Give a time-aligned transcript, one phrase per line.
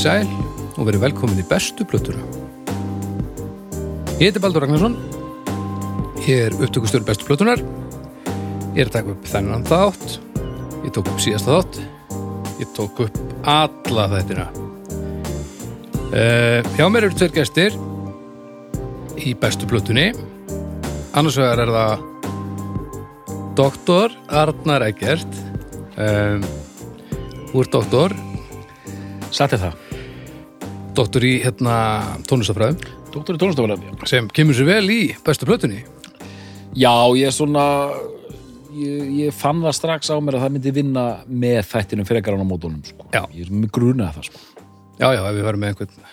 [0.00, 2.22] Komið sæl og verið velkomin í bestu plötuna.
[4.16, 4.94] Ég heiti Baldur Ragnarsson,
[6.24, 7.60] ég er upptökustjóri bestu plötunar,
[8.72, 10.14] ég er að taka upp þennan þátt,
[10.86, 11.76] ég tók upp síðasta þátt,
[12.62, 14.46] ég tók upp alla þættina.
[16.14, 17.76] Uh, hjá mér eru tveir gestir
[19.20, 20.14] í bestu plötunni,
[21.12, 22.08] annars vegar er það
[23.60, 25.44] Doktor Arnar Eggert,
[26.00, 26.50] um,
[27.52, 28.20] þú ert doktor,
[29.30, 29.89] Satt er það.
[30.96, 31.74] Doktor í hérna
[32.28, 34.06] tónlistafræðum Dóttur í tónlistafræði.
[34.10, 35.82] sem kemur sér vel í bestu plötunni
[36.78, 37.64] Já, ég er svona,
[38.78, 42.44] ég, ég fann það strax á mér að það myndi vinna með þættinum frekar hann
[42.46, 43.08] á mótunum, sko.
[43.10, 43.24] Já.
[43.34, 44.64] Ég er með grunaði það, sko.
[45.00, 46.04] já já, ef við verðum með einhvern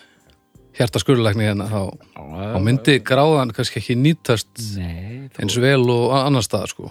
[0.77, 1.79] hjarta skurðulækni hérna þá,
[2.17, 6.89] þá Já, myndi gráðan kannski ekki nýtast Nei, eins vel og a- annars staðar sko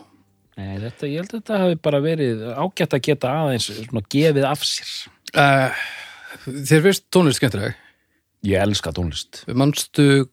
[0.56, 4.46] nei, þetta, ég held að þetta hafi bara verið ágætt að geta aðeins svona gefið
[4.48, 4.94] af sér.
[5.34, 5.86] uh,
[6.44, 7.76] þér finnst tónlist skemmtileg
[8.46, 9.42] Ég elska tónlist.
[9.48, 10.28] mannstu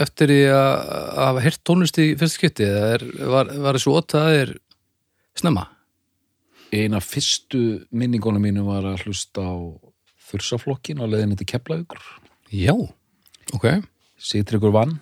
[0.00, 0.72] eftir því að
[1.18, 4.52] hafa heyrt tónlist í fyrst skipti eða er, var, var þessu óta að þér
[5.42, 5.66] snemma?
[6.70, 9.54] Eina fyrstu minningunum mínu var að hlusta á
[10.30, 12.02] þursaflokkin á leiðinni til Keflavíkur.
[12.54, 12.74] Já,
[13.56, 13.66] ok
[14.20, 14.98] Sigtryggur vann.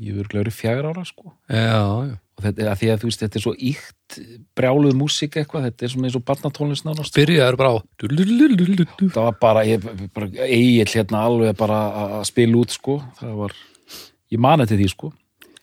[0.00, 1.34] Ég verður glöður fjagur ára, sko.
[1.50, 4.18] Já, já þetta því að þú veist, þetta er svo íkt
[4.58, 7.16] brjáluð músík eitthvað, þetta er svona eins og barnatónlist nánast.
[7.16, 7.76] Byrjaður bara á
[9.16, 11.82] Það var bara, ég bara eigin hérna alveg bara
[12.18, 13.56] að spila út sko, það var
[14.32, 15.12] ég mani til því sko.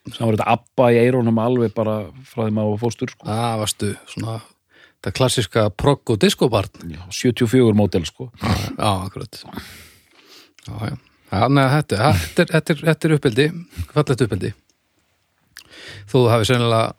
[0.10, 3.28] Það var þetta abba í eirónum alveg bara frá því maður fórstur sko.
[3.28, 4.40] Það varstu svona
[5.00, 8.32] það klassiska progg og diskobarn Já, 74 mótel sko.
[8.42, 9.44] Já, akkurat.
[10.66, 10.98] Já, já.
[11.30, 13.48] Þannig að þetta, þetta, er, þetta, er, er uppbyldi
[13.94, 14.69] fallegt uppbyldi þó
[16.12, 16.94] þú hafi sennilega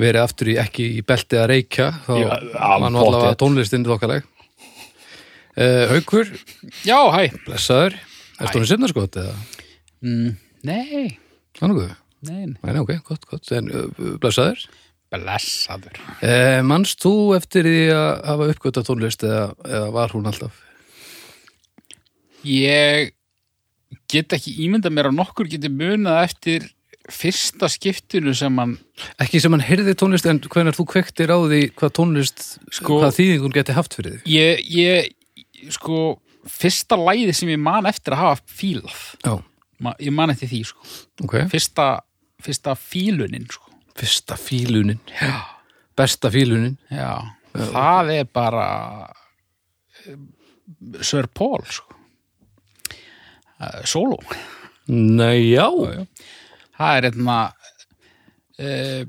[0.00, 3.40] verið aftur í ekki í belti að reykja þá Já, var nú allavega pottþétt.
[3.44, 4.24] tónlistin þokkaleg.
[5.54, 6.30] Uh, Haukur,
[6.82, 7.28] Já, hæ.
[7.46, 7.94] Blessaður.
[8.42, 9.34] Erstu hún sinna skot eða?
[10.02, 10.32] mm,
[10.66, 11.12] Nei,
[11.54, 11.92] Þannig,
[12.26, 12.56] nei, nei.
[12.72, 13.52] nei, ok, gott, gott.
[13.54, 14.64] En, uh, blessaður?
[15.14, 16.00] Blessaður.
[16.18, 20.56] Uh, Manst þú eftir því að hafa uppgöta tónlist eða, eða var hún alltaf?
[22.44, 23.12] Ég
[24.10, 26.66] get ekki ímynda mér að nokkur geti munað eftir
[27.12, 28.76] fyrsta skiptinu sem hann
[29.20, 33.16] Ekki sem hann heyrði tónlist en hvenær þú kvektir á því hvað tónlist, Sko- hvað
[33.18, 38.12] þýðing hún geti haft fyrir því ég, ég sko, fyrsta læði sem ég man eftir
[38.16, 39.02] að hafa fílað.
[39.24, 39.34] Já,
[39.84, 40.84] Ma, ég man eftir því, sko.
[41.24, 41.34] Ok.
[41.50, 41.86] Fyrsta,
[42.44, 43.72] fyrsta fílunin, sko.
[43.98, 45.00] Fyrsta fílunin.
[45.18, 45.40] Já.
[45.98, 46.76] Besta fílunin.
[46.92, 47.16] Já,
[47.54, 48.68] það er bara
[50.06, 50.16] eh,
[51.02, 51.96] Sir Paul, sko.
[53.60, 54.18] Eh, Solo
[54.88, 55.68] Nei, já
[56.78, 57.38] það er hérna
[58.60, 59.02] uh,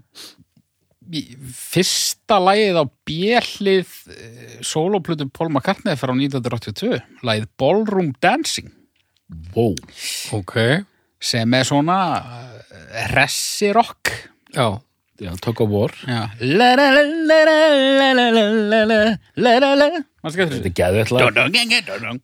[1.55, 8.71] fyrsta lægið á bjellið uh, sóloplutum Paul McCartney frá 1982, lægið Ballroom Dancing
[9.55, 9.75] wow.
[10.37, 10.83] okay.
[11.21, 11.99] sem er svona
[13.15, 14.13] ressirokk
[14.55, 14.81] já
[15.15, 15.93] Já, Tug of War
[20.25, 21.13] Þetta er gæðið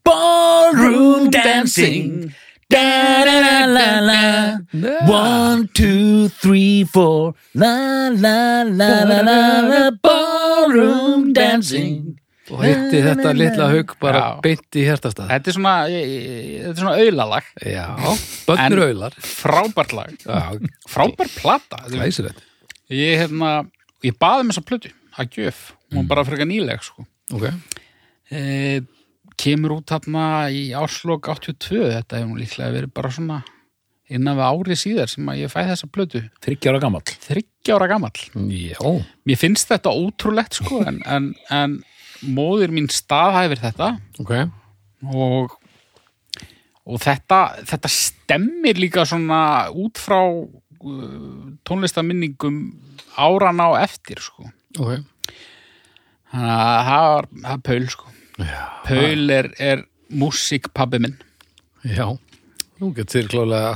[0.04, 2.34] Ballroom Dancing
[2.72, 2.88] da
[3.28, 4.22] da la la la
[5.08, 7.34] One, two, three, four.
[7.54, 9.38] La, la, la, la, la,
[9.68, 9.82] la.
[10.02, 12.18] Ballroom dancing.
[12.52, 14.32] Og hitti þetta litla haug bara Já.
[14.44, 17.86] beint í hjertastað Þetta er svona, þetta er svona auðlalag Já,
[18.50, 20.42] bönnur auðlar frábært lag, Já,
[20.92, 22.42] frábær plata glæsilegt.
[22.92, 23.54] Ég, hérna,
[24.04, 25.62] ég baði með þessa plötu að gjöf,
[25.92, 27.06] hún var bara frekar nýleg sko.
[27.36, 27.48] Ok,
[28.36, 28.42] e,
[29.42, 33.40] kemur út þarna í áslokk 82, þetta hefur líklega verið bara svona
[34.12, 36.22] innan við árið síðar sem að ég fæ þessa plötu.
[36.44, 37.04] Þryggjára gamall.
[37.26, 38.26] Þryggjára gamall.
[38.52, 38.82] Já.
[39.28, 41.78] Mér finnst þetta ótrúlegt sko en, en, en
[42.28, 43.94] móðir mín staðhæfir þetta.
[44.22, 44.36] Ok,
[45.16, 45.58] og
[46.92, 47.40] og þetta,
[47.70, 52.64] þetta stemmir líka svona út frá uh, tónlistaminningum
[53.22, 54.50] áran á eftir sko.
[54.82, 54.98] Ok.
[56.32, 58.18] Þannig að það var það er Paul sko
[58.88, 61.18] Paul er, er músikpabbi minn.
[61.88, 62.08] Já
[62.82, 63.76] Nú getur klálega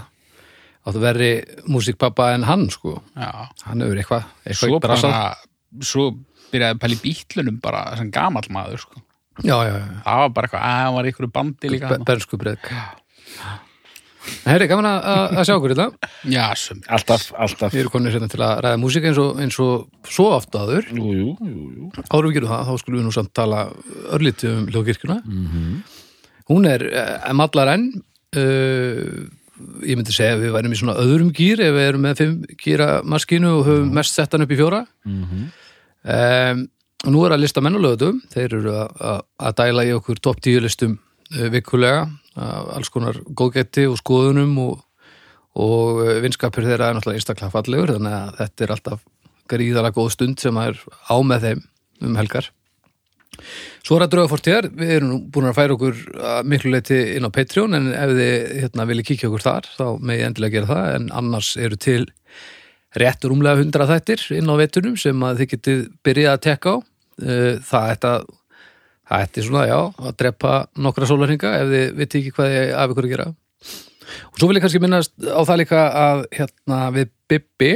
[0.86, 1.32] áttu verri
[1.70, 3.00] músikpappa en hann sko.
[3.18, 3.50] Já.
[3.66, 6.06] Hann hefur eitthvað svo eitthvað bara svo
[6.54, 9.02] byrjaði að í bítlunum bara sem gamall maður sko.
[9.44, 9.88] Já, já, já.
[10.06, 12.70] Það var bara eitthvað, að hann var í ykkur bandi líka Be Bernsku breyk
[14.45, 17.74] Herri, gaman að, sjá okkur þetta já, sem Alltaf, alltaf.
[17.74, 20.89] Við erum konir hérna til að ræða músík eins og, eins og svo oft áður.
[20.94, 21.89] Jú, jú, jú, jú.
[22.10, 23.62] Árum við gerum það, þá skulum við nú samt tala
[24.18, 25.18] örlítið um hljóðkirkjuna.
[26.51, 27.88] Hún er uh, mallar enn,
[28.38, 29.25] uh,
[29.86, 32.38] ég myndi segja að við værum í svona öðrum gýr ef við erum með fimm
[32.62, 34.86] gýra maskínu og höfum mest sett hann upp í fjóra.
[35.06, 36.66] um,
[37.06, 39.25] og nú er að lista mennulögutum, þeir eru að,
[39.60, 40.98] dæla í okkur topp tíu listum
[41.54, 42.06] vikulega
[42.36, 44.82] af alls konar góðgætti og skoðunum og,
[45.56, 49.06] og uh, vinskapur þeirra er náttúrulega einstaklega fallegur þannig að þetta er alltaf
[49.52, 51.66] gríðalega góð stund sem er á með þeim
[52.06, 52.50] um helgar.
[53.86, 55.98] Svo er að drauga fórt hér, við erum búin að færa okkur
[56.32, 59.86] að miklu leiti inn á Patreon en ef þið hérna, viljið kíkja okkur þar þá
[60.00, 62.02] með ég endilega gera það en annars eru til
[62.96, 66.78] rétt rúmlega hundra þættir inn á veitunum sem að þið getið byrjað að tekka á.
[67.16, 68.26] Uh, það ætti að
[69.10, 72.94] það ætti svona, já, að drepa nokkra sólarhinga ef þið viti ekki hvað ég af
[72.94, 73.28] ykkur að gera.
[74.31, 77.72] Og svo vil ég kannski minnast á það líka að hérna við Bibbi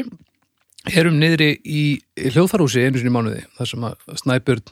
[0.89, 1.83] erum niðri í
[2.29, 4.69] hljóðfarhúsi einu sinni mánuði þar sem að Snæbjörn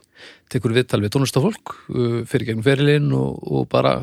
[0.54, 3.98] tekur viðtal við tónlistafólk uh, fyrir gegnum ferilinn og, og bara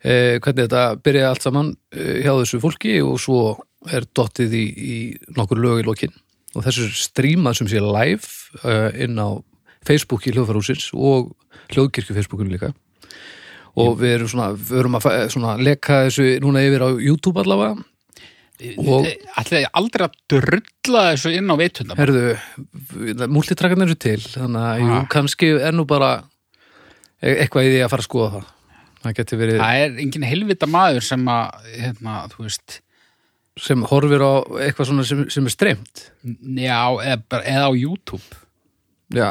[0.00, 3.42] eh, hvernig þetta byrja allt saman eh, hjá þessu fólki og svo
[3.90, 4.96] er dottið í, í
[5.36, 6.14] nokkur lög í lokin.
[6.56, 8.26] Og þessu strímað sem sé live
[8.64, 9.38] uh, inn á
[9.86, 11.30] Facebook í hljóðfarhúsins og
[11.74, 12.72] hljóðkirkju Facebookinu líka.
[13.80, 17.78] Og við erum svona, við erum að svona leka þessu núna yfir á YouTube allavega.
[18.76, 19.06] Og-
[19.40, 22.34] Ætli aldrei að drulla þessu inn á veitundum Herðu,
[23.32, 25.06] múltitrakarnir eru til þannig að jú, Ah.
[25.08, 26.24] kannski er nú bara
[27.22, 28.44] e- eitthvað í því að fara að skoða það.
[29.00, 32.80] Það geti verið Það er engin helvita maður sem að hérna, þú veist
[33.60, 36.10] sem horfir á eitthvað svona sem, sem er streymt.
[36.24, 38.20] Já, eða, eða á YouTube
[39.10, 39.30] Já,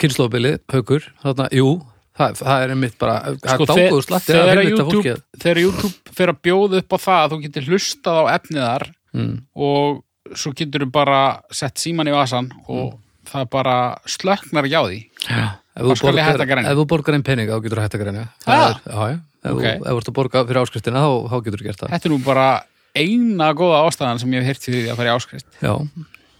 [0.00, 1.72] kynnslóðbilið, haukur þarna, jú,
[2.16, 5.60] það, það er einmitt bara Sko, er dágóðu slatti að þegar, heilvita fólki YouTube, þegar
[5.66, 9.34] YouTube fer að bjóða upp á það að þú getur hlustað á efniðar mm.
[9.68, 11.22] og svo getur þú bara
[11.52, 12.94] sett síman í vasan og
[13.28, 13.76] það bara
[14.08, 15.02] slöknar hjá því.
[15.26, 15.44] Já,
[15.76, 18.26] ef þú borgar, ef þú borgar einn pening þá getur þú hægt að grenja.
[18.46, 18.80] Ah.
[19.42, 19.58] Ef Ok.
[19.58, 21.92] þú ef þú ert að borga fyrir áskriftina þá, þá getur þú gert það.
[21.92, 22.48] Þetta er nú bara
[22.94, 25.48] eina góða ástæðan sem ég hef heyrt því að fara í áskrift.
[25.58, 25.72] Já,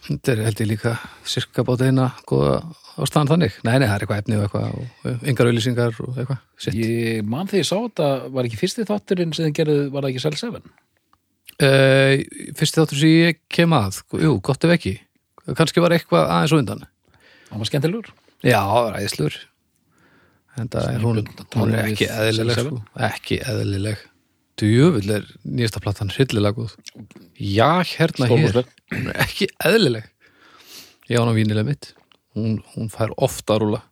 [0.08, 0.92] þetta er held ég líka
[1.28, 2.56] cirka bát eina góða
[3.02, 4.78] ástæðan þannig Nei, nei, það er eitthvað efni og eitthvað
[5.12, 6.76] og engar auðlýsingar og eitthvað Sitt.
[6.78, 10.12] Ég man þegar ég sá þetta, var ekki fyrsti þátturinn sem þið gerðu, var það
[10.12, 10.72] ekki Cell 7?
[11.62, 12.14] Uh,
[12.58, 14.94] fyrsti þáttur sem ég kem að jú, gott ef ekki
[15.58, 16.84] kannski var eitthvað aðeins og undan
[17.52, 18.12] Það var skemmtilegur.
[18.46, 18.60] já,
[18.94, 19.36] ræðislur
[20.60, 21.20] en það er hún,
[21.56, 22.80] hún er ekki eðlileg sko.
[23.08, 24.00] ekki eðlileg
[24.62, 26.76] djöfull er nýjasta platan hryllilega góð.
[27.36, 28.62] Já, hérna hér.
[28.94, 30.06] Er ekki eðlileg.
[31.10, 31.92] Ég á hana vínilega mitt.
[32.36, 33.82] Hún, hún fær ofta að rúla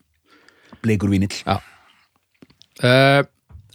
[0.81, 1.35] Bleikur vínill.
[1.45, 1.59] Já.
[2.81, 3.27] Uh,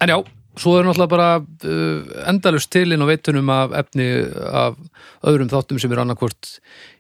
[0.02, 0.18] en já,
[0.58, 4.08] svo er náttúrulega bara uh, endalust til inn á veitunum af efni
[4.50, 4.80] af
[5.22, 6.56] öðrum þáttum sem eru annarkvort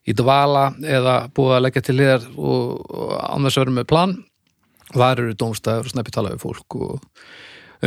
[0.05, 4.15] í dvala eða búið að leggja til liðar og, og annars verðum með plan.
[4.93, 7.25] Þar eru dómstæður og sneppi tala við fólk og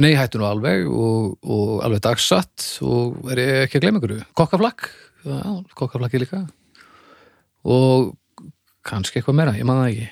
[0.05, 4.17] nei, hættu nú alveg og, og alveg dagsatt og er ég ekki að gleyma ykkur
[4.39, 4.89] kokkaflakk,
[5.27, 5.39] já,
[5.79, 6.43] kokkaflakki líka.
[7.69, 8.13] Og
[8.89, 10.11] kannski eitthvað meira, ég man það ekki.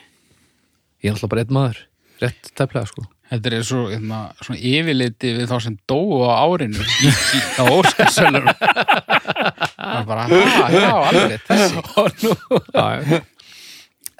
[1.04, 1.82] Ég er alltaf bara einn maður
[2.22, 3.04] rétt tæplega sko.
[3.26, 7.64] Þetta er svo, hérna, svona yfirliti við þá sem dóu á árinu í, í, á
[7.74, 12.34] Óskarsölur Það er bara, ha, já, alveg þessi.
[12.76, 13.18] Já, já.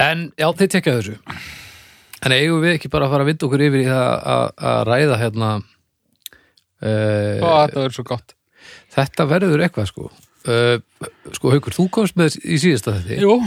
[0.02, 1.14] en já, þið tekja þessu
[2.26, 4.80] en eigum við ekki bara að fara að vinda okkur yfir í það að, að
[4.90, 5.50] ræða hérna
[6.76, 8.34] Ó, uh, þetta er svo gott
[8.96, 10.76] þetta verður eitthvað sko uh,
[11.36, 13.38] sko Haukur, þú komst með í síðasta þetta Jú,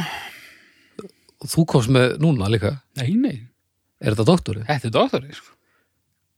[1.39, 3.37] og þú komst með núna líka nei, nei,
[4.01, 4.67] er þetta doktorinn?
[4.69, 5.55] þetta er doktorinn sko.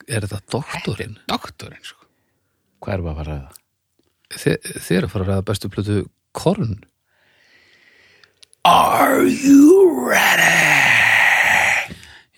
[0.07, 1.17] er þetta doktorinn?
[1.31, 1.99] Doktorinn, sko
[2.81, 3.57] Hvað erum við að fara að ræða?
[4.31, 4.53] Þi,
[4.87, 6.01] þið er að fara að ræða bestu plötu
[6.35, 6.75] korn
[8.67, 11.10] Are you ready?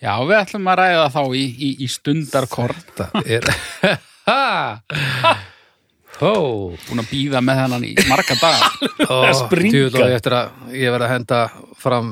[0.04, 2.80] Já, við ætlum að ræða þá í, í, í stundarkorn.
[2.98, 3.44] Þetta er
[6.20, 6.32] Hó
[6.84, 8.68] Búin að býða með hennan í marga daga.
[9.08, 9.86] Ó, springa.
[9.88, 11.38] ég eftir að ég verið að henda
[11.80, 12.10] fram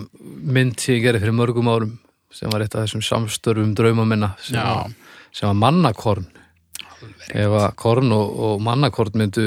[0.56, 1.92] mynd sem ég gerði fyrir mörgum árum
[2.32, 4.88] sem var eitt af þessum samstörfum drauma minna sem, var,
[5.36, 6.24] sem var mannakorn.
[7.28, 9.46] Ef að korn og, og mannakorn myndu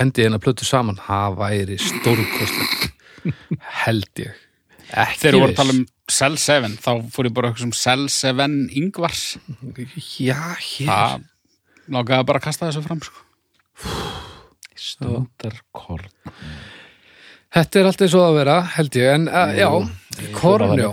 [0.00, 2.90] hendi eina plötu saman það væri stórkostlegt
[3.84, 4.34] held ég.
[4.88, 5.94] Ekki Þegar við vorum að viss.
[6.08, 8.46] Um Cell 7 þá fór ég bara eitthvað sem Cell 7
[8.80, 9.24] Ingvars
[10.18, 11.26] já, hér Það
[11.88, 13.24] lákaði bara að kasta þessu fram sko.
[14.78, 16.08] Stundarkorn.
[17.54, 19.68] þetta er allt eins og að vera held ég, en uh, já,
[20.36, 20.90] korn já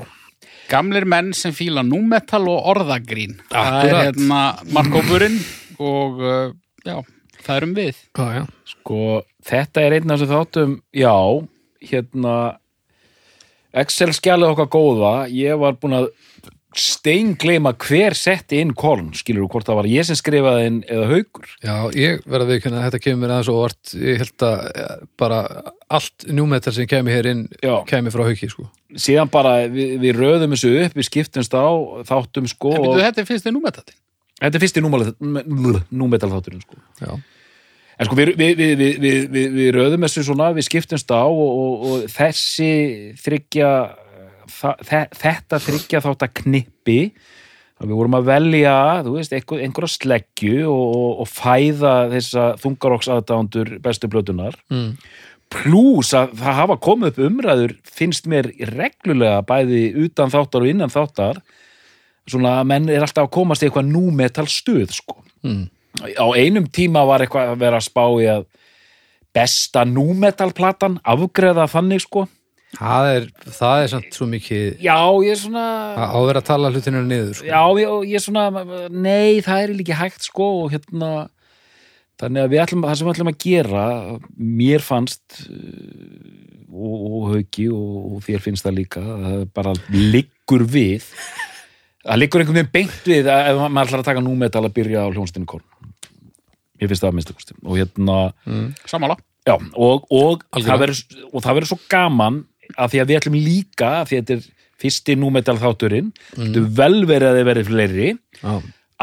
[0.66, 4.40] Gamlir menn sem fíla númetal og orðagrín Það er hérna
[4.74, 5.38] markkópurinn
[5.78, 6.98] og uh, já,
[7.46, 8.44] það erum við já, já.
[8.74, 9.02] Sko,
[9.46, 11.14] þetta er einn af þessu þáttum, já,
[11.92, 12.36] hérna,
[13.76, 16.12] Excel-skjalið okkar góða, ég var búin að
[16.76, 21.06] steingleima hver setti inn korn, skilur þú hvort það var ég sem skrifaði inn eða
[21.14, 21.52] haukur.
[21.64, 25.42] Já, ég verða við að þetta kemur aðeins og vart, ég held að eh, bara
[25.96, 27.78] allt njúmetal sem kemur hér inn Já.
[27.88, 28.68] kemur frá hauki, sko.
[28.92, 31.68] Síðan bara, við, við röðum þessu upp, við skiptumst á,
[32.12, 34.02] þáttum sko En og byrju, þetta er fyrst þið númetalinn
[34.42, 34.84] þetta er fyrsti
[35.96, 36.80] númetal þátturinn sko.
[37.00, 37.16] Já.
[37.96, 41.24] En sko við, við, við, við, við, við, við röðum þessu svona, við skiptumst á
[41.24, 42.72] og, og, og þessi
[43.24, 43.70] þryggja
[44.50, 47.00] þetta þryggja þátt að knippi
[47.86, 48.74] við vorum að velja
[49.04, 54.94] þú veist, einhver, einhverja sleggju og, og, og fæða þessa þungaroks aðdándur bestu blötunar Mm.
[55.52, 60.94] plús að það hafa komið upp umræður finnst mér reglulega bæði utan þáttar og innan
[60.94, 61.42] þáttar
[62.26, 65.20] svona að menn er alltaf að komast í eitthvað númetal stuð sko.
[65.46, 65.68] Mm.
[66.04, 68.48] Á einum tíma var eitthvað að vera að spá í að
[69.36, 72.28] besta númetal platan afgreða þannig sko
[72.76, 73.26] Það er,
[73.56, 77.38] það er samt svo mikið já ég er svona að áverða að tala hlutinu niður
[77.38, 77.48] sko.
[77.48, 81.12] já ég, ég er svona nei það er líka hægt sko og hérna
[82.20, 83.86] þannig að við ætlum, það sem við ætlum að gera
[84.60, 86.36] mér fannst uh,
[86.76, 91.08] og, og hauki og, og þér finnst það líka það bara liggur við
[92.06, 95.06] það liggur einhvern veginn beint við að ef maður ætlar að taka númetal að byrja
[95.06, 95.66] á hljónstinu korn
[96.82, 98.20] ég finnst það að minnsta kosti og hérna
[98.90, 102.40] Samála Já, og, og, það verður, og það verður svo gaman
[102.82, 104.48] að því að við ætlum líka að því að þetta er
[104.82, 108.08] fyrsti númetal þátturinn þetta er vel verið að þið verið fleiri
[108.40, 108.56] Já.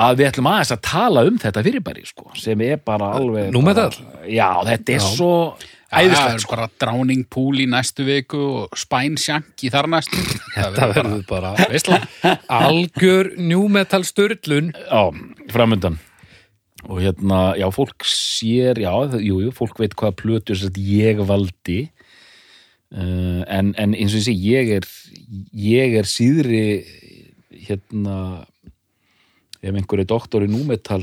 [0.07, 3.93] að við ætlum aðeins að tala um þetta fyrirbæri sko, sem er bara alveg Númetal?
[4.27, 5.07] Já, þetta er Já.
[5.15, 5.33] svo
[5.93, 6.55] Það æðislegt er sko.
[6.57, 10.21] bara Drowning Pool í næstu viku og Spine Shank í þar næstu.
[10.55, 11.99] Þetta verður bara veistla
[12.49, 15.03] algjör new metal störlun Já,
[15.53, 15.99] framundan.
[16.89, 21.91] Og hérna, já, fólk sér já, það- jú, jú, fólk veit hvaða sagt ég valdi.
[22.93, 24.89] Uh, en, en eins og ég sé ég er,
[25.57, 26.85] ég er síðri
[27.69, 28.45] hérna
[29.63, 31.01] ef einhver er doktor í númetal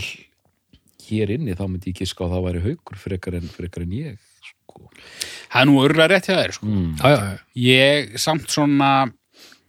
[1.08, 3.96] hér inni, þá myndi ég giska á að það væri haukur frekar en, frekar en
[3.98, 4.19] ég.
[5.50, 6.65] Það er nú örgulega rétt hjá þér sko.
[6.70, 6.91] mm.
[7.00, 7.39] Já, já, já.
[7.65, 8.91] Ég samt svona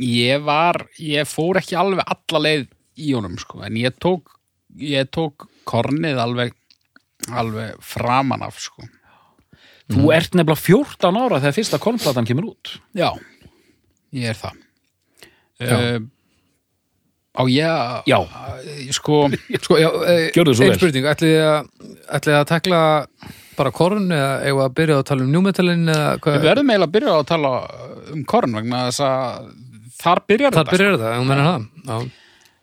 [0.01, 2.69] ég var, ég fór ekki alveg alla leið
[3.01, 4.37] í honum sko, en ég tók
[4.81, 6.55] ég tók kornið alveg
[7.37, 8.87] alveg framan af sko.
[9.91, 13.11] Þú ert nefnilega 14 ára þegar fyrsta konplatan kemur út Já,
[14.15, 14.61] ég er það
[15.67, 15.99] uh,
[17.35, 18.19] Á ég Já.
[18.95, 19.19] Sko,
[19.59, 19.89] Sko, já,
[20.37, 21.03] Gjörðu svo ein vel.
[21.11, 22.81] ætlið að tekla
[23.61, 26.89] bara korn eða við að byrja að tala um new metalin eða við verðum eiginlega
[26.89, 27.53] að byrja að tala
[28.15, 29.51] um korn vegna þess að
[30.01, 31.69] þar byrjar Það þetta byrjar það, ef þú menir það.
[31.91, 32.17] Já.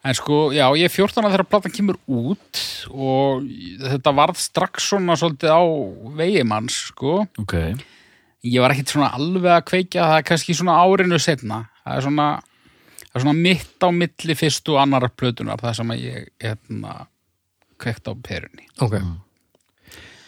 [0.07, 2.59] En sko, já, ég er 14 að þegar platan kemur út
[2.93, 3.47] og
[3.81, 5.63] þetta varð strax svona svolítið á
[6.15, 7.23] vegimanns, sko.
[7.41, 7.55] Ok,
[8.47, 11.57] Ég var ekkit svona alveg að kveikja það er kannski svona árinu setna.
[11.81, 12.27] Það er svona,
[13.01, 16.93] það er svona mitt á milli fyrstu og annar plötunar, það sem að ég, hérna,
[17.81, 18.69] kveikt á perunni.
[18.85, 18.99] Ok.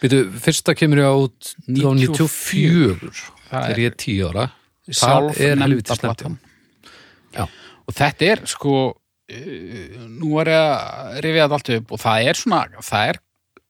[0.00, 3.10] Býtu, fyrsta kemur ég út 94,
[3.50, 4.44] Það þegar ég er 10 ára.
[4.90, 6.30] Það er helviti.
[7.34, 7.42] Já.
[7.86, 12.30] Og þetta er, sko, uh, nú er ég að rifja þetta allt upp og það
[12.30, 13.20] er svona, það er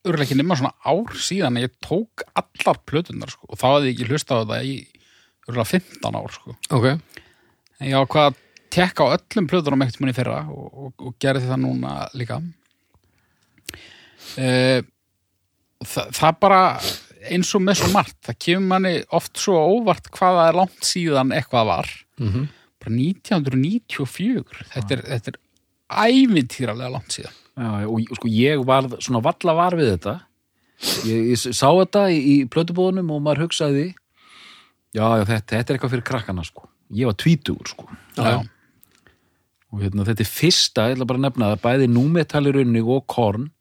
[0.01, 3.91] örgulega ekki nema svona ár síðan að ég tók allar plötunar, sko, og þá hefði
[3.91, 4.77] ég ekki hlustað á þetta í
[5.49, 6.55] örgulega 15 ár, sko.
[6.77, 6.87] Ok.
[7.81, 8.39] En ég ákvað að
[8.71, 12.39] tekka á öllum plötunum ekkert munni fyrra og, og, og gerði það núna líka.
[14.39, 14.79] Uh,
[15.85, 16.63] það, það bara
[17.31, 20.89] eins og með svo margt, það kemur manni oft svo óvart hvað það er langt
[20.89, 21.93] síðan eitthvað var.
[22.21, 22.49] Mm
[22.81, 25.39] bara 1994 þetta er, þetta er
[26.11, 27.37] ævintýralega langt síðan.
[27.61, 30.15] Já, og sko ég var svona valla var við þetta.
[31.05, 33.91] Ég, ég sá þetta í, í plötubóðunum og maður hugsaði
[34.95, 36.65] já, já þetta, þetta er eitthvað fyrir krakkana sko.
[36.95, 37.87] Ég var tvítugur sko.
[38.17, 38.41] Já.
[39.71, 43.51] og hérna, þetta er fyrsta, ég ætla bara að nefna það bæði númetalirunni og korn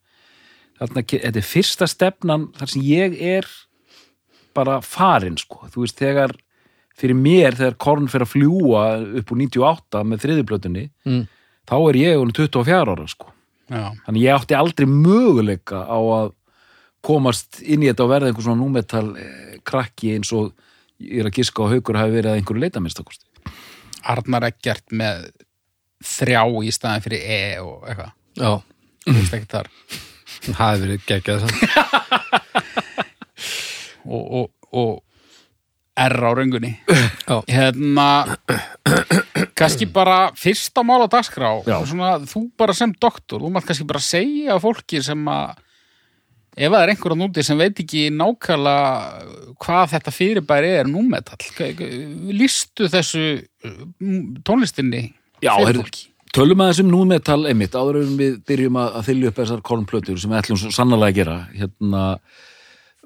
[0.80, 3.48] þarna, þetta er fyrsta stefnan þar sem ég er
[4.56, 6.32] bara farin sko, þú veist þegar
[7.00, 8.80] fyrir mér þegar korn fyrir að fljúa
[9.20, 11.22] upp úr 98 með þriðuplötunni Mm.
[11.70, 13.30] þá er ég hún 24 ára sko.
[13.70, 16.32] Já, Þannig ég átti aldrei möguleika á að
[17.06, 20.50] komast inn í þetta og verða einhver svona númetal eh, krakki eins og
[21.00, 23.24] ég er að giska á haukur hafi verið að einhverju leitaminnstakosti.
[24.10, 25.30] Arnar Eggert með
[26.04, 28.12] þrjá í staðin fyrir E og eitthvað.
[28.36, 28.50] Já,
[29.06, 29.70] þú veist ekki þar
[30.46, 31.40] það hefur verið geggjað
[34.16, 34.92] og, og, og
[36.00, 36.80] R á röngunni.
[37.50, 38.08] Hérna
[39.58, 41.50] kannski bara fyrsta mál á dagskrá.
[41.84, 45.58] Svona, þú bara sem doktor þú mátt kannski bara segja fólki sem að
[46.56, 51.44] ef það er einhver á núti sem veit ekki nákvæmlega hvað þetta fyrirbæri er númetall
[52.34, 53.24] listu þessu
[53.62, 55.04] mm, tónlistinni
[55.40, 59.38] Já, fyrir fólki Tölum að þessum númetal einmitt áður en við byrjum að, þylja upp
[59.40, 62.02] þessar kornplötur sem við ætlum svo sannlega að gera hérna,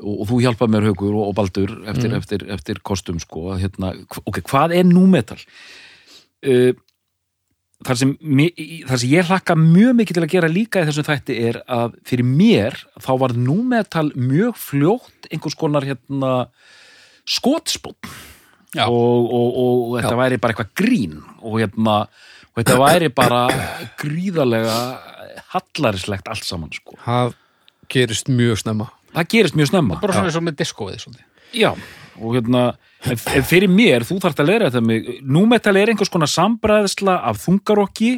[0.03, 3.95] og, og þú hjálpað mér haukur og, og Baldur eftir, eftir, eftir kostum sko hérna,
[4.25, 5.39] ok, hvað er númetal?
[6.45, 6.75] Uh,
[7.85, 8.13] þar sem,
[8.91, 11.97] þar sem ég hlakka mjög mikið til að gera líka í þessum þætti er að
[12.09, 16.35] fyrir mér þá var númetal mjög fljótt einhvers konar hérna
[17.25, 18.13] skotspótt
[18.85, 20.21] og, og þetta Já.
[20.21, 21.99] væri bara eitthvað grín og hérna
[22.55, 23.41] og þetta væri bara
[24.01, 24.77] gríðarlega
[25.55, 26.97] hallarislegt allt saman sko.
[27.05, 27.35] Það
[27.91, 28.89] gerist mjög snemma.
[29.15, 29.99] Það gerist mjög snemma.
[30.03, 31.07] Bara svona eins og með diskóið.
[31.55, 31.71] Já,
[32.19, 32.65] og hérna
[33.03, 37.21] ef, ef fyrir mér, þú þarft að læra þetta mig, númetal er einhvers konar sambræðsla
[37.29, 38.17] af þungarokki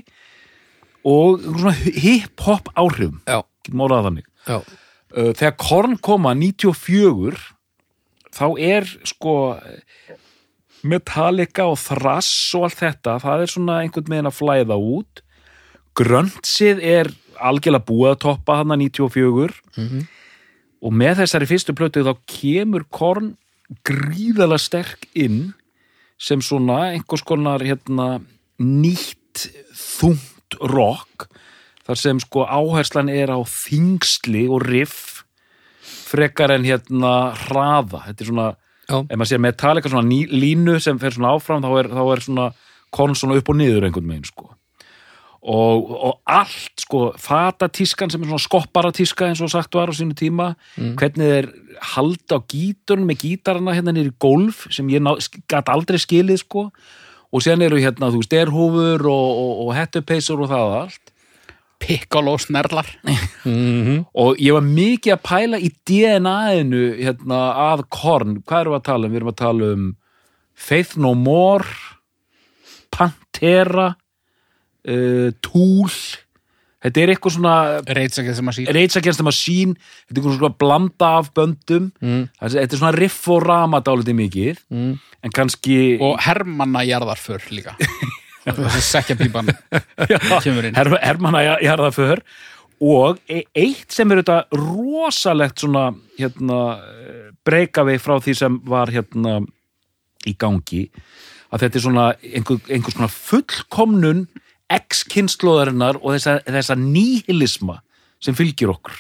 [1.07, 4.29] og einhvers svona hip-hop áhrifum, Já, getum orðað þannig.
[4.49, 4.59] Já,
[5.17, 7.39] Uh, þegar Korn koma 94
[8.35, 9.55] þá er sko
[10.87, 15.23] Metallica og Thrass og allt þetta, það er svona einhvern veginn að flæða út.
[15.97, 20.07] Gröntsið er algjörlega búið að toppa hann 94 Mhm.
[20.83, 23.37] og með þessari fyrstu plötu þá kemur Korn
[23.85, 25.55] gríðalega sterk inn
[26.19, 28.21] sem svona einhvers konar hérna,
[28.61, 31.29] nýtt þungt rock
[31.87, 35.25] þar sem sko áherslan er á þingsli og riff
[35.83, 40.79] frekar en hérna hraða, þetta er svona já, ef maður sér Metallica svona ný, línu
[40.83, 42.47] sem fer svona áfram þá er, þá er svona
[42.97, 44.53] Korn svona upp og niður einhvern veginn sko.
[45.47, 50.17] Og, og allt sko fatatískan sem er svona skopparatíska eins og sagt var á sínu
[50.19, 50.53] tíma
[50.99, 51.49] hvernig þeir
[51.95, 55.03] halda á gíturinn með gítarana hérna í golf sem ég
[55.51, 56.71] gæti aldrei skilið sko.
[57.35, 61.15] Og síðan eru hérna þú veist erhúfur og, og, og hettupeysur og það allt
[61.83, 62.89] Piccolo snerlar.
[63.45, 67.41] mhm, og ég var mikið að pæla í DNA-inu hérna,
[67.73, 69.13] að Korn, hvað erum við að tala um?
[69.13, 69.87] Við erum að tala um
[70.57, 71.69] Faith No More
[72.97, 75.93] Pantera uh, Tool
[76.87, 77.55] þetta er eitthvað svona
[77.97, 78.71] Reitsakið sem að sír.
[78.77, 82.95] Rage Against the Machine þetta er eitthvað svona blanda af böndum mm, þetta er svona
[82.97, 84.93] riff og rama dálítið mikið mm.
[85.27, 87.77] en kannski Og Hermanna jarðarför líka.
[88.47, 89.51] Þessi sekkjapípan
[90.45, 90.77] kemur inn.
[90.77, 92.23] Her, Hermanna jarða för
[92.85, 96.59] og e- eitt sem er þetta rosalegt svona hérna
[97.47, 99.39] breyka við frá því sem var hérna
[100.29, 100.83] í gangi
[101.55, 104.25] að þetta er svona einhver, einhver svona fullkomnun
[104.75, 107.79] ex-kynnslóðarinnar og þessa, þessa níhilisma
[108.23, 108.97] sem fylgir okkur.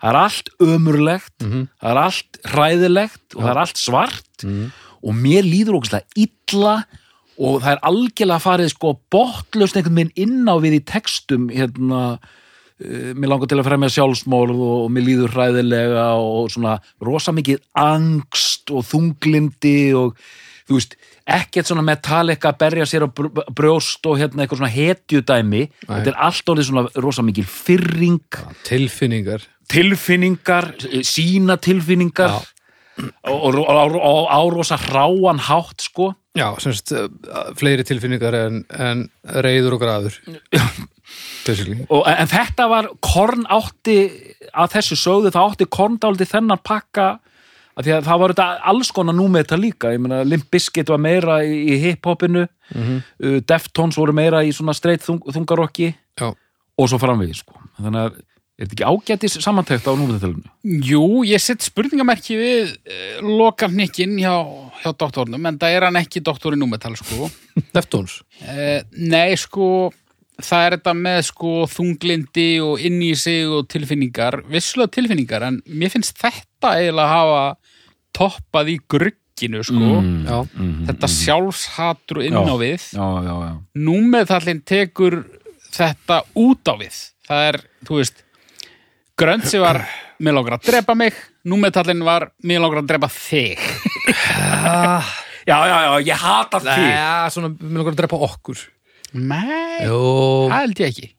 [0.00, 4.44] Það er allt ömurlegt það er allt hræðilegt og það er allt svart
[5.04, 6.74] og mér líður ógæslega illa
[7.40, 12.02] og það er algjörlega farið sko botlaust einhvern veginn inn á við í textum hérna
[12.18, 17.34] uh, mér langar til að fremja sjálfsmórð og, og mér líður hræðilega og svona rosa
[17.36, 20.14] mikið angst og þunglindi og
[20.70, 20.94] þú veist,
[21.30, 25.62] ekkert svona Metallica að berja sér á br- brjóst og hérna eitthvað svona hetjudæmi.
[25.82, 29.42] Þetta er allt orðið svona rosa mikil fyrring Tilfinningar.
[29.70, 30.70] Tilfinningar,
[31.06, 32.38] sína tilfinningar.
[32.38, 32.59] Já.
[33.28, 36.12] Og, og, og, og á rosa hráan hátt sko.
[36.38, 36.92] Já, semst,
[37.58, 39.00] fleiri tilfinningar en, en
[39.42, 40.18] reyður og graður.
[41.90, 43.96] Og, en þetta var korn átti
[44.54, 47.08] að þessu sögðu það átti korn dálítið þennan pakka
[47.80, 49.90] að því að það var þetta alls konar númeta líka.
[49.94, 52.98] Ég meina Limp Bizkit var meira í, í hiphopinu Mhm.
[53.26, 55.88] uh, Deftones voru meira í svona straight þung, þungarokki.
[56.20, 56.28] Já,
[56.78, 57.56] og svo framvegis sko.
[57.82, 58.20] Þannig að
[58.60, 64.34] er þetta ekki ágætis samantækt á númetatalinu Jú, ég sett spurningamerki við uh, lokarnikkin hjá,
[64.82, 67.30] hjá doktornum, en það er hann ekki doktor í númetal, sko.
[67.76, 69.90] Deftones Uh, nei, sko,
[70.40, 75.58] það er þetta með sko þunglindi og inn í sig og tilfinningar, vissulega tilfinningar, en
[75.68, 77.42] mér finnst þetta eiginlega að hafa
[78.16, 79.90] toppað í grugginu, sko.
[80.24, 80.38] Já,
[80.88, 82.88] Þetta sjálfshatur inn á við.
[82.96, 83.52] já, já, já.
[83.90, 85.20] Númeðallin tekur
[85.76, 86.96] þetta út á við.
[87.28, 88.24] Það er, þú veist,
[89.20, 89.82] Grönsi var,
[90.22, 91.16] mér langar að drepa mig,
[91.48, 93.64] númeðallin var, mér langar að drepa þig.
[95.50, 96.84] já, já, já, ég hata þig.
[96.88, 98.62] Nei, svona, mér langar að drepa okkur.
[99.12, 101.10] Nei, það held ég ekki.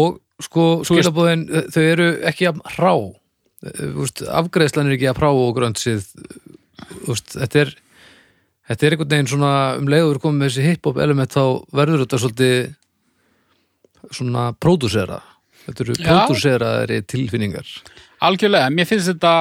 [0.00, 2.92] og sko skilabóðin, þau eru ekki að hrá.
[3.68, 5.58] Þú veist, afgreðslan er ekki að prá og
[7.08, 7.72] veist, þetta er
[8.68, 11.42] þetta er einhvern veginn svona um leiður komið með þessi hip-hop element þá
[11.74, 12.58] verður þetta svolítið
[14.14, 15.18] svona pródúsera
[15.68, 17.70] þetta eru pródúseraðari tilfinningar.
[18.26, 19.34] Algjörlega, mér finnst þetta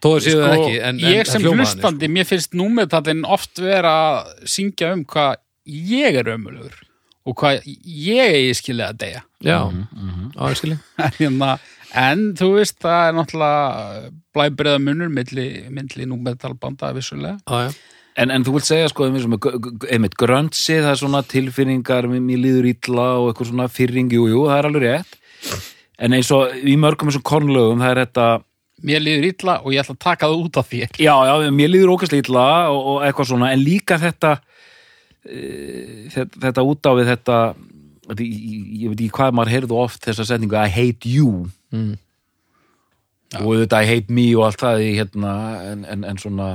[0.00, 5.02] sko, ekki en, ég en sem hlustandi, mér finnst númeðallin oft vera að syngja um
[5.08, 5.36] hvað
[5.70, 6.78] ég er ömulugur
[7.28, 9.20] og hvað ég eigi skilja að deyja.
[9.20, 9.48] Sko.
[9.48, 9.58] já,
[10.34, 10.78] já, ég skilji.
[11.20, 11.50] Hérna,
[12.00, 17.38] en þú veist, það er náttúrulega blæbriða munur milli, milli númeðalbanda vissulega.
[17.48, 17.72] Já, já,
[18.20, 21.20] En, en þú vilt segja sko, einmitt, svona, g- g- einmitt gröntsi, það er svona
[21.30, 25.14] tilfinningar, mér mér líður illa og eitthvað svona fyrring, jú, jú, það er alveg rétt.
[26.00, 28.28] En eins og í mörgum þessum kornlögum, það er þetta,
[28.80, 30.94] Mér líður illa og ég ætla að taka það út af þér.
[30.96, 34.30] Já, já, mér líður ókastlega illa og, og eitthvað svona, en líka þetta,
[35.28, 35.40] e,
[36.14, 37.40] þetta, út á við þetta,
[38.16, 41.50] ég, veit ekki hvað maður heyrðu oft þessa setningu I hate you.
[41.70, 41.98] Mm.
[43.38, 45.32] og þetta I hate me og allt það hérna
[45.68, 46.48] en, en, en svona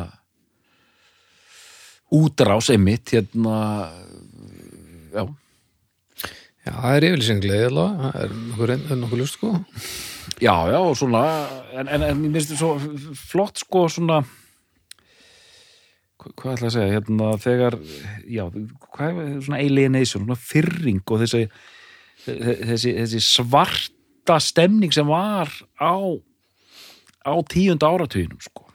[2.11, 3.59] útrás einmitt hérna
[5.13, 5.23] já,
[6.65, 9.51] Já, það er yfirlýsinglega allavega, það er er nokkuð lust sko.
[10.41, 11.21] Já, já og svona
[11.77, 14.17] en, en, en mér finnst þetta svo flott sko svona
[16.19, 17.77] hva- hvað ætla að segja, hérna þegar
[18.33, 18.43] já,
[18.95, 21.43] hvað er svona alienation, svona fyrring og þessi
[22.25, 25.93] þessi, þessi svarta stemning sem var á
[27.25, 28.65] á tíunda áratuginum sko.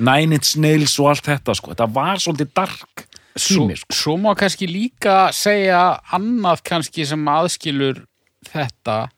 [0.00, 1.70] Nine Inch Nails og allt þetta sko.
[1.72, 3.04] Þetta var svolítið dark
[3.34, 3.94] tími sko.
[3.94, 8.04] svo má kannski líka segja annað kannski sem aðskilur
[8.50, 9.08] þetta.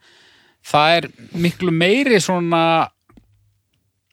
[0.66, 2.62] Það er miklu meiri svona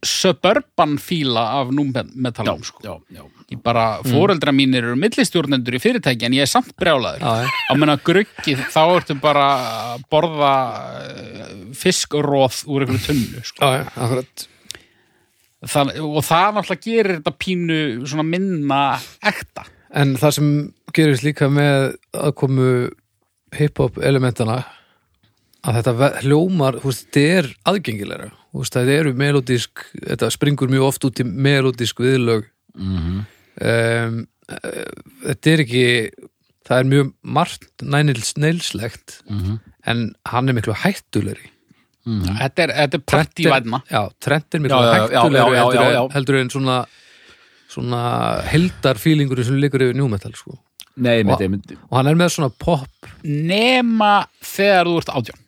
[0.03, 2.79] suburban fíla af númetalum sko.
[2.83, 7.21] já, já, Ég bara, fóreldra mínir eru millistjórnendur í fyrirtæki en ég er samt brjálaður.
[7.21, 7.49] Já, já.
[7.69, 9.45] á menna gruggi þá ertu bara
[9.93, 10.53] að borða
[11.03, 13.61] eh, fiskróð úr einhverju tunnu sko.
[13.61, 14.47] Já, já,
[15.69, 18.81] það, og það náttúrulega gerir þetta pínu svona minna
[19.23, 20.47] ekta En það sem
[20.95, 22.69] gerist líka með aðkomu
[23.53, 24.63] hip-hop elementana
[25.63, 30.71] að þetta hljómar, þú veist, þetta er aðgengilega, þú veist, þetta eru melodísk, þetta springur
[30.73, 33.19] mjög oft út í melodísk viðlög Mhm.
[33.61, 34.15] um,
[35.23, 35.85] þetta er ekki
[36.65, 39.59] það er mjög margt nænils neilslegt Mhm.
[39.85, 41.49] en hann er miklu hættulegri.
[42.05, 45.83] Þetta er, þetta er partívæðna já, trend er miklu Já, já, já, hættulegri já, já,
[45.83, 46.85] heldur, heldur en svona
[47.73, 48.03] svona
[48.49, 50.57] heldarfílingur sem liggur yfir njúmetal sko.
[50.93, 51.59] Nei, Og- með þeim
[51.89, 55.39] og hann er með svona pop nema þegar þú ert átján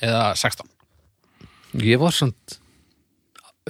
[0.00, 2.58] eða 16 ég var samt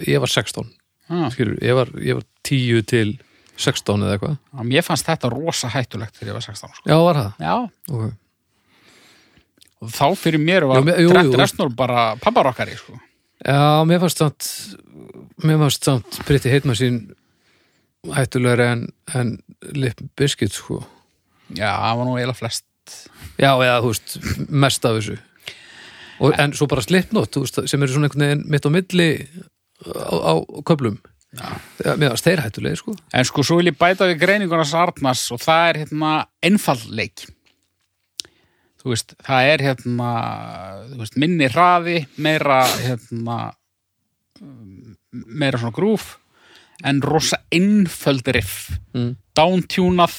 [0.07, 0.68] ég var 16
[1.11, 1.31] ah.
[1.31, 3.16] skilur, ég, var, ég var 10 til
[3.57, 6.87] 16 eða eitthvað mér fannst þetta rosa hættulegt þegar ég var 16 sko.
[6.87, 7.57] já, var það já,
[7.90, 8.14] okay.
[9.83, 10.87] og þá fyrir mér var.
[10.87, 12.96] Trent Reznor bara papparokkari sko.
[13.44, 14.48] Já, mér fannst samt
[15.44, 17.18] mér fannst samt Pretty Hate Machine
[18.12, 19.38] hættulegri en, en
[19.72, 20.82] Lip Biscuit sko.
[21.54, 22.66] Já, það var nú eiginlega flest.
[23.40, 24.16] Já, eða þú veist,
[24.64, 25.16] mest af þessu.
[26.22, 29.08] Og, En svo bara Slipknot sem eru svona einhvern veginn mitt á milli
[29.82, 30.32] á, á
[30.68, 31.00] köflum.
[31.34, 31.48] Já,
[31.98, 32.94] mér fannst þeir hættulegi sko.
[33.10, 36.12] En sko svo vil ég bæta við greiningunars Arnars og það er hérna
[36.46, 37.24] einfallleik
[38.84, 40.08] þú veist, það er hérna
[41.00, 43.38] veist, minni hraði meira hérna
[45.10, 46.18] meira svona grúf
[46.82, 49.12] en rosa einföld riff mm.
[49.37, 50.16] downtúnað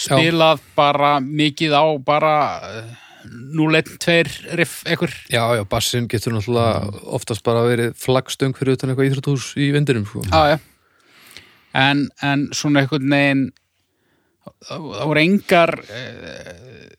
[0.00, 2.34] spilað bara mikið á bara
[2.66, 2.90] eh,
[3.30, 9.10] 0-1-2 riff ekkur Já, já, bassin getur náttúrulega oftast bara verið flaggstöng fyrir utan eitthvað
[9.10, 10.58] íþróttús í vindurum sko Já, já.
[11.76, 13.44] En, en svona einhvern veginn
[14.66, 16.90] það voru engar eh,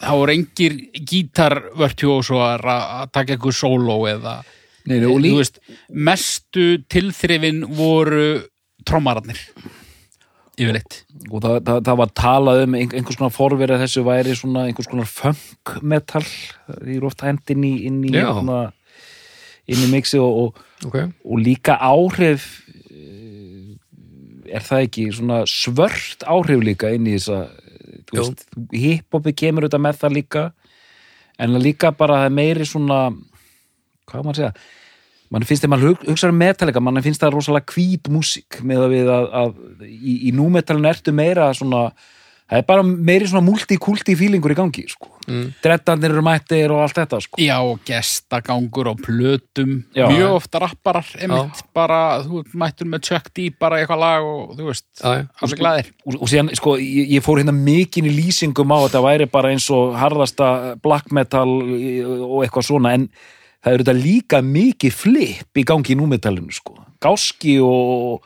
[0.00, 0.76] það voru engir
[1.10, 4.38] gítarvörtjósar að taka eitthvað sóló eða
[4.86, 5.58] Nei, þú veist,
[5.90, 8.28] mestu tilþrifin voru
[8.86, 9.40] trommararnir.
[10.56, 11.02] Yfirleitt.
[11.28, 14.88] Og það, það, það var talað um ein, einhvers konar forverið þessu væri svona einhvers
[14.88, 18.60] konar funk metal það er oft hend inn í inn í, hérna,
[19.68, 22.46] inn í mixi og, og, Ok, og líka áhrif
[22.92, 23.76] eh,
[24.48, 27.46] er það ekki svona svört áhrif líka inn í þessa
[28.72, 30.42] hiphopi kemur auðvitað með það líka
[31.42, 33.00] en líka bara það er meiri svona
[34.10, 34.52] hvað að segja
[35.34, 38.84] mann finnst þegar maður hug- hugsar um metalika mann finnst það rosalega hvít músík með
[38.84, 41.88] að við að, að í, í númetalinu ertu meira svona
[42.46, 45.08] það er bara meiri svona multikulti fílingur í gangi sko.
[45.26, 45.48] Mm.
[45.58, 47.40] drettandir eru mættir og allt þetta sko.
[47.42, 50.04] Já, og gestagangur og plötum Já.
[50.12, 54.68] mjög ofta rapparar einmitt bara, þú mættur með Chuck D bara eitthvað lag og þú
[54.68, 58.78] veist alls glæðir og, og síðan, sko, ég, ég fór hérna mikinn í lýsingum á
[58.78, 60.52] að þetta væri bara eins og harðasta
[60.86, 63.08] black metal og eitthvað svona, en
[63.66, 68.22] það eru þetta líka mikið flip í gangi í númetalinu, sko, gáski og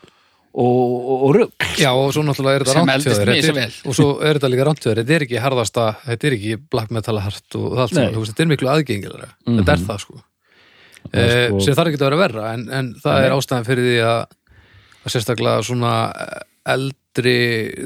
[0.51, 4.37] og, og, og rugg Já, og svo náttúrulega er þetta Sem er- og svo er
[4.39, 7.83] þetta líka þér, þetta er ekki harðasta þetta er ekki black metal hart og það
[7.85, 10.21] allt veist, þetta er miklu aðgengilega þetta er það sko,
[11.01, 13.25] Það er eh, sko- sem þarf ekki að vera verra en, en það Nei.
[13.25, 14.21] er ástæðan fyrir því að,
[15.01, 15.93] að sérstaklega svona
[16.71, 17.37] eldri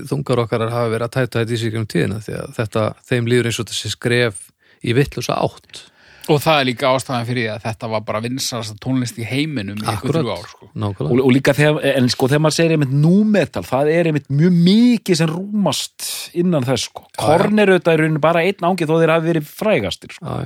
[0.10, 3.30] þungar okkar hafa verið að tæta þetta í sig um tíðina því að þetta, þeim
[3.30, 4.42] líður eins og þessi skref
[4.86, 5.86] í vittlusa átt
[6.30, 9.78] og það er líka ástæðan fyrir því að þetta var bara vinsarasta tónlist í heiminum
[9.82, 10.70] í ykkur þrjú ár sko.
[10.74, 14.30] nákvæmlega og, og líka þegar, en sko þegar maður segir einmitt númetal, það er einmitt
[14.34, 16.10] mjög mikið sem rúmast
[16.42, 17.24] innan þess sko, Já, já.
[17.26, 20.38] korn er rauninni bara einn ángi þó þeir hafi verið frægastir sko.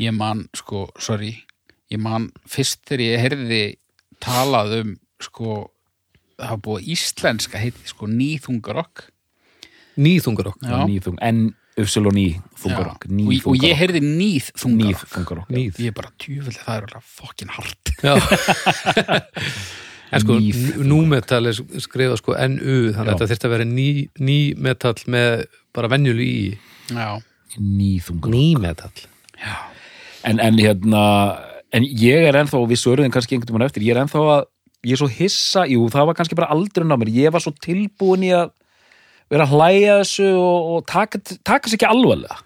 [0.00, 1.34] Ég man, sko, sorry
[1.90, 3.62] ég man fyrst þegar ég heyrði
[4.22, 5.62] talað um sko,
[6.38, 9.08] það var búið íslenska heiti sko, nýþungarokk
[10.00, 10.84] nýþungar okkur Já.
[10.88, 11.18] Nýþung.
[11.20, 11.40] en
[11.78, 12.24] Ufsul og ný
[12.58, 13.06] þungarokk
[13.46, 15.52] og, ég heyrði nýð þungarokk.
[15.54, 17.92] Ég er bara tjúfulli, það er alveg fokkin hart.
[18.02, 18.14] Já.
[20.14, 20.38] en sko,
[20.82, 25.92] númetal er skrifað sko NU, þannig að þetta þyrfti að vera ný, nýmetall með bara
[25.94, 26.40] venjulu í.
[26.90, 27.20] Já,
[27.58, 28.34] Ný þungarokk.
[28.34, 29.06] Nýmetall
[29.40, 29.54] já,
[30.28, 31.04] en, en hérna
[31.74, 34.44] en ég er ennþá, og við svöruðum kannski einhvern veginn eftir, ég er ennþá að
[34.86, 37.52] ég er svo hissa, jú, það var kannski bara aldrun á mér, ég var svo
[37.62, 38.52] tilbúin í að
[39.30, 42.38] vera að hlæja þessu og, og taka, taka sér ekki alvarlega.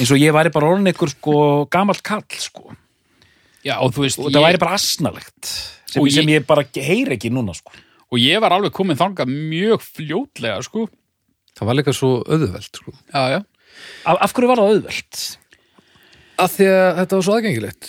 [0.00, 1.34] Eins og ég væri bara orðin einhver sko
[1.70, 2.70] gamall kall sko.
[2.72, 7.16] Og já og veist það væri bara asnalegt sem, Og ég- sem ég bara heyri
[7.16, 7.72] ekki núna sko.
[8.12, 10.86] Og ég var alveg komin þangað mjög fljótlega sko.
[11.56, 12.92] Það var líka svo auðveld sko.
[13.14, 13.40] já, já,
[14.06, 15.38] af, af hverju var það auðvelt?
[16.36, 17.86] að því að þetta var svo aðgengilegt.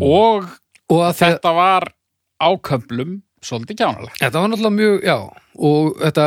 [0.00, 0.46] Og
[0.90, 1.84] og að því að þetta var
[2.40, 3.10] áköflum
[3.44, 5.16] svolítið kjánalegt þetta var náttúrulega mjög, já
[5.60, 6.26] og þetta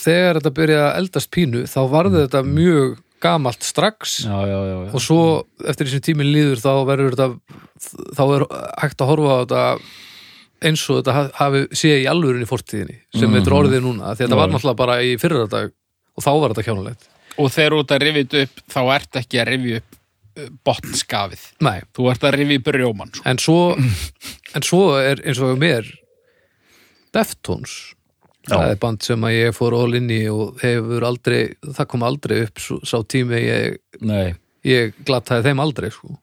[0.00, 4.18] þegar þetta byrjaði að eldast pínu þá varði þetta mjög gamalt strax.
[4.26, 5.20] Já, já, já, og svo
[5.64, 7.28] eftir þessum tíminn líður þá verður þetta
[8.18, 8.44] þá er
[8.82, 9.62] hægt að horfa á þetta
[10.64, 14.26] eins og þetta ha- hafi séð í alvörinni fortíðinni sem þetta er orðið núna því
[14.26, 15.72] þetta var náttúrulega bara í fyrra dag
[16.14, 17.08] og þá var þetta kjánulegt
[17.40, 19.96] og þegar þú ert að þetta upp þá ert ekki að rifja upp
[20.44, 21.42] uh, botnskafið.
[21.66, 23.24] Nei, þú ert að rifja upp rjóman sko.
[23.32, 23.58] en svo
[24.60, 25.88] en svo er eins og mér
[27.14, 27.93] Deftones
[28.44, 28.58] Já.
[28.58, 32.02] það er band sem að ég fór all inn í og hefur aldrei, það kom
[32.04, 34.34] aldrei upp svo, sá tími ég, Nei,
[34.68, 36.18] ég glattaði þeim aldrei sko.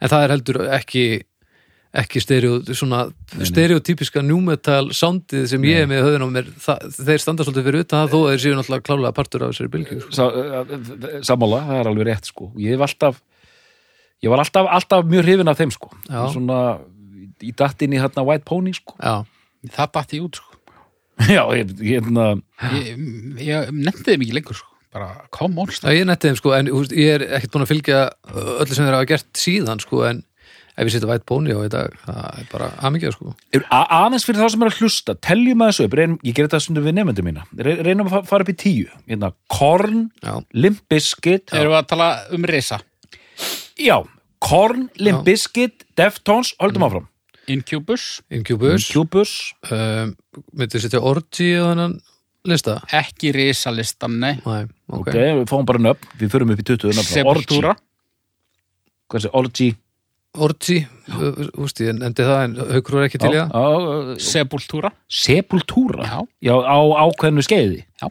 [0.00, 1.04] en það er heldur ekki
[1.94, 2.18] ekki
[3.46, 7.84] stereotypiska njúmetal soundið sem ég er með höfðun á mér, það, þeir standa svolítið fyrir
[7.84, 10.16] utan það þó að þeir séu náttúrulega klálega partur af þessari bylgju sko.
[10.16, 13.20] Sá, uh, sammála, það er alveg rétt sko ég hef alltaf
[14.24, 15.92] ég var alltaf, alltaf mjög hrifin af þeim sko
[16.32, 16.58] svona
[17.44, 19.22] í dattinni hérna White Pony sko Já,
[19.76, 20.53] það bætti út sko.
[21.36, 22.28] já, ég, hérna
[22.74, 22.94] ég,
[23.44, 24.70] ég nefndi þeim ekki lengur sko.
[24.94, 27.66] bara come on Já, ég netti þeim sko, en þú veist, ég er ekkert búin
[27.66, 27.98] að fylgja
[28.34, 30.22] öllu sem þeir hafa gert síðan sko, en
[30.74, 33.34] ef ég setja White Pony á í dag, það er bara aðmikið sko.
[33.54, 36.48] er, aðeins fyrir þá sem er að hlusta teljum að þessu upp, reynum, ég ger
[36.48, 37.44] þetta stundum við nefndu mína.
[37.54, 38.88] Re- reynum að fa- fara upp í tíu.
[39.06, 40.00] Hérna, Korn,
[40.90, 41.54] Bizkit.
[41.54, 42.80] Erum við að tala um risa?
[43.78, 44.00] Já,
[44.42, 44.88] Korn.
[45.24, 47.06] Bizkit Deftones, höldum áfram
[47.52, 49.32] Incubus, Incubus, Cubus,
[49.70, 50.14] um,
[50.56, 51.96] myndið setja Orgy á þennan
[52.48, 52.78] lista?
[52.92, 54.34] ekki risa listan nei.
[54.44, 55.08] Næ, ok.
[55.08, 57.74] ok, við fáum bara nöfn við förum upp í 20 nöfn Sepultura
[59.10, 59.70] hvað sé, Orgy
[60.34, 64.12] þú veist, ég nefndi það, en haukur var ekki til í það.
[64.24, 66.18] Sepultura Sepultura Já.
[66.48, 68.08] Já, á ákveðnu skeiði Já.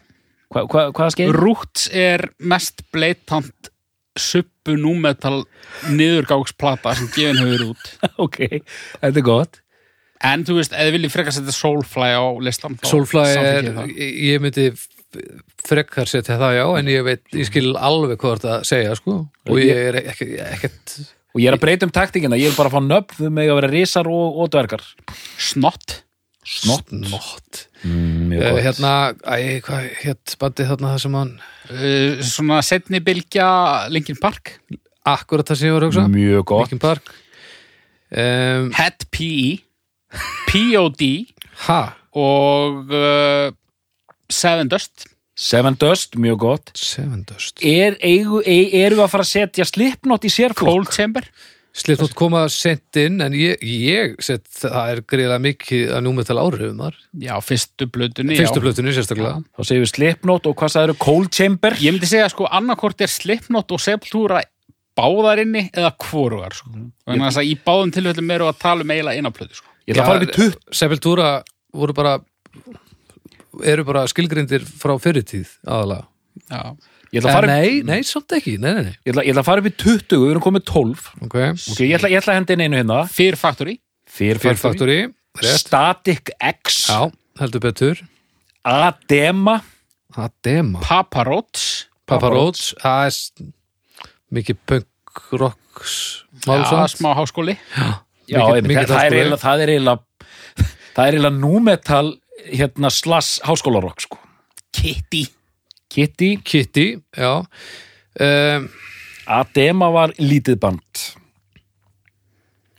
[0.53, 1.35] Hva, hva, Hvaða skeiði?
[1.35, 3.71] Roots er mest bleitant
[4.63, 5.43] suppu númetal
[5.91, 7.91] niðurgáksplata sem gefin hefur út.
[8.23, 8.39] Ok,
[9.01, 9.59] þetta er gott.
[10.23, 14.69] En þú veist, eða viljið frekar setja Soulfly á listan þá Soulfly er, ég myndi
[15.63, 19.17] frekar setja það já, en ég veit, ég skil alveg hvað þetta að segja, sko,
[19.49, 20.95] og ég er ekki, ekkert,
[21.33, 23.59] Og ég er að breyta um taktíkina, ég vil bara fá nöfn þau með að
[23.59, 24.83] vera risar og, og dvergar.
[25.41, 25.99] Snott.
[26.45, 26.93] Snott.
[26.93, 27.63] Snott.
[27.83, 28.61] mm, Uh, gott.
[28.65, 28.91] hérna,
[29.27, 31.33] æ, hvað hétt bandið þarna það sem hann
[31.69, 33.47] uh, svona setni bylgja
[33.93, 34.57] Linkin Park.
[35.03, 36.07] Akkurat það sem ég var að hugsa.
[36.11, 36.67] Mjög gott.
[36.67, 37.13] Linkin Park.
[38.13, 39.63] Um, Head PE
[40.45, 41.03] POD
[41.65, 41.81] Ha,
[42.13, 43.49] og uh,
[44.29, 45.07] Seven Dust.
[45.33, 46.71] Seven Dust, mjög gott.
[46.77, 47.63] Seven Dust.
[47.65, 50.69] Er, eigu, e, Erum við að fara að setja Slipknot í sérflokk?
[50.69, 51.25] Cold Chamber
[51.73, 56.83] Slipnótt koma sent inn en ég, ég set, það er greiða mikið að númetal áhrifum
[56.83, 58.63] þar já, fyrstu blöðunni fyrstu já.
[58.67, 61.77] plötunni sérstaklega Þá segir við Slipknot og hvað sagður Cold Chamber?
[61.81, 64.43] ég myndi segja sko annarkort er Slipknot og Sepultura
[64.93, 66.69] báðar inni eða hvorugar sko.
[67.07, 69.73] þannig að þess að í báðum tilfellum eru að tala um eiginlega eina plöðu sko.
[69.87, 71.29] Ég ætla að fara í 20 Sepultura
[71.73, 72.15] voru bara
[73.73, 76.05] eru bara skilgrindir frá fyrirtíð aðalega
[76.53, 76.63] já.
[77.13, 78.55] Ég ætla að en fara upp, nei, nei, samt ekki.
[78.57, 78.93] Nei, nei, nei.
[79.05, 81.35] ég ætla, ég ætla að fara upp í 20 Við erum komið 12 ok,
[81.73, 83.01] Ok, ég ætla, ég ætla að henda inn einu hérna.
[83.13, 83.75] Fear Factory.
[84.09, 84.97] Fear Fear Factory.
[85.61, 86.87] Static X.
[86.89, 88.01] Já, heldur betur.
[88.65, 89.59] Adema.
[90.13, 93.47] Adema, Papa Roach Papa Roach það er
[94.33, 95.95] mikið punk rocks
[96.45, 97.55] já, smá háskóli.
[98.29, 99.99] Já, Mikið- það, er það er eiginlega
[100.93, 102.11] það er eiginlega númetal
[102.53, 104.19] hérna slass háskólarokk sko.
[104.73, 105.25] Kitty
[105.93, 108.67] Kitty, Kitty, já um,
[109.29, 111.03] Adema var lítið band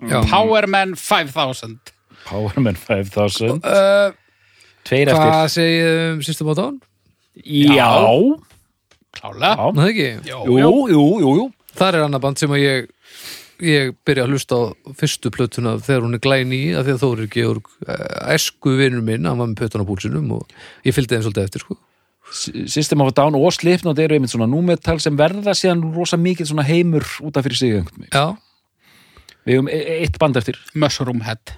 [0.05, 0.21] já.
[0.31, 1.95] Powerman 5000
[2.29, 4.13] Powerman 5000 Uh,
[4.85, 6.81] Tveir hvað eftir segið um System of a Down?
[7.45, 7.89] Já,
[9.17, 9.71] klálega já.
[9.79, 10.09] Nei, ekki?
[10.29, 11.47] Jó, Jú, jú, jú, jú.
[11.75, 12.91] Það er annað band sem að ég
[13.65, 14.63] ég byrja að hlusta á
[14.99, 19.05] fyrstu plötuna þegar hún er glæni í að því að Þórir Georg eh, æsku vinur
[19.07, 20.51] minn, hann var með pötun á púlsinum og
[20.85, 21.77] ég fylgdi þeim svolítið eftir sko.
[22.35, 26.49] System of a Down og Slipknot eru einmitt svona númetal sem verða síðan rosa mikið
[26.51, 28.15] svona heimur út af fyrir sig einhvern veginn.
[28.15, 28.37] Já,
[29.45, 30.57] Við höfum e- eitt band eftir.
[30.75, 31.55] Mushroom Head.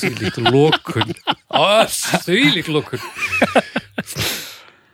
[0.00, 1.10] Því líkt lókun
[2.24, 3.02] Því líkt lókun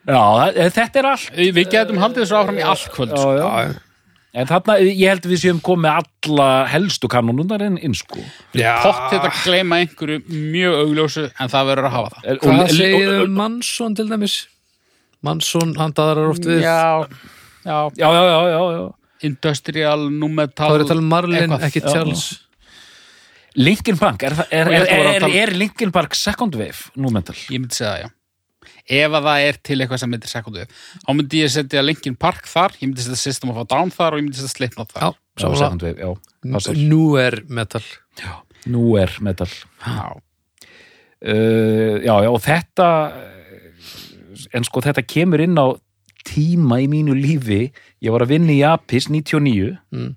[0.06, 1.30] Já, það- þetta er allt.
[1.34, 3.32] Við getum haldið þessu áfram í allt kvöld sko.
[3.38, 3.74] já, já.
[4.36, 8.20] En þarna, ég held við séum komið alla helstu kanonundar inn, inn sko.
[8.52, 12.38] Já, Pott þetta að gleyma einhverju mjög augljósu en það verður að hafa það.
[12.42, 14.36] Hvað segir Mansson til dæmis?
[15.26, 16.62] Mansson, hann daðar oft við.
[16.64, 17.06] Já,
[17.66, 18.86] já, Já, já, já, já, já.
[19.26, 21.64] Industrial, numetal Það er að tala um Marlin, eitthvað.
[21.70, 22.26] ekki Já, Charles.
[23.56, 27.34] Linkin Park, er, er, er, er, er, er Linkin Park second wave númetal?
[27.48, 28.12] Ég myndi segja það, já.
[28.96, 32.44] Ef að það er til eitthvað sem heitir sekundu þá myndi ég setja Linkin Park
[32.50, 35.16] þar ég myndi setja System of a Down þar og ég myndi setja Slipknot þar.
[35.40, 36.76] Já, Já, second wave, já.
[36.92, 37.82] Nú er metal.
[38.70, 39.50] Nú er metal.
[39.82, 40.04] Já.
[41.24, 42.90] uh, Já, já, og þetta
[44.52, 45.66] en sko þetta kemur inn á
[46.26, 47.70] tíma í mínu lífi.
[48.02, 50.14] Ég var að vinna í Apis 99 Mm.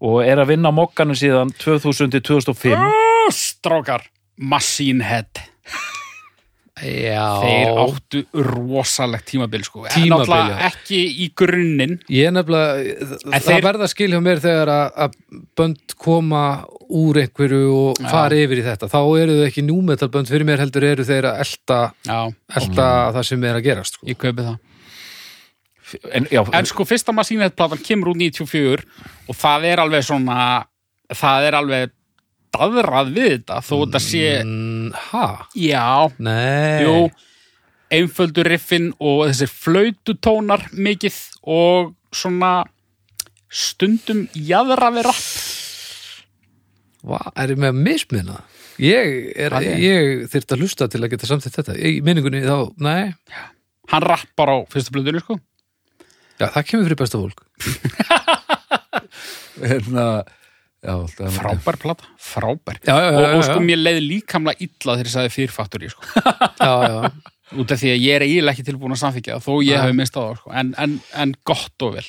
[0.00, 4.02] og er að vinna á mokkanu síðan 2000 til 2005 Ó, Strákar,
[4.36, 5.40] Machine Head
[6.76, 9.86] Já Þeir áttu rosalegt tímabil sko.
[9.88, 10.66] Tímabil, Náttúrulega já.
[10.68, 13.46] ekki í grunninn Ég er nefnilega, það En þeir...
[13.46, 15.14] þeir- verða að skilja mér þegar að,
[15.56, 16.42] bönd koma
[16.92, 18.10] úr einhverju og Já.
[18.12, 21.30] fara yfir í þetta þá eru þau ekki númetal bönd fyrir mér heldur eru þeir
[21.32, 22.20] að elta, Já,
[22.60, 24.06] elta það sem er að gerast sko.
[24.12, 24.58] ég kaupi það
[26.12, 28.84] en, já, En sko, fyrsta Machine Head platan kemur út 94
[29.30, 30.38] og það er alveg svona
[31.14, 31.92] það er alveg
[32.56, 35.26] daðrað við þetta þó þetta sé, mm, Ha?
[35.54, 35.86] já,
[36.18, 36.82] Nei.
[36.82, 36.96] Jú.
[37.96, 41.14] Einföldu riffin og þessir flaututónar mikið
[41.46, 42.64] og svona
[43.52, 45.22] stundum jaðra við rapp
[47.06, 48.40] Va, Er ég með að misminna?
[48.82, 49.78] Ég, er, Hvað er?
[49.80, 51.76] ég þyrft að hlusta til að geta samþýtt þetta.
[51.78, 53.14] Í minningunni þá, nei.
[53.92, 55.38] Hann rappar á fyrstu blöðunni sko.
[56.36, 57.40] Já, það kemur fyrir besta fólk.
[59.70, 60.04] Hérna
[61.36, 65.14] frábær plata, frábær Já, já, já, og, og sko mér leið líkamlega illa þegar ég
[65.14, 66.06] sagði fyrirfaktur sko.
[66.68, 67.10] já, já.
[67.56, 69.98] út af því að ég er eiginlega ekki tilbúin að samþykja það þó ég hef
[69.98, 70.54] mistað það sko.
[70.62, 72.06] en, en, en gott og vel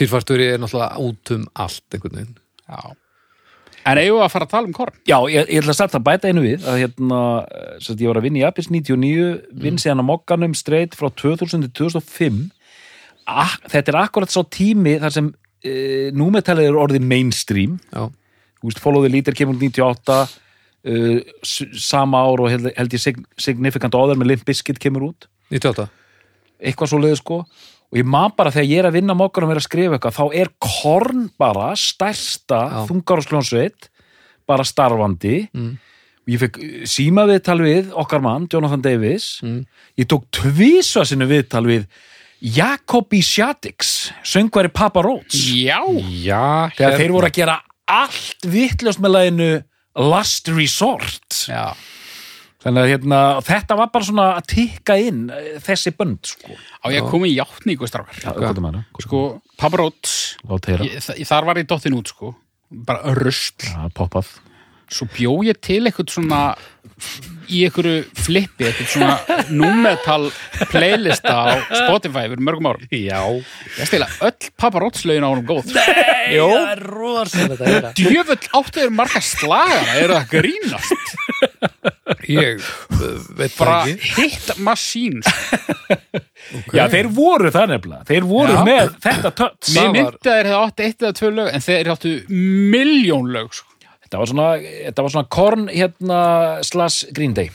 [0.00, 2.36] Fyrrfartur er náttúrulega út um allt einhvern veginn
[2.68, 2.82] Já.
[3.82, 4.98] En eigum við að fara að tala um korn?
[5.08, 7.20] já ég, ég ætla að setja að bæta einu við að hérna,
[7.82, 9.24] sem sagt, ég var að vinna í Apis 99
[9.64, 12.42] vinn síðan á mokkanum straight frá 2000 til 2005
[13.22, 15.28] Ak, þetta er akkurat sá tími þar sem
[15.64, 17.78] uh, númetalið er orðið mainstream.
[17.92, 18.06] Já,
[18.60, 22.94] þú veist, Follow the Leader kemur út 98 uh, s- sama ár og held, held
[22.96, 25.28] ég Sig- Significant Other með Limp Bizkit kemur út.
[25.52, 25.88] 98
[26.62, 27.40] eitthvað svo leiði sko.
[27.92, 30.14] Og ég man bara þegar ég er að vinna mokkar og er að skrifa eitthvað
[30.16, 33.88] þá er Korn bara stærsta þungarúskljónsveit
[34.48, 35.48] bara starfandi.
[35.52, 35.72] Mm.
[36.30, 39.40] ég fekk síma viðtal við okkar mann, Jonathan Davis.
[39.42, 39.64] Mm.
[39.98, 41.84] ég tók tvísa sinu viðtal við
[42.42, 45.78] Jacobi Sjatix söngvari Papa Roach Já,
[46.22, 47.56] Já, þegar þeir voru að gera
[47.92, 49.50] allt vittljóst með læginu
[50.02, 51.42] Last Resort.
[51.46, 51.74] Já.
[52.62, 56.54] þannig að hérna, þetta var bara svona að tikka inn eh, þessi bönd sko.
[56.54, 58.18] á ég að koma í játningu strákar?
[58.22, 58.86] Já, hvað er maður?
[59.04, 59.22] Sko,
[59.60, 60.14] Paparóts
[60.48, 60.86] Lát heyra.
[60.98, 62.32] Þar var ég dottin út sko.
[62.72, 64.30] Bara Já, poppað
[64.90, 66.42] Svo bjó ég til eitthvað svona
[67.52, 70.28] í einhverju flippi eitthvað svona númetal
[70.70, 71.44] playlista á
[71.84, 72.86] Spotify fyrir mörgum árum.
[72.90, 73.20] Já.
[73.78, 75.72] Ég stila öll Paparóts lögin á honum góð.
[76.32, 80.92] Jó Það er rosalega þetta er Djöfull áttu þeir marga slagana eru það að grínast.
[82.28, 82.62] Ég
[83.38, 84.12] veit bara það ekki.
[84.20, 86.76] hit machine sko.
[86.76, 88.06] Já, þeir voru það nefnilega.
[88.08, 88.62] Þeir voru Já.
[88.66, 91.92] með þetta töts Mér myndi að þeir hefði átt eitt eða tvö lög en þeir
[91.94, 92.14] áttu
[92.72, 93.71] miljón lög sko.
[94.12, 96.16] Þetta var svona, þetta var svona korn hérna
[96.68, 97.46] slash Green Day.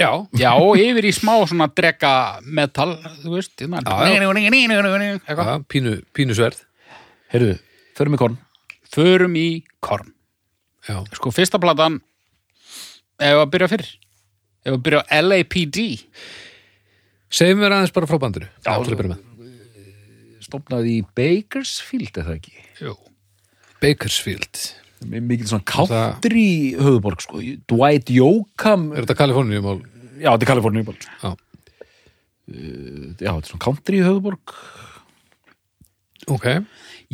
[0.00, 0.08] Já.
[0.40, 3.82] Já, yfir í smá svona drega metal, þú veist hérna.
[5.18, 5.50] Eitthvað.
[5.50, 6.62] Já, pínu, pínu sverð.
[7.34, 7.58] Heyrðu,
[8.00, 8.40] förum í korn.
[8.96, 9.44] Förum í
[9.84, 10.08] korn.
[10.88, 11.02] Já.
[11.20, 12.00] Sko, fyrsta platan
[13.20, 13.86] ef að byrja fyrr
[14.64, 15.80] ef að byrja á LAPD
[17.28, 18.48] Segjum mér aðeins bara frá bandinu.
[18.64, 18.72] Já.
[18.72, 22.56] til að byrja með Stopnaði í Bakersfield, eða ekki?
[22.80, 22.96] Jú.
[23.84, 27.42] Bakersfield mikið svona country höfuborg, sko.
[27.70, 29.78] Dwight Yoakam Er þetta Kaliforníu mál?
[30.18, 31.30] Já, þetta er Kaliforníu bara Já
[32.48, 34.56] Já, þetta er svona country höfuborg
[36.28, 36.48] Ok.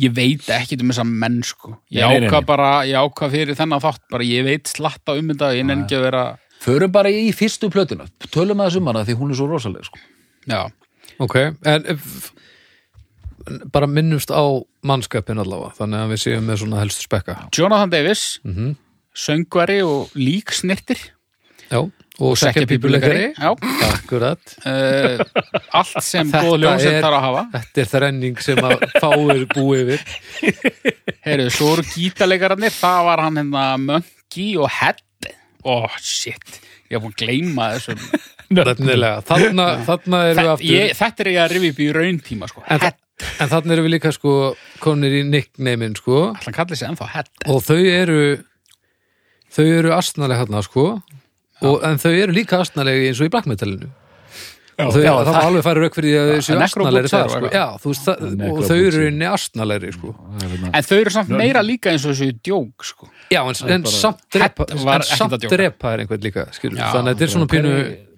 [0.01, 1.77] Ég veit ekki um þessa menn sko.
[1.93, 2.39] Ég nei.
[2.43, 6.03] bara, ég ákvað fyrir þennan þátt bara ég veit slatta um þetta, ég ekki að
[6.09, 6.23] vera
[6.65, 8.09] Förum bara í fyrstu plötuna.
[8.33, 10.01] Tölum að þessum hana því hún er svo rosaleg, sko.
[10.49, 10.65] Já,
[11.21, 12.31] Ok, en ef,
[13.73, 14.41] bara minnumst á
[14.85, 18.73] mannskapin allavega, þannig að við séum með svona helstu spekka Jonathan Davis mm
[19.15, 20.99] söngvari og líksnirtir
[21.71, 21.79] Já,
[22.19, 23.29] og Sekkjapípuleikari.
[23.39, 25.23] akkurat, uh,
[25.79, 27.43] allt sem góð ljónsett er- þarf að hafa.
[27.53, 30.03] þetta er þrenning sem að fáir búi yfir
[31.25, 34.99] Heyrðu, svo eru gítarleikararnir, það var hann hérna Monkey og Head.
[35.65, 36.59] Oh, shit,
[36.91, 37.95] ég hef búin að gleyma þessu.
[38.51, 42.51] nefnilega, þarna, þarna erum við aftur ég, þetta er ég að rifja upp í rauntíma,
[42.51, 42.67] sko.
[42.67, 42.83] en,
[43.39, 44.33] en þarna erum við líka sko
[44.83, 47.29] konir í nickneimin sko hann kallir sig ennþá Head.
[47.47, 48.21] og þau eru
[49.55, 50.87] þau eru astnaleg hérna sko
[51.63, 53.87] og, en þau eru líka astnalegi eins og í black metalinu
[54.75, 57.29] og þau, já, það það- alveg fara rauk fyrir því að þau séu astnalegri það
[57.31, 57.51] sko.
[57.53, 60.09] já, þú veist, það, og þau eru inni astnalegri sko.
[60.67, 63.07] En þau eru samt meira líka eins og þessu djók, sko.
[63.31, 66.75] já, en, en samt drepa, var en samt að drepa er einhvern líka skilur.
[66.75, 67.71] Já, þannig að þetta er svona pínu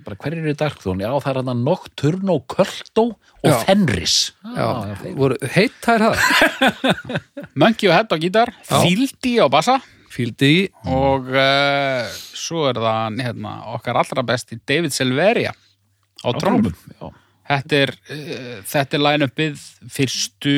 [0.08, 1.02] bara hver er í Darkthorn?
[1.04, 3.58] Já, það er hann Nocturno, Curto og Já.
[3.68, 4.16] Fenris
[4.56, 4.68] já,
[5.04, 6.82] þeir- voru, heitt þær það
[7.62, 8.80] Monkey og Head á gítar, Já.
[8.86, 9.78] Fíldi á bassa
[10.18, 16.72] fíldi í og uh, svo er það hérna, okkar allra besti David Silveria á trómum.
[16.98, 17.12] Já.
[17.48, 19.60] Þetta er, uh, þetta er line-upið
[19.94, 20.56] fyrstu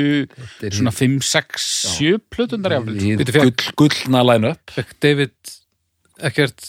[0.63, 1.65] er- svona 5, 6,
[1.97, 2.77] 7 plötundar
[3.77, 4.73] gullna line-up
[5.03, 5.35] David
[6.29, 6.63] ekkert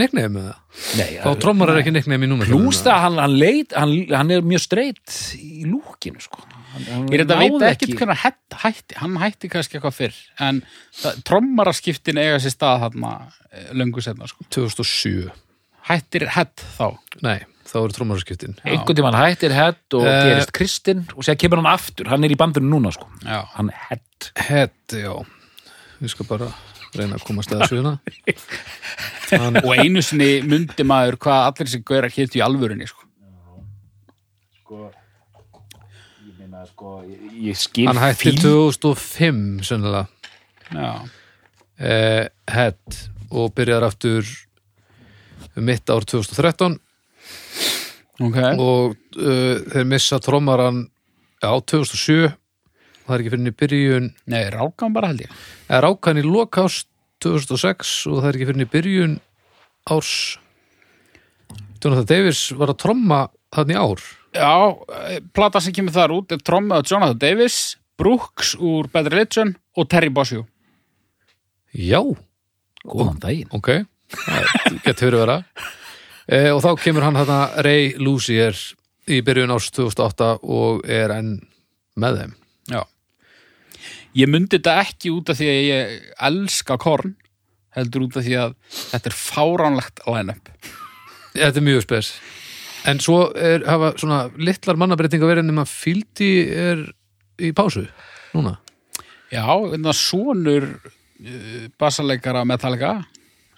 [0.00, 3.36] nickname með það Nei, þá trommar er ekki nickname í númer Plús það, hann, hann,
[3.38, 6.42] leit, hann, hann er mjög streitt í lúkinu, sko.
[6.74, 9.96] Hann, hann Ég er þetta að veit ekkert hvernig hætti, hætti, hann hætti kannski eitthvað
[10.00, 10.60] fyrr, en
[11.28, 13.12] trommaraskiptin eiga sér stað þarna
[13.52, 14.46] eh, löngu setna, sko.
[14.54, 15.30] 2007
[15.84, 16.94] Hættir hett þá.
[17.20, 20.20] nei, þá eru trommarskiptin Einhvern tímann hættir hett og Eh.
[20.30, 23.04] gerist Kristinn og sér kemur hann aftur, hann er í bandinu núna, sko.
[23.22, 23.42] Já.
[23.58, 24.30] Hann er hett.
[24.36, 25.12] hett, já
[26.00, 26.48] við skal bara
[27.00, 27.94] reyna að komast að þessu hérna
[29.34, 33.02] hann, Og einu sinni myndi maður hvað allir sem gauðar hétu í alvörunni, sko.
[34.60, 34.78] Sko,
[36.24, 40.06] ég meina, sko, ég, ég skil hann hætti fíl- 2005 sennilega
[40.74, 40.90] Já.
[41.78, 43.02] eh, hett
[43.34, 44.24] og byrjar aftur
[45.56, 46.78] um mitt ár 2013
[48.22, 48.36] Ok.
[48.62, 50.84] og uh, þeir missa trommaran
[51.42, 52.30] á 2007
[53.06, 55.30] það er ekki fyrir henni byrjun Nei, rákan bara held ég.
[55.68, 56.82] eða rákan í lokás
[57.24, 59.14] 2006 og það er ekki fyrir henni byrjun
[59.94, 60.12] árs
[61.84, 63.22] Jonathan Davis var að tromma
[63.54, 64.50] þannig ár Já,
[64.98, 69.52] eh, plata sem kemur þar út er trommið á Jonathan Davis, Brooks úr Bad Religion
[69.78, 70.46] og Terry Bossio.
[71.74, 72.00] já,
[72.84, 73.48] Góðan daginn.
[73.52, 73.84] ok
[74.84, 75.36] getur verið vera
[76.28, 78.54] e, og þá kemur hann þarna Ray Lucier
[79.10, 81.32] í byrjun árs 2008 og er enn
[82.00, 82.34] með þeim.
[84.14, 87.16] Ég myndi þetta ekki út af því að ég elska korn,
[87.74, 88.56] heldur út af því að
[88.92, 90.50] þetta er fáránlegt line-up.
[91.34, 92.12] Þetta er mjög spes
[92.86, 96.84] En svo er, hafa svona litlar mannabreitinga verið nema fíldi er
[97.42, 97.86] í pásu
[98.36, 98.58] núna
[99.32, 102.98] Já, þetta sonur uh, bassaleikara Metallica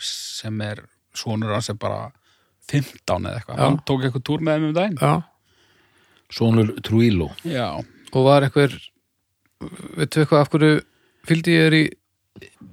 [0.01, 0.87] sem er
[1.17, 2.07] sonur hans er bara
[2.71, 3.61] 15 eða eitthvað.
[3.61, 4.97] Hann tók eitthvað túr með þeim um daginn.
[5.01, 5.15] Já
[6.33, 7.29] Sónur Trujillo.
[7.47, 7.79] Já.
[8.11, 8.73] Og var einhver
[9.97, 10.75] veitu eitthvað af hverju
[11.29, 11.85] fíldi er í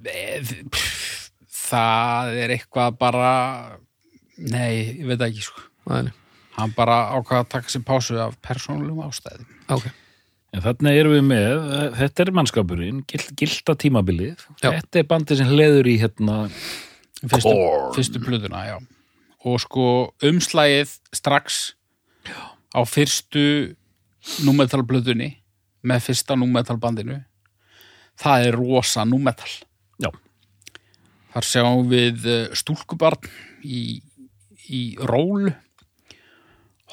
[0.03, 1.29] Pff,
[1.63, 3.29] Það er eitthvað bara
[4.37, 5.63] nei, ég veit ekki sko.
[5.89, 6.11] Næ,
[6.57, 9.47] Hann bara ákvað að taka sér pásu af persónulegum ástæðum.
[9.73, 9.87] ok
[10.53, 11.63] En þarna erum við með,
[11.97, 14.43] þetta er mannskapurinn, gild, gilda tímabilið.
[14.61, 14.67] Já.
[14.75, 16.35] Þetta er bandið sem leður í hérna,
[17.23, 17.53] Fyrstu,
[17.95, 18.75] fyrstu plötuna, já.
[19.49, 19.85] Og sko
[20.21, 21.73] umslægið strax
[22.69, 23.73] á fyrstu
[24.45, 25.31] númetalplötunni
[25.83, 27.19] með fyrsta númetalbandinu
[28.19, 29.49] það er rosa númetal.
[30.01, 30.09] já,
[31.33, 33.29] Þar sjáum við eh, stúlkubarn
[33.65, 34.01] í,
[34.69, 35.53] í rólu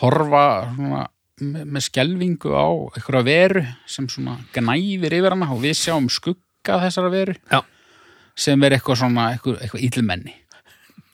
[0.00, 1.02] horfa svona,
[1.44, 6.80] með, með skelvingu á einhverja veru sem svona gnæfir yfir hana og við sjáum skugga
[6.86, 7.60] þessara veru Já.
[8.32, 10.36] sem er eitthvað svona eitthvað, eitthvað illmenni.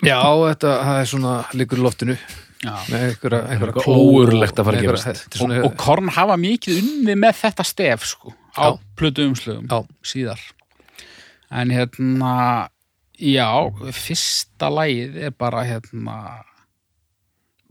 [0.04, 2.16] Já, þetta það er svona líkur í loftinu
[2.64, 2.72] Já.
[2.88, 5.06] með einhverja, einhverja Eitthvað kló ógurlegt að fara að gerast.
[5.36, 9.68] er Og, og Korn hafa mikið unni með þetta stef sko á plötu umslögum
[10.02, 10.40] síðar.
[11.52, 12.68] En hérna,
[13.20, 13.50] já,
[13.92, 16.16] fyrsta lagið er bara hérna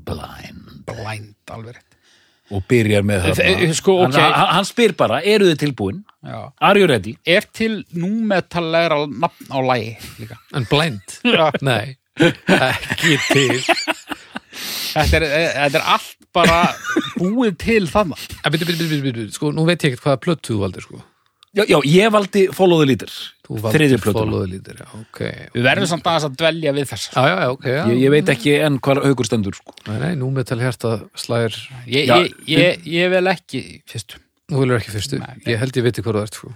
[0.06, 0.86] blind.
[0.86, 1.82] blind alveg.
[2.54, 3.74] Og byrjar með Eh, þarna.
[3.74, 4.14] sko, ok.
[4.14, 6.04] hann, hann, spyr bara, eru þið tilbúin?
[6.24, 6.52] Já.
[6.62, 7.16] Are you ready?
[7.26, 10.38] Er til númetallegra nafn á lagi líka?
[10.54, 11.02] en blind.
[11.66, 13.64] Nei, ekki til
[14.96, 15.26] Þetta er,
[15.58, 16.62] þetta er allt bara
[17.20, 18.24] búið til þannig.
[18.46, 21.04] Byrju, byrju, byrju, byrju, sko, nú veit ég ekkert hvaða plötu þú valdir, sko
[21.56, 23.12] Já, já, ég valdi Follow the Leader.
[23.48, 24.26] Þú Þriðju plötuna.
[24.26, 25.20] follow the leader, já, ok
[25.54, 27.14] Við verðum samt aðeins að dvelja við þessar.
[27.16, 29.76] Já, já, já, ok, já Ég, ég veit ekki enn hvað haugur stendur, sko.
[29.88, 31.56] Nei, nei, nú með tal hérta slæðir
[31.88, 34.20] Ég, ég, ég, ég vil ekki fyrstu.
[34.52, 35.48] Nú vilur ekki fyrstu, Nei, nei.
[35.54, 36.52] ég held ég viti hvað það ert, sko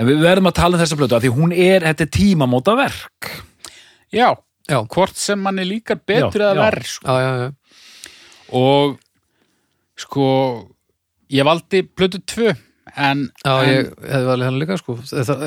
[0.00, 2.78] En við verðum að tala um þessa plötu, af því hún er, þetta er tímamóta
[2.80, 3.28] verk.
[4.16, 4.30] Já,
[4.70, 6.62] Já, hvort sem manni líkar betur Já, eða já.
[6.62, 7.04] verð sko.
[7.04, 7.50] já, já, já.
[8.52, 8.98] Og
[9.98, 10.26] sko
[11.32, 12.52] ég valdi plötu tvö
[12.98, 14.96] en, Já, en ég hefði valið hann líka, sko.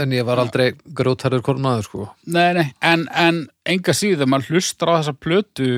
[0.01, 2.07] En ég var aldrei grótarður kornaður, sko.
[2.31, 5.71] Nei, nei, en, en enga síður maður hlustar á þessa plötu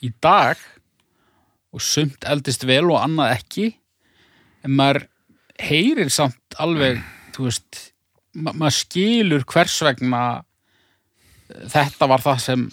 [0.00, 0.60] í dag
[1.70, 3.66] og sumt eldist vel og annað ekki
[4.64, 5.04] en maður
[5.60, 7.00] heyrir samt alveg,
[7.34, 7.82] þú veist
[8.40, 10.22] ma maður skilur hvers vegna
[11.70, 12.64] þetta var það sem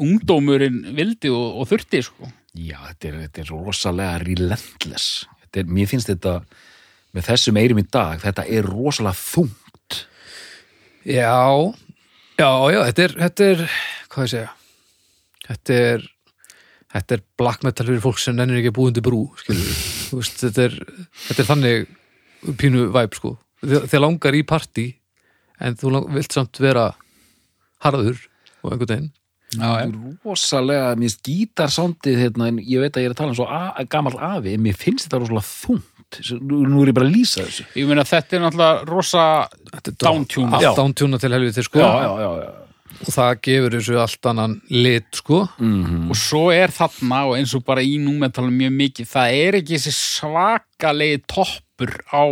[0.00, 2.28] ungdómurinn vildi og, og þurfti, sko.
[2.56, 5.24] Já, þetta er, þetta er rosalega relentless.
[5.44, 6.38] Þetta er, mér finnst þetta
[7.14, 10.00] með þessum eirum í dag, þetta er rosalega þungt.
[11.06, 11.34] Já,
[12.40, 13.62] já, já, þetta er, þetta er,
[14.12, 14.50] hvað ég segja,
[15.46, 16.08] þetta er,
[16.96, 19.22] þetta er black metal fyrir fólk sem nennir ekki búið undir brú,
[20.12, 20.76] veist, þetta er,
[21.28, 21.86] þetta er þannig
[22.60, 23.32] pínu væp, sko,
[23.62, 24.86] þið langar í partí,
[25.62, 26.90] en þú lang, vilt samt vera
[27.86, 28.18] harður
[28.60, 29.10] og einhvern veginn.
[29.58, 33.48] Rosalega, mér finnst gítarsándið hérna, en ég veit að ég er að tala um svo
[33.50, 36.40] a- gamall afi, en mér finnst þetta rosalega þungt.
[36.42, 37.64] Nú, er ég bara að lýsa þessu.
[37.78, 39.48] Ég meina þetta er náttúrulega rosa
[40.02, 40.52] Downtune.
[40.54, 40.74] allt Já.
[40.74, 42.50] Downtune til helviti, sko, já, já, já.
[43.00, 45.48] og það gefur þessu allt annan lit, sko.
[45.58, 49.58] Mm og svo er þarna og eins og bara í númetalum mjög mikið, það er
[49.60, 52.22] ekki þessi svakalegi toppur á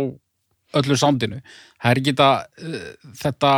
[0.75, 1.39] öllu sándinu
[1.81, 3.53] það er ekki þetta, uh, þetta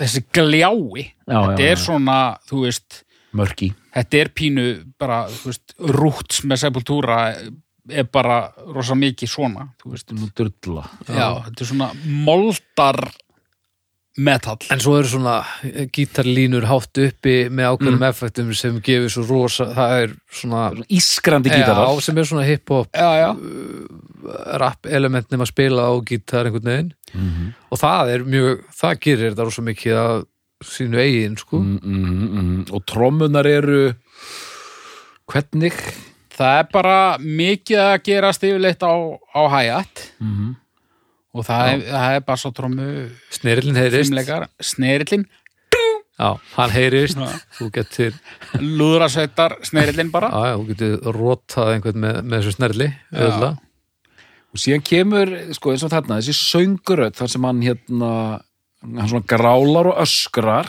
[0.00, 1.82] þessi gljái Já, þetta já, er já.
[1.84, 3.02] svona, þú veist
[3.36, 3.70] Mörki.
[3.94, 4.64] þetta er pínu
[4.98, 7.18] bara, þú veist, rúts með sepultúra
[7.90, 8.40] er bara
[8.74, 10.84] rosa mikið svona, þú veist Nú drulla.
[11.08, 13.00] já, þetta er svona moldar
[14.18, 15.36] metal En svo eru svona
[15.94, 21.86] gítarlínur hátt uppi með ákveðnum effektum sem gefur svo rosa, það er svona Ískrandi gítarar.
[21.86, 23.30] Já, sem er svona hip-hop já,
[24.60, 26.92] rap element nema að spila á gítar einhvern veginn.
[27.70, 30.14] Og það er mjög, það gerir þetta rosa mikið af
[30.70, 31.58] sínu eigin, sko.
[31.64, 32.64] Mm, mm, mm.
[32.76, 33.94] Og trommunar eru
[35.30, 35.76] hvernig?
[36.34, 38.94] Það er bara mikið að gerast yfirleitt á,
[39.36, 40.58] á hæjat Mm
[41.30, 42.88] og það er, það er bara svo trómu
[43.34, 44.16] Snerillin heyrist.
[44.72, 45.26] snerillin,
[46.20, 47.16] Já, hann heyrist,
[47.56, 48.16] þú getur
[48.60, 50.28] lúðrasveitar snerillin bara.
[50.28, 53.58] Já, þú getur rotað einhvern með, með þessu auðvitað.
[54.50, 58.12] Og síðan kemur, sko, eins og þarna, þessi sönguröð þar sem hann hérna,
[58.82, 60.68] hann svona grálar og öskrar.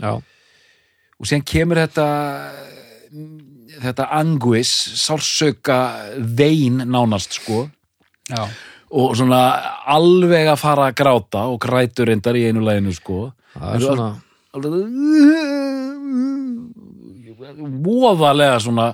[0.00, 2.08] Já, og síðan kemur þetta
[3.84, 4.72] þetta anguis,
[5.04, 5.78] sársauka
[6.18, 7.68] vein nánast, sko.
[8.30, 8.48] Já.
[8.94, 9.40] Og svona
[9.90, 13.32] alveg að fara að gráta og grætur reyndar í einu læginu, sko.
[13.54, 14.08] Það er svona
[17.84, 18.88] voðalega svona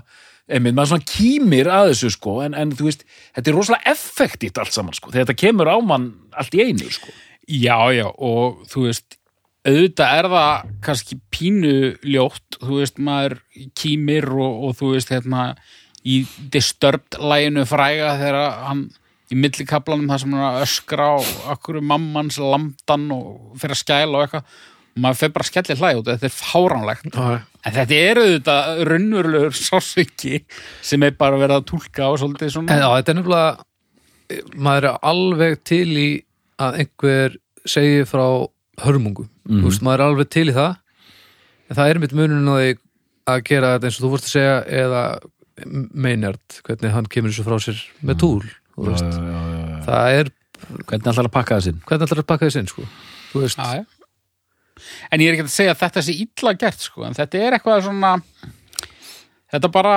[0.50, 2.36] einmitt, maður svona kýmir að þessu sko.
[2.44, 5.76] En, en þú veist, þetta er rosalega effektíft allt saman sko, þegar þetta kemur á
[5.84, 7.14] mann allt í einu sko.
[7.50, 9.18] Já, já, og þú veist,
[9.66, 11.74] auðvitað er það kannski pínu
[12.06, 13.38] ljótt, þú veist, maður
[13.78, 15.50] kýmir og, og þú veist, hérna,
[16.06, 16.22] í
[16.52, 18.86] Disturbed læginu fræga þegar hann
[19.30, 21.18] í millikaplanum það sem hann er að öskra á
[21.54, 24.60] akkur mammans lamdan og fyrir að skæla og eitthvað.
[24.90, 27.14] Og maður fyrir bara að skelli hlæg út, þetta er fáránlegt.
[27.14, 30.38] Já, En þetta er auðvitað raunverulegur sásviki
[30.82, 32.72] sem er bara verið að túlka á svolítið svona.
[32.72, 36.08] En já, þetta er nefnilega maður er alveg til í
[36.60, 37.36] að einhver
[37.68, 38.24] segi frá
[38.80, 40.78] hörmungu, þú veist, maður er alveg til í það.
[41.68, 42.70] En það er mitt munun á því
[43.30, 45.02] að gera þetta eins og þú vorst að segja eða
[45.92, 49.78] Maynard, hvernig hann kemur þessu frá sér með túl, þú veist já, já, já.
[49.86, 50.32] það er,
[50.86, 52.88] hvernig ætlar að pakka það sinn hvernig ætlar að pakka þess inn, sko.
[55.12, 57.56] En ég er ekki að segja að þetta sé illa gert, sko, en þetta er
[57.58, 58.12] eitthvað svona,
[59.52, 59.96] þetta bara,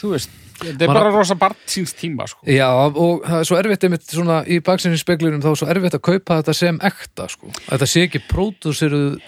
[0.00, 2.42] þú veist, þetta er Bara- bara rosa barn síns tíma, sko.
[2.50, 5.94] Já, og það er svo erfitt einmitt svona í baksinni speglunum þá er svo erfitt
[5.96, 7.52] að kaupa þetta sem ekta sko.
[7.68, 9.20] Þetta sé ekki pródúsiruð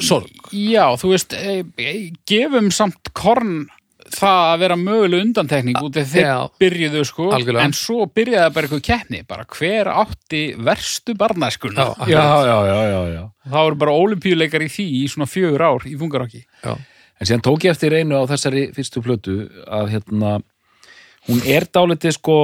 [0.00, 0.30] sorg.
[0.54, 3.66] Já, þú veist, e, e, gefum samt korn
[4.14, 6.36] það að vera möguleg undantekning út af þeir Já.
[6.62, 7.64] byrjuðu, sko, Algjörlega.
[7.64, 11.88] en svo byrjaði bara eitthvað keppni, bara hver átti verstu barnæskuna.
[12.06, 13.24] Já, já, já, já, já, já.
[13.48, 16.44] Það voru bara olimpíuleikar í því í svona fjögur ár í Þungarokki.
[16.64, 19.36] Já, en síðan tók ég eftir einu á þessari fyrstu plötu
[19.66, 20.40] að hérna
[21.30, 22.36] hún er dálítið sko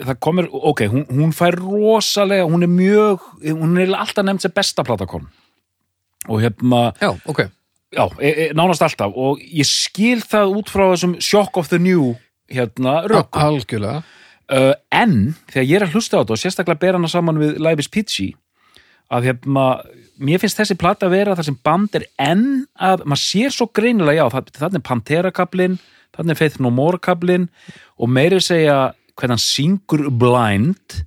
[0.00, 4.54] það komur, ok, hún, hún fær rosalega, hún er mjög hún er alltaf nefnt sem
[4.56, 5.26] besta platakorn
[6.28, 7.42] og hérna já ok.
[7.92, 11.80] Já, e, e, nánast alltaf og ég skil það út frá þessum shock of the
[11.80, 12.14] new
[12.52, 13.42] hérna rökkum.
[13.42, 14.02] Algjörlega.
[14.52, 17.60] Uh, en þegar ég er að hlusta á þetta og sérstaklega ber hana saman við
[17.62, 18.32] Life is Peachy
[19.12, 19.66] að hérna,
[20.20, 22.46] mér finnst þessi plata að vera þar sem band er enn
[22.80, 25.78] að maður sér svo greinilega, já, þarna er Pantera-kablin,
[26.16, 27.48] þarna er Faith No More-kablin
[28.00, 31.02] og meiri segja hvernig hann syngur blind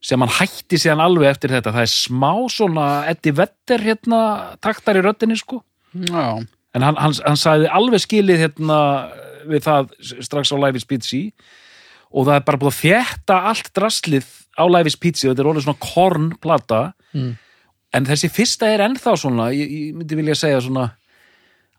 [0.00, 4.20] sem hann hætti síðan alveg eftir þetta það er smá svona Eddie Vedder hérna
[4.62, 5.60] taktar í röddinni sko
[5.94, 6.26] Já,
[6.74, 8.78] en hann, hann, hann sagði alveg skilið hérna
[9.50, 9.88] við það
[10.22, 11.22] strax á Live is Pizzi
[12.10, 14.28] og það er bara búið að þétta allt draslið
[14.60, 17.32] á Live is Pizzi og þetta er orðið svona kornplata Mm.
[17.98, 20.84] en þessi fyrsta er ennþá svona ég, ég myndi vilja segja svona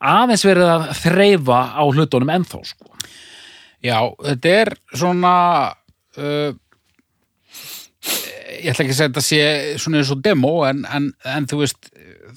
[0.03, 2.89] aðeins verið að þreifa á hlutunum ennþá sko.
[3.80, 3.95] já,
[4.26, 5.32] þetta er svona
[6.20, 6.51] uh,
[8.59, 9.41] ég ætla ekki að segja þetta sé
[9.82, 11.88] svona eins og demo en, en, en þú veist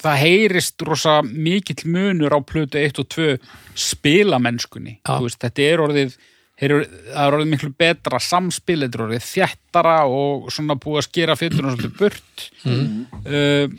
[0.03, 3.35] það heyrist rosa mikill munur á plötu 1 og 2
[3.79, 4.99] spilamennskunni.
[5.07, 6.17] Þú veist, þetta er orðið
[6.63, 11.07] eru- það er orðið miklu betra samspil þetta er orðið þjættara og svona búið að
[11.09, 13.79] skera fyrirna svolítið burt mm.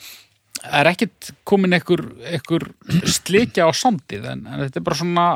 [0.60, 2.66] það er ekkit komin einhver
[3.08, 5.28] slikja á samtið en, en þetta er bara svona,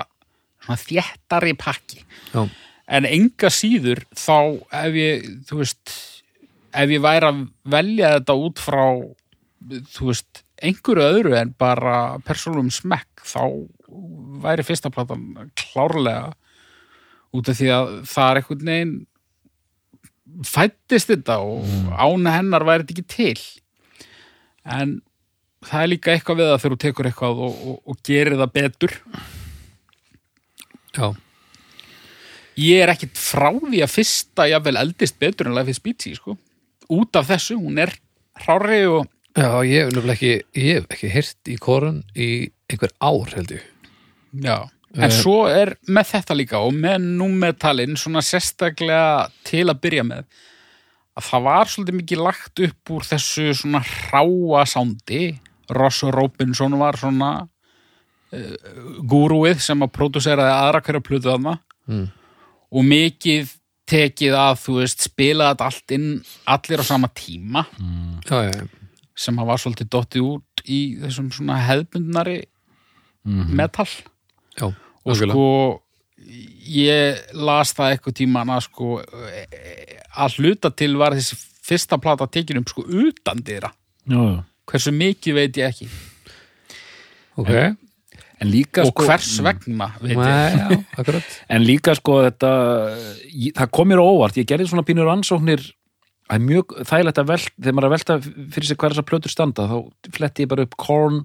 [0.65, 2.03] svona þjættari pakki
[2.33, 2.43] Já,
[2.89, 4.37] en enga síður þá
[4.83, 5.95] ef ég, þú veist
[6.69, 8.83] ef ég væri að velja þetta út frá
[9.95, 13.43] þú veist, einhverju öðru en bara persónum smekk þá
[14.43, 16.33] væri fyrsta platan klárlega
[17.35, 18.95] út af því að það er einhvern veginn
[20.45, 21.65] fættist þetta og
[21.97, 23.43] ána hennar væri þetta ekki til.
[24.65, 24.99] En
[25.65, 28.53] það er líka eitthvað við það þegar þú tekur eitthvað og, og, og gerir það
[28.59, 28.95] betur.
[30.95, 31.07] Já,
[32.59, 36.37] ég er ekkit frá því að fyrsta jafnvel eldist betur en Life is Beatsy sko.
[36.89, 37.93] út af þessu, hún er
[38.41, 39.05] hrári og
[39.39, 42.29] já ég hef nefnilega ekki ég hef ekki heyrt í korun í
[42.69, 43.63] einhver ár held ég.
[44.43, 44.57] Já,
[44.95, 45.13] en Eh.
[45.13, 50.25] svo er með þetta líka og með númetalinn svona sérstaklega til að byrja með
[51.19, 56.97] að það var svolítið mikið lagt upp úr þessu svona hráa sándi Ross Robinson var
[56.97, 57.31] svona
[58.33, 58.55] uh,
[59.05, 61.57] gúrúið sem að próduseraði aðra hverja plötu þarna.
[61.89, 62.07] Mm.
[62.69, 63.47] og mikið
[63.89, 66.09] tekið að þú veist spila þetta allt inn
[66.45, 67.63] allir á sama tíma.
[68.29, 68.65] Já, já, já,
[69.19, 72.39] sem var svolítið dottið út í þessum svona hefðbundnari
[73.25, 73.89] metal.
[74.55, 74.69] Já
[75.09, 75.33] og algjörlega.
[75.33, 75.81] sko
[76.69, 81.37] ég las það eitthvað tíman að sko e- að hluta til var þessi
[81.69, 83.71] fyrsta plata tekin upp sko utan dýra
[84.69, 85.87] hversu mikið veit ég ekki.
[87.39, 87.49] Ok,
[88.41, 91.21] en líka og sko hvers vegna veit ég já,
[91.55, 92.51] En líka sko þetta,
[93.57, 95.63] það kom mér á óvart, ég gerði svona pínur ansóknir,
[96.29, 98.17] það er mjög þægilegt að velta, þegar maður er að velta
[98.53, 99.77] fyrir sig hver þessar plötur standa, þá
[100.19, 101.19] fletti ég bara upp Korn,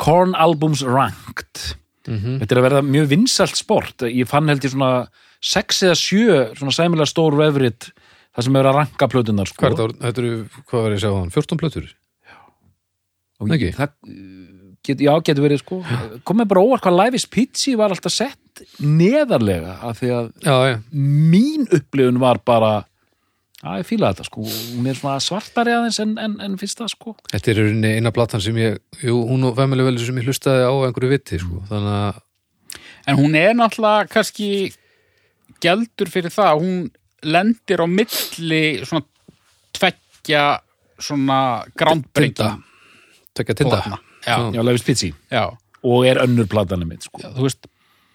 [0.00, 1.64] Korn Albums Ranked.
[2.08, 2.38] Mhm.
[2.40, 5.06] Þetta er að verða mjög vinsalt sport, ég fann held ég svona
[5.42, 7.90] sex eða sjö svona sæmilega stór vefrit
[8.34, 9.60] það sem er að ranka plötunar sko.
[9.66, 11.88] Hvað er þetta, eru, hvað var ég að segja á hann, 14 plötur?
[13.42, 13.68] Ekki?
[13.72, 13.90] ég- það,
[14.86, 15.80] get, já, getur verið sko,
[16.24, 20.56] komið bara óvart hvað Life is Pizzi var alltaf sett neðarlega af því að Já,
[20.70, 22.84] já, mín upplifun var bara
[23.62, 24.44] að ég fíla þetta sko.
[24.76, 27.14] Hún er svona svartari aðeins en, en, en fyrsta sko.
[27.30, 30.72] Þetta er eina platan sem ég, jú, hún og Family Values sem ég hlustaði á
[30.88, 32.20] einhverju viti, sko, þannig að
[33.02, 34.48] en hún er náttúrulega kannski
[35.62, 36.76] gældur fyrir það að hún
[37.22, 39.06] lendir á milli svona
[39.74, 40.44] tveggja
[41.02, 41.38] svona
[41.78, 42.62] groundbreaking
[43.32, 43.78] Tökja tinda.
[44.26, 45.08] Já, já, Leifis Pizzi.
[45.32, 45.46] Já,
[45.82, 47.22] og er önnur platan mitt sko.
[47.22, 47.64] Já, þú veist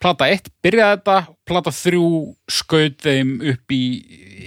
[0.04, 1.18] plata 1 byrjaði þetta,
[1.48, 2.02] plata 3
[2.60, 3.82] skaut þeim upp í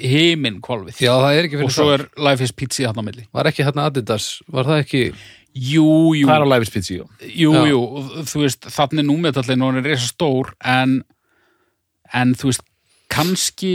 [0.00, 1.94] heiminn kvolfið Já, það er ekki og fyrir svo það.
[1.98, 3.26] er Life is Pizzi þarna á milli.
[3.34, 5.04] Var ekki hérna Adidas, var það ekki
[5.54, 7.06] jú, jú, það er á Leifis Pizzi já.
[7.26, 11.00] jú, jú og þú veist, þannig númetallin og hann er reysa stór en
[12.14, 12.62] en þú veist,
[13.10, 13.72] kannski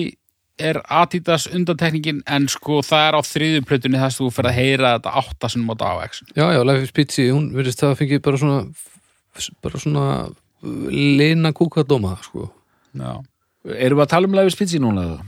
[0.62, 4.60] er Adidas undantekningin en sko það er á þriðju plötunni þess að þú fyrir að
[4.62, 8.22] heyra þetta áttasunum á dag Já, já, Life is Pizzi, hún virðist það að fengi
[8.24, 8.62] bara svona
[9.64, 10.06] bara svona
[10.64, 12.50] lina kúkadóma, sko
[12.96, 13.22] Já.
[13.76, 15.26] erum við að tala um Leifis Pizzi núna eða?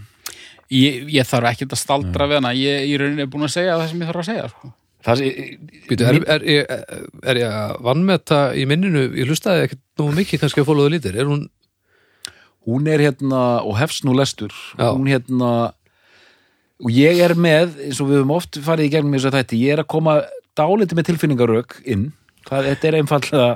[0.73, 3.77] Ég, ég þarf ekkert að staldra við hana ég, ég rauninni er búin að segja
[3.77, 4.71] það sem ég þarf að segja sko.
[5.07, 5.51] það er,
[5.87, 10.43] Býtu, er, er, er, er ég að vannmeta í minninu, ég hlustaði ekkert nú mikið
[10.43, 11.47] kannski að fóluðu lítir, er hún
[12.67, 14.91] hún er hérna og hefst nú lestur Já.
[14.91, 15.51] hún hérna
[16.77, 19.61] og ég er með, eins og við höfum oft farið í gegnum þess að þetta,
[19.63, 20.17] ég er að koma
[20.57, 22.09] dálítið með tilfinningarök inn
[22.49, 23.47] það, þetta er einfallega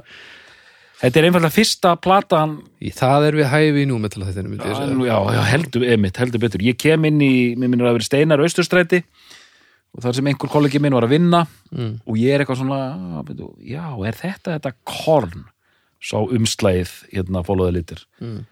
[1.02, 4.66] þetta er einfallega fyrsta platan í það er við hæfi nú með til að þetta
[4.68, 8.08] já, já, já, heldur, emitt, heldur betur ég kem inn í, mér minnur að vera
[8.10, 9.02] steinar austurstræti
[9.92, 12.02] og þar sem einhver kollegi minn var að vinna Mm.
[12.04, 15.46] og ég er eitthvað svona "Ah, byrju, já, er þetta þetta korn
[16.04, 18.46] sá umslæðið hérna fóluði litir Mm.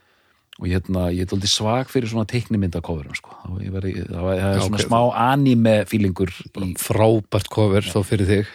[0.60, 3.36] og hérna, ég er aldrei svag fyrir svona teiknimyndakofurum sko.
[3.44, 3.60] það
[4.08, 4.88] það það er svona ok.
[4.88, 8.48] smá anime feelingur í, frábært cover þá fyrir þig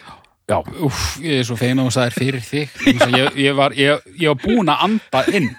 [0.49, 2.75] já, Úff, ég er svo feina og það er fyrir þig.
[3.17, 5.49] Ég, ég, var, ég, ég var búin að anda inn.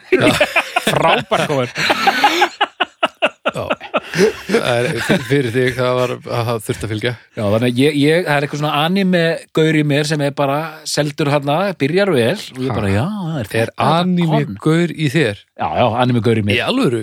[4.67, 4.87] Er
[5.27, 7.13] fyrir þig það var að það þurft að fylgja.
[7.37, 9.23] Já, þannig að ég, ég, það er eitthvað svona anime
[9.57, 10.59] gaur í mér sem er bara
[10.89, 14.59] seldur hana, byrjar vel og ég bara, já, það er Er þetta anime Korn.
[14.67, 15.43] gaur í þér?
[15.57, 17.03] Já, já, anime gaur í Í mér alvöru?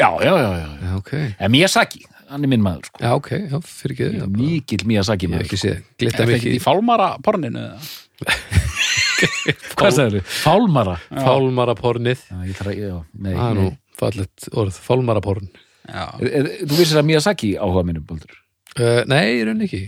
[0.00, 1.12] Já, já, já, já, Já, ok.
[1.38, 3.02] En Miyazaki, hann er minn maður sko.
[3.02, 5.68] Já, ok, já, fyrir ekki þig Mikill Miyazaki Ég hef maður ekki sko.
[5.68, 7.64] séð, glita Er það ekki í fálmara porninu?
[7.68, 7.78] eða?
[9.78, 10.36] Hvað sagður þið?
[10.42, 13.66] Fálmara Fálmara pornið Já, ég þarf að, já, nei, Það er nú
[14.02, 15.48] fallet orð, fálmara porn
[15.86, 16.04] Já.
[16.22, 18.34] Er, er, Þú vissir að Miyazaki áhuga minnum, Baldur
[18.78, 19.82] uh, Nei, í rauninni ekki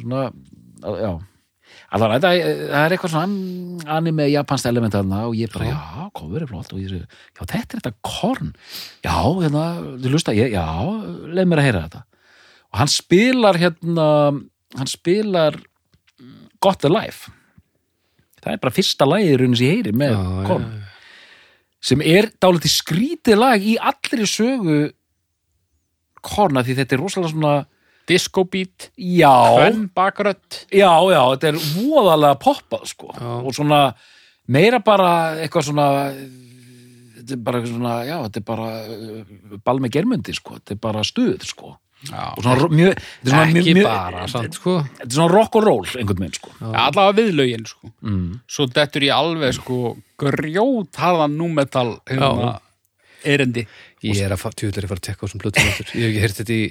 [0.00, 0.28] Svona,
[0.98, 1.12] já
[1.90, 2.30] Allar, þetta,
[2.70, 6.70] það er eitthvað svona anime japansk element þarna og ég bara, já, kofur er flott
[6.70, 7.02] og ég segi,
[7.34, 8.52] já, þetta er þetta korn.
[9.02, 9.64] Já, hérna,
[10.04, 10.66] þú lusta, ég, já
[11.34, 12.04] leið mér að heyra þetta.
[12.70, 14.06] Og hann spilar hérna
[14.78, 17.32] hann spilar mm, Got the Life.
[18.40, 20.68] Það er bara fyrsta í rauninni sem ég heyri með Já, korn.
[20.70, 20.86] já,
[21.90, 24.78] sem er dálítið skrítið lag í allri sögu
[26.20, 27.52] korna því þetta er rosalega svona
[28.08, 33.28] Disco beat, já, hvern bakrött Já, já, þetta er voðalega poppað sko Já.
[33.44, 33.82] og svona
[34.50, 35.10] meira bara
[35.42, 35.86] eitthvað svona
[37.20, 40.76] þetta er bara eitthvað svona, já, þetta er bara uh, ball með germundi sko, þetta
[40.76, 41.76] er bara stuð sko
[42.08, 42.30] Já.
[42.32, 45.18] og svona ro- mjög, þetta er svona Ekki mjög, mjög bara, samt sko þetta er
[45.18, 47.92] svona rock and roll einhvern veginn sko allavega viðlögin sko.
[48.00, 48.26] mm.
[48.48, 49.78] svo dettur ég alveg sko
[50.20, 52.56] grjót harðan númetal hérna,
[53.20, 53.66] erindi
[54.00, 55.90] Ég er að tjóðlega að fara að tekka á þessum aftur.
[55.92, 56.62] Ég hef ekki heyrt þetta í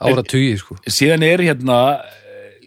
[0.00, 0.76] ára tugi sko.
[0.86, 1.78] síðan er hérna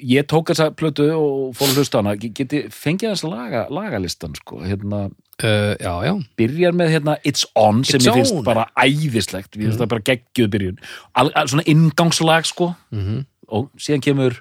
[0.01, 2.15] ég tók þessa plötu og fór að hlusta hana.
[2.17, 5.09] Geti fengið þess laga, lagalistan sko, hérna.
[5.41, 8.43] Uh, Já, já, byrjar með hérna It's On sem It's ég finnst On.
[8.45, 9.55] bara æðislegt.
[9.57, 10.79] Við finnst það bara geggjuð byrjun.
[11.17, 12.75] Al, al, svona inngangslag sko.
[12.93, 13.25] Mhm.
[13.51, 14.37] og síðan kemur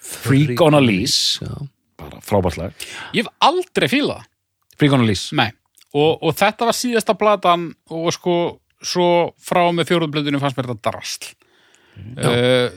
[0.00, 1.38] Freak on a Leash.
[1.42, 1.68] Já.
[2.00, 2.72] bara frábært lag.
[3.12, 4.24] Ég hef aldrei fílað.
[4.80, 5.32] Freak on a Leash.
[5.36, 5.50] Nei.
[5.94, 8.34] Og, og þetta var síðasta platan og sko
[8.80, 11.34] svo frá með fjóruðblöðunum fannst mér þetta drasl
[12.20, 12.74] uh,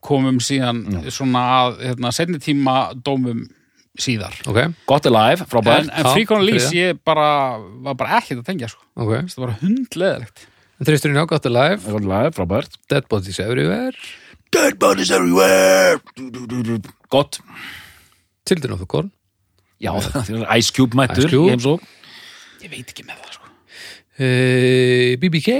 [0.00, 3.42] komum síðan svona að hérna, setni tíma dómum
[4.00, 4.36] síðar.
[4.48, 5.88] Ok, Got Alive, frábært.
[5.88, 6.94] En, en Já, Freak on a Leash þriðja.
[6.94, 7.26] ég bara
[7.84, 8.82] var bara ekkert að tengja sko.
[8.96, 9.12] ok.
[9.34, 10.46] Það var hundleðilegt
[10.80, 12.78] En þristurinn á Got Alive, Got Alive, frábært.
[12.88, 13.92] Dead Bodies Everywhere.
[14.50, 16.00] Dead bodies everywhere.
[16.16, 16.78] Du, du, du.
[17.08, 17.36] Gott.
[18.48, 19.12] Children of the Corn.
[19.78, 21.76] Já, það er Ice Cube mættur Ice Cube.
[22.64, 23.52] ég veit ekki með það sko.
[24.18, 25.54] uh, BBK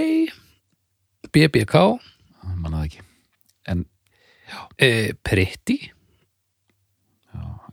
[1.33, 1.77] BBK
[2.57, 3.07] manna það ekki.
[3.71, 3.87] En,
[5.27, 5.79] Pretty?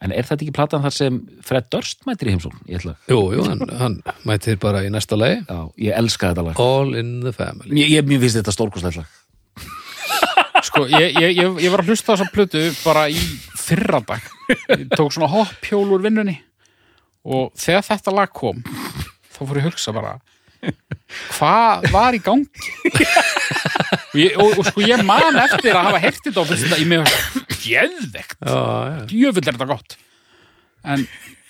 [0.04, 1.16] En er þetta ekki platan þar sem
[1.46, 3.96] Fred Durst mættir í ætla, Jú, jú, hann, hann
[4.30, 5.40] mætir bara í næsta lagi.
[5.48, 6.60] Já, ég elska þetta lag.
[6.62, 7.74] All in the Family.
[7.82, 9.16] Ég, ég, finnst þetta stórkostlega lag.
[10.68, 13.18] Sko, ég, ég, ég, var að hlusta þessa plötu bara í
[13.58, 14.30] fyrra dag.
[14.70, 16.38] Ég tók svona hopphjól úr vinnunni
[17.28, 18.62] og þegar þetta lag kom
[19.34, 20.14] þá fór ég að hugsa bara
[21.38, 22.68] hvað var í gangi?
[24.08, 26.80] Og, ég, og, og sko ég man eftir að hafa heyrt þetta og finnst þetta
[26.84, 27.12] í mig
[27.64, 28.38] geðvegt,
[29.12, 29.98] djöfull er þetta gott.
[30.88, 31.04] En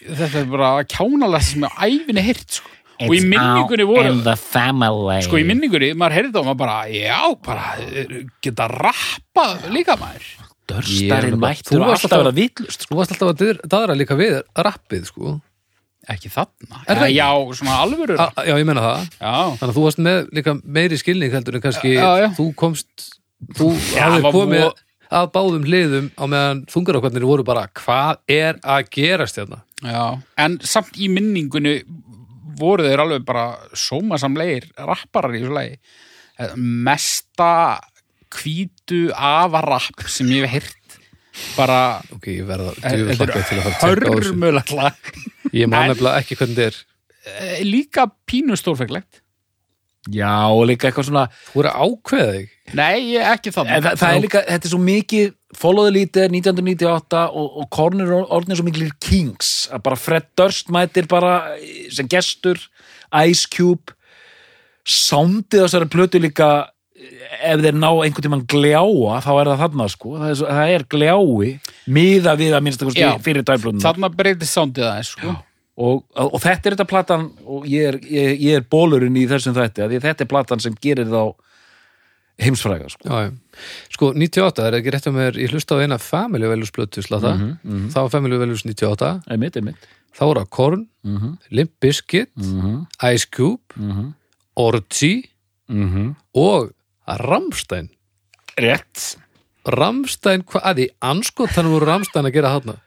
[0.07, 2.73] þetta er bara kjánalega sem ég á æfinni heyrt sko.
[3.05, 5.19] og í minningunni voru the family.
[5.25, 9.97] Sko í minningunni, maður heyrði þetta og maður bara já, bara eh, geta rappa líka
[10.01, 10.29] maður.
[10.67, 15.05] Dörstarinn mættur Þú og varst alltaf Þú varst alltaf að dyr- daðra líka við rappið,
[15.07, 15.37] sko
[16.13, 17.17] ekki þarna, Er það ekki?
[17.17, 17.29] já,
[17.59, 18.15] svona alvöru.
[18.17, 19.07] Já, ég menna það.
[19.19, 22.27] Já, Þannig að þú varst með líka meiri skilning heldur en kannski Já, já.
[22.37, 23.07] þú komst
[23.59, 24.73] þú Já, var komið vo-
[25.17, 29.61] að báðum hliðum á meðan þungarákvarnir voru bara hvað er að gerast hérna?
[29.83, 30.05] Já,
[30.37, 31.81] en samt í minningunni
[32.57, 33.45] voru þeir alveg bara
[33.77, 35.77] sómasamlegir rapparar í þessu lagi.
[36.39, 37.79] Eh, mesta
[38.33, 40.86] hvítu afarapp sem ég hef heyrt
[41.57, 41.79] bara
[42.15, 42.91] ok, ég verða eh,
[43.83, 44.93] hörmulegt lag.
[45.53, 46.83] Ég En- nefnilega ekki hvernig þetta er.
[47.27, 49.21] Eh, líka pínu stórfæklegt
[50.07, 52.51] Já, og líka eitthvað svona þú ákveða þig.
[52.79, 56.29] Nei, ég- ekki en þarna það, er líka, þetta er svo mikið Follow the Leader
[56.29, 59.51] 1998 og, og Corner orðin svo mikið Kings.
[59.71, 61.57] Að bara Fred Durst mætir bara
[61.91, 62.59] sem gestur
[63.27, 63.95] Ice Cube.
[64.87, 66.49] Soundið á þessari plötu líka
[67.47, 70.85] ef þeir ná einhvern tímann gljáa þá er það þarna sko, það er, það er
[70.93, 71.51] gljái
[71.97, 73.09] miða við að minnst Já.
[73.13, 75.35] að fyrir dæflunum þarna breytist sándið aðeins sko.
[75.77, 79.55] og, og þetta er þetta platan og ég er, ég, ég er bólurinn í þessum
[79.57, 81.21] þætti að því þetta er platan sem gerir þá
[82.37, 83.09] heimsfræga sko.
[83.09, 83.31] já,
[83.93, 87.33] sko 98 er ekki rétt að mér ég hlusta á eina Family Values blötu slata
[87.37, 89.87] Mhm, það var Family Values 98 einmitt, einmitt
[90.17, 92.85] þá voru að Korn, mm Limp Bizkit -hmm.
[93.13, 94.13] Ice Cube, Mm
[94.57, 95.29] Orgy
[95.69, 96.15] -hmm.
[97.07, 97.89] Og Ramstein
[98.57, 99.15] rétt.
[99.67, 102.77] Ramstein, hvað að því anskotan voru Ramstein að gera þarna?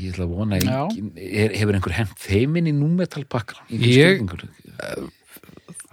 [0.00, 4.20] Ég ætla að vona er, hefur einhver hent þeim inn í númetalpakka Ég-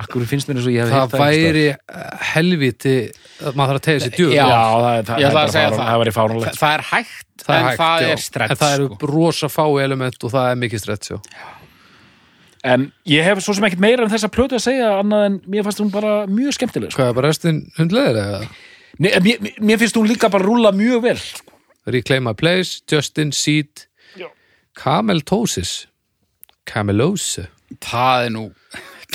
[0.02, 2.94] Akkur finnst mér eins og ég hef það væri eh, helviti
[3.46, 4.46] að maður þarf að tegja sér djúð Já.
[4.50, 5.90] Það, það, Ég ætla það, að segja það, það.
[5.92, 7.28] það væri það, fáránlegt það er hægt.
[7.42, 8.10] Það er en hægt, það já.
[8.16, 9.10] er stress en það eru sko.
[9.12, 11.18] rosa fái element og það er mikið stress já.
[12.64, 15.64] En ég hef svo sem ekkert meira en þessa plötu að segja annað en mér
[15.66, 17.02] fannst hún bara mjög skemmtileg sko.
[17.02, 18.42] hvað er bara restin hundleðir eða
[19.02, 21.48] Nei, mér, mér- mér finnst hún líka bara rúlla mjög vel sko.
[21.88, 23.88] Reclaim My Place, Justin, Seed.
[24.78, 25.88] Cameltosis
[26.70, 27.48] Camelose
[27.84, 28.44] það er nú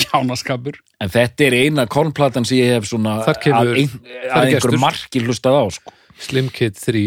[0.01, 3.91] kjánaskapur En þetta er eina kornplatan sem ég hef svona kemur- að, ein,
[4.33, 5.91] að einhver marki hlustað á sko.
[6.25, 7.03] Slim Kid 3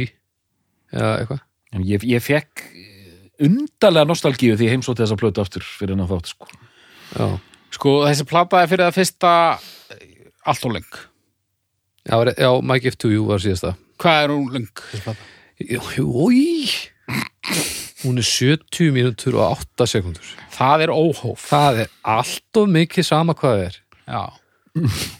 [0.95, 1.41] eða eitthvað
[1.75, 2.65] En ég, ég fekk
[3.47, 6.51] undarlega nostalgíu því ég heimsótti þessa plötu aftur fyrir hennar þátt sko.
[7.17, 7.27] já,
[7.77, 9.35] sko þessi plata er fyrir það fyrsta
[9.97, 10.07] eh,
[10.51, 10.91] allt og leng
[12.05, 13.75] já, já My Gift to You var síðasta.
[14.01, 15.31] Hvað er hún leng þessi plata?
[16.01, 16.69] Új
[18.01, 20.29] hún er 70 mínútur og 8 sekundur
[20.61, 21.49] það er óhóf.
[21.49, 23.81] Það er allt of mikið sama hvað það er.
[24.11, 24.23] Já.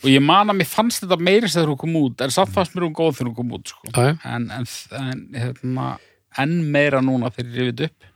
[0.01, 2.53] Og ég man að mér fannst þetta meiri sem þegar hún kom út en samt
[2.55, 3.91] fannst mér hún góð þegar hún kom út sko.
[3.99, 4.69] en, en,
[5.01, 5.89] en hérna,
[6.39, 8.10] enn meira núna þegar ég rifið upp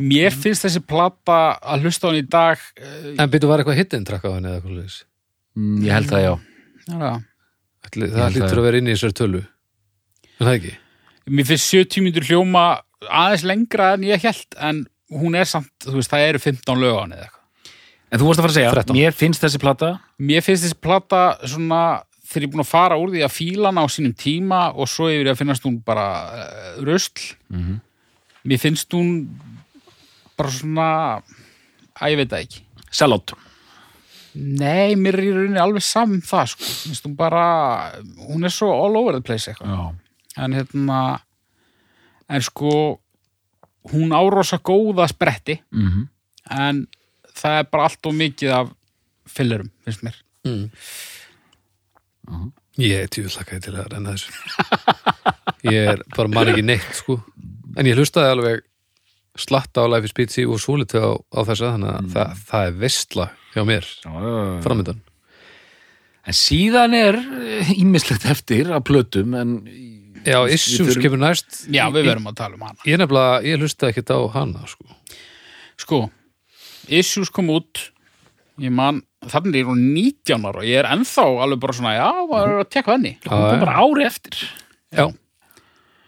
[0.00, 3.78] mér finnst þessi plata að hlusta á hann í dag uh, en byrju var eitthvað
[3.80, 4.98] hidden track á henni eða eitthvað leis
[5.56, 6.32] mm, Ég held það já.
[6.86, 7.22] Ja, það?
[7.96, 8.58] Hlýtur það.
[8.58, 9.44] að vera inn í þessari tölu.
[10.36, 10.74] En það ekki?
[11.36, 12.66] Mér finnst 70 mínútur hljóma
[13.06, 14.84] aðeins lengra en ég held en
[15.16, 17.72] hún er samt, þú veist, það eru 15 lög á hann eða eitthvað.
[18.06, 18.96] En þú varst að fara að segja, 13.
[19.00, 19.88] mér finnst þessi plata
[20.22, 21.80] mér finnst þessi plata svona
[22.26, 24.88] þegar ég er búin að fara úr því að fíla hana á sínum tíma og
[24.90, 27.34] svo yfir að finnast hún bara uh, rusl.
[27.54, 27.80] Mhm.
[28.46, 29.10] mér finnst hún
[30.36, 30.88] bara svona
[31.96, 32.64] að ég veit það ekki.
[32.96, 33.36] Sellout.
[34.36, 37.44] Nei, mér er í rauninni alveg saman það sko, mér finnst hún bara
[38.26, 39.72] hún er svo all over the place eitthvað.
[39.72, 41.00] Já, en hérna
[42.28, 42.72] en sko
[43.92, 46.04] hún árosa góða spretti mm
[46.46, 46.84] en
[47.36, 48.68] það er bara allt og mikið af
[49.36, 50.20] fyllurum, finnst mér.
[50.46, 50.70] Mm.
[52.78, 54.30] ég er tjúðlakaði til að renna þessu.
[55.66, 57.18] Ég er bara man ekki neitt sko.
[57.76, 58.62] En ég hlustaði alveg
[59.40, 62.78] slatta á Life is Beatsy og svolítið á, á þessa þannig að það, það er
[62.84, 63.90] vestla hjá mér
[64.64, 65.02] framöndan
[66.26, 67.16] En síðan er
[67.78, 69.50] ímislegt eftir að plötum en
[70.26, 71.60] já, þurfum- kemur næst.
[71.70, 72.80] Já, við verðum að tala um hana.
[72.82, 74.88] ég nefnilega, ég hlustaði ekkert á hana sko.
[75.78, 76.00] Sko,
[76.90, 77.84] Issues kom út
[78.58, 82.10] ég man, þannig er hún 19 ára og ég er ennþá alveg bara svona já,
[82.26, 83.12] maður er að tekka henni.
[83.22, 84.42] Hún kom bara ári eftir.
[84.90, 85.06] Já,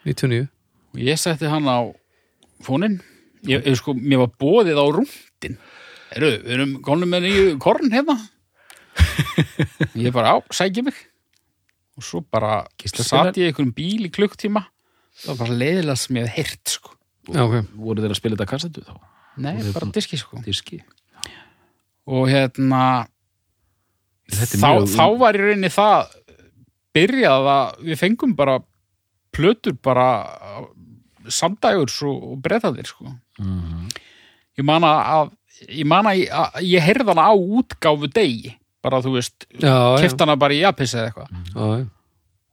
[0.02, 1.78] 99 og ég setti hann á
[2.66, 2.98] fónin
[3.46, 5.58] ég, ég, sko, mér var bóðið á rúndin
[6.16, 8.14] Eru, við erum konum með nýju korn hérna.
[9.98, 10.96] Ég bara, á, sækja mig.
[11.98, 14.62] Og svo bara satt ég í einhverjum bíl í klukktíma.
[15.18, 16.94] Það var bara leiðilega sem ég hef heyrt sko.
[17.28, 18.94] já, ok, voru þeir að spila þetta kassetu þá?
[19.44, 20.40] Nei, bara diski sko.
[20.46, 20.80] diski.
[22.08, 22.82] Og hérna
[24.28, 26.16] Þetta er þá, mjög- þá var í rauninni það
[26.96, 28.56] byrjað að við fengum bara
[29.36, 30.08] plötur bara
[31.28, 33.12] samdægur og, og breytaðir sko.
[33.38, 33.88] Mhm.
[34.58, 35.30] ég man að
[35.68, 36.24] ég man að
[36.62, 41.08] ég, heyrði hana á útgáfu degi bara þú veist, keft hana bara í Japis eða
[41.10, 41.86] eitthvað já, já.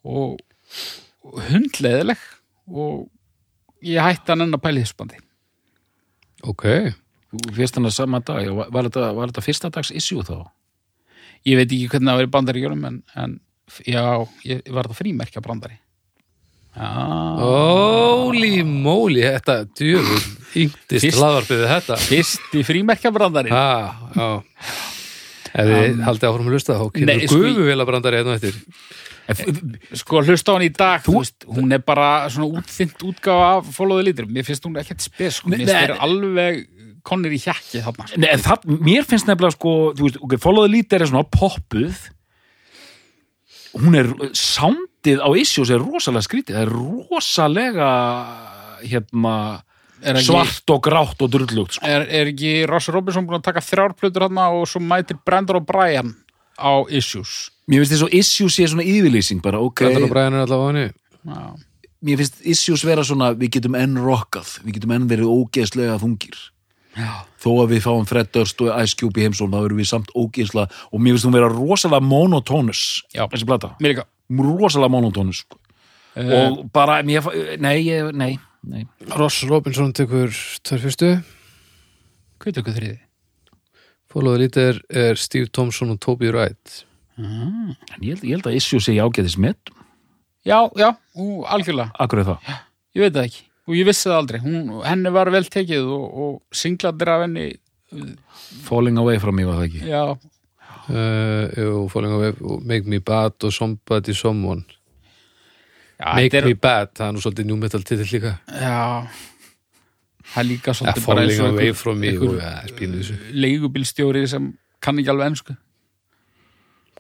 [0.06, 0.40] og,
[1.26, 2.22] og hundleðileg
[2.68, 3.08] og
[3.86, 5.22] ég hætti hann enn að pæli þessbandi
[6.44, 6.68] ok
[7.36, 10.24] Þú fyrst hann að sama dag, já, var, var, þetta, var þetta fyrsta dags issue
[10.24, 10.46] þá?
[11.46, 13.34] ég veit ekki hvernig það var í bandaríkjörnum en, en
[13.86, 14.04] já,
[14.48, 15.78] ég var þetta frímerkja brandari
[16.76, 16.90] já,
[17.40, 21.98] Holy moly, þetta djöfur yngdist Fyrst- hlaðvarpið þetta.
[22.10, 23.66] fyrsti frímerkja brandari ha,
[24.16, 24.30] já.
[25.56, 28.58] Ef þið haldið áfram að lusta þá kemur sko- gufuvélabrandari hérna eftir.
[29.96, 34.04] Sko hlusta á hann í dag veist, hún er bara svona útþynt útgáfa af the
[34.04, 35.50] leader, mér finnst hún ekkert spes sko.
[35.50, 36.66] mér finnst þeir alveg
[37.06, 38.20] konir í hjakki sko.
[38.22, 40.20] Nei, en það, mér finnst nefnilega sko, þú veist,
[40.66, 42.10] the Leader er svona poppuð
[43.76, 47.90] hún er, soundið á issues er rosalega skrítið, það er rosalega
[48.86, 49.36] hérna
[50.02, 51.88] er, ekki, svart og grátt og drullugt sko.
[51.88, 55.62] er, er ekki Ross Robinson búin að taka þrjár plötur hann og svo mætir Brandon
[55.62, 56.16] O'Brien
[56.56, 60.36] á Issues Mér finnst þess að issues sé svona yfirlýsing bara, ok, Brendan og Brian
[60.38, 60.90] er allavega henni.
[61.26, 61.46] Já,
[62.06, 66.38] mér finnst issues vera svona við getum enn rockað, við getum enn verið ógeðslega þungir
[66.98, 67.12] já.
[67.42, 70.12] þó að við fáum Fred Durst og Ice Cube í heimsón þá erum við samt
[70.16, 72.82] ógeðslega og mér finnst hún vera rosalega monotónus
[73.14, 73.26] Já.
[73.32, 74.08] þessi plata, mér líka.
[74.42, 75.60] Rosalega monotónus sko.
[76.16, 77.28] uh, og bara, mér,
[77.62, 78.34] nei, ég, nei,
[78.66, 78.86] nei.
[79.16, 80.34] Ross Robinson tekur
[80.66, 81.14] tvær fyrstu.
[82.42, 83.00] Hvað er ykkur þriði?
[84.12, 86.86] Follow the leader er Steve Thompson og Toby Wright.
[87.20, 89.56] En ég held, ég held að Issue sé ágæðis með
[90.46, 91.94] já, já, ú, algjörlega.
[92.00, 92.50] Akkur er það
[92.96, 94.40] ég veit það ekki og ég vissi það aldrei.
[94.44, 97.48] Hún, henni var vel tekið og, og singladir af henni
[98.66, 99.84] Falling Away frá mig var það ekki?
[99.88, 100.02] Já,
[100.90, 102.34] uh, jú, Falling Away
[102.68, 104.66] Make Me Bad og Somebody Someone.
[106.00, 108.34] Já, Make er, Me Bad, það er nú svolítið new metal titill líka.
[108.52, 109.08] Já,
[110.34, 114.26] það er líka ja, svolítið bara Falling eins og Away einhver- from Me einhver leigubílstjóri
[114.34, 114.50] sem
[114.84, 115.56] kann ekki alveg ennsku.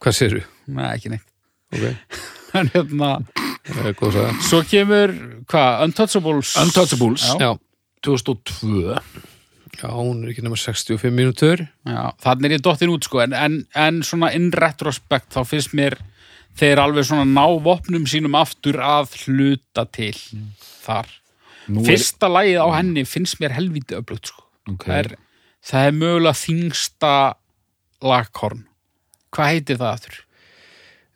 [0.02, 0.44] Hvað sérðu?
[0.76, 1.28] Nei, ekki neitt.
[1.76, 1.86] Ok,
[2.56, 3.10] En hérna,
[3.66, 5.14] það svo kemur,
[5.50, 6.56] hvað, Untouchables.
[6.62, 7.38] Untouchables Já.
[7.42, 7.52] Já,
[8.06, 8.98] 2002
[9.76, 13.34] já, hún er ekki nema 65 mínútur Já, þannig er ég dottin út sko en,
[13.34, 15.98] en, en svona in retrospect þá finnst mér
[16.56, 20.14] þeir alveg svona ná vopnum sínum aftur að hluta til
[20.86, 21.10] þar.
[21.68, 24.46] Nú er- Fyrsta lagið á henni finnst mér helviti öflugt sko.
[24.72, 24.86] Ok.
[24.86, 25.10] Það, er,
[25.66, 27.12] það er mögulega þingsta
[28.06, 28.62] lagkorn.
[29.36, 30.16] Hvað heitir það aftur?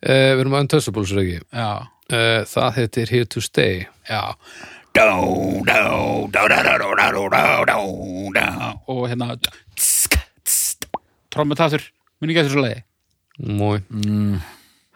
[0.04, 1.70] uh, Við erum að Untouchables, er ekki Já,
[2.10, 3.84] Uh, það heitir Here to Stay.
[4.08, 4.36] Já.
[8.90, 9.36] Og hérna
[11.30, 11.84] trommetatur
[12.20, 12.82] muni getur svo leiði
[13.40, 13.78] Mói.
[13.88, 14.40] Mm.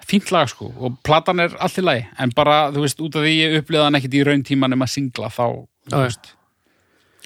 [0.05, 3.25] Fínt lag sko og platan er allt í lagi en bara þú veist út af
[3.25, 5.47] því ég uppliða hann ekkert í raun tíman um að singla þá
[5.95, 6.35] veist,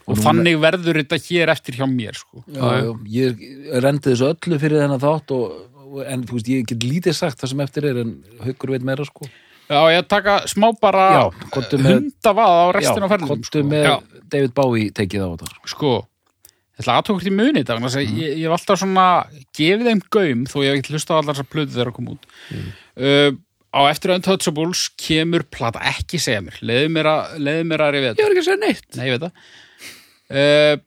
[0.04, 2.44] og, og þannig verður þetta hér eftir hjá mér sko.
[2.46, 3.42] Já, Ég
[3.82, 5.58] rendi þessu öllu fyrir þennan þátt og,
[6.04, 9.08] en þú veist ég get lítið sagt það sem eftir er en haugur veit meira
[9.08, 9.26] sko.
[9.68, 13.64] Já, ég taka smá bara Já, komdu með- hundavað á restina af ferðinum komdu sko.
[13.68, 13.96] með Já.
[14.32, 15.92] David Bowie tekið á þetta sko,
[16.78, 17.98] ég ætla aðtók hvort í muni þetta, mm.
[18.16, 19.08] ég, ég hef alltaf svona
[19.58, 22.16] gefið þeim gaum þó ég hef ekki hlusta á allar þessar plöðu þegar að koma
[22.16, 22.28] út.
[22.96, 23.30] Uh,
[23.68, 28.06] á eftir Untouchables kemur plata ekki segja mér, leiðu mér að leiðu mér að Ég
[28.08, 28.88] þetta, var ekki að segja neitt.
[28.96, 29.48] Nei ég veit það.
[30.28, 30.84] Uh,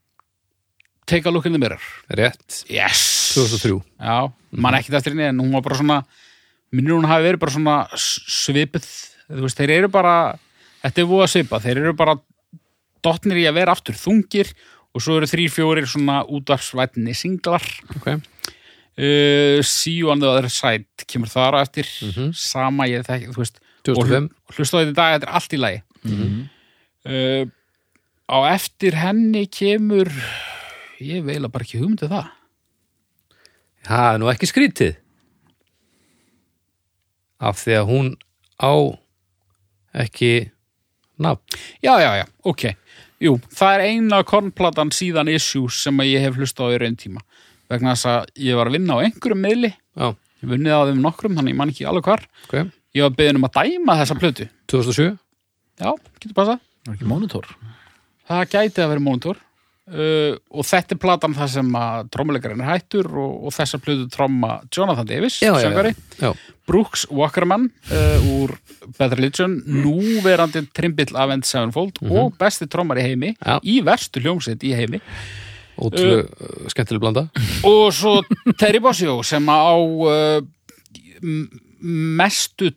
[1.12, 1.82] Take a look in the mirror.
[2.08, 3.34] Rétt, yes.
[3.36, 5.98] 2003 Já, mann ekkert eftir henni en hún var bara svona
[6.72, 8.86] minnir hún hafi verið bara svona s- svipuð,
[9.30, 10.16] þú veist, þeir eru bara
[10.84, 12.16] þetta er búið að svipa, þeir eru bara
[13.04, 14.52] dottnir í að vera aftur þungir
[14.94, 17.64] og svo eru þrý fjórir svona útvarsvætni singlar.
[17.96, 22.34] Ok, uh, See you on the other side kemur þar á eftir, Mhm.
[22.36, 24.30] sama ég þekki, þú veist, 2005.
[24.50, 25.82] og hlusta á þetta í dag þetta er allt í lagi.
[27.04, 27.46] Uh,
[28.30, 30.08] á eftir henni kemur
[31.02, 32.28] ég veila bara ekki hugmyndið það
[33.82, 34.14] Það.
[34.14, 34.96] Er nú ekki skrítið
[37.42, 38.10] af því að hún
[38.62, 38.74] á
[40.06, 40.34] ekki
[41.22, 41.42] nafn
[41.84, 42.64] Já, já, já, ok.
[43.22, 46.96] Jú, það er eina kornplatan síðan Issues sem að ég hef hlustað á í raun
[46.98, 47.22] tíma.
[47.70, 50.08] Vegna þess að ég var að vinna á einhverjum miðli, Já,
[50.42, 52.24] ég vunnið á þeim nokkrum, þannig ég man ekki alveg hvar.
[52.48, 52.56] ok,
[52.98, 54.48] Ég var beðin um að dæma þessa plötu.
[54.74, 55.12] 2007
[55.82, 56.60] Já, getur passað.
[56.82, 57.48] Það er ekki monitor
[58.32, 59.38] Það gæti að vera mónitor.
[59.92, 64.06] Uh, og þetta er platan það sem að trommuleikarinn er hættur og, og þessa plötu
[64.14, 66.30] tromma Jonathan Davis, Já, já, já.
[66.70, 68.54] Brooks Walkerman uh, úr
[68.96, 73.34] Bad Religion, núverandi trimbill af End Sevenfold og besti trommar í heimi,
[73.68, 75.02] í verstu hljómsveit í heimi.
[75.82, 77.26] Ótrúlega uh, skemmtileg blanda.
[77.68, 78.22] og svo
[78.62, 80.40] Terry Bossio sem á uh,
[81.82, 82.72] mestu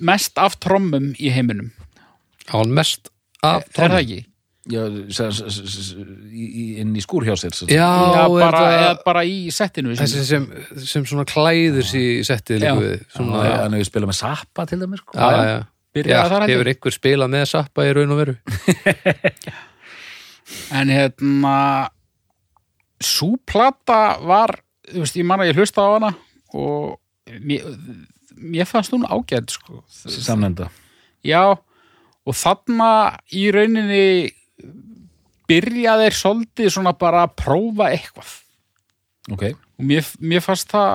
[0.00, 1.72] mest af trommum í heiminum.
[2.52, 3.08] Á mest
[3.40, 4.20] af er það ekki?
[4.70, 4.84] Já,
[6.82, 10.46] inn í skúr hjá sér já, já, bara, eða bara í settinu sem, sem,
[10.78, 15.16] sem svona klæður sér í settið hann hefur spilað með sappa til dæmis sko.
[15.96, 18.38] hefur ykkur spilað með sappa í raun og veru?
[20.74, 21.90] En hérna
[23.00, 24.56] súplata var
[24.90, 26.10] veist, ég manna ég hlusta á hana
[26.56, 26.98] og
[27.46, 27.66] mér,
[28.34, 29.84] mér fannst hún ágæð sko.
[29.88, 30.70] samnenda
[31.24, 31.54] já
[32.26, 32.90] og þarna
[33.32, 34.30] í rauninni
[35.50, 38.32] byrja þeir svolítið svona bara að prófa eitthvað.
[39.30, 40.94] Ok, og mér, mér fannst það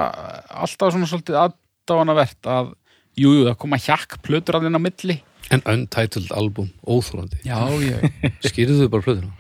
[0.64, 2.74] alltaf svona svolítið aðdáanavert að
[3.20, 5.20] jú, jú, það koma hjakk plötur alveg á milli.
[5.54, 8.00] En untitled album, óþúlandi Já, já.
[8.50, 9.36] Skýrðu þau bara plöðuna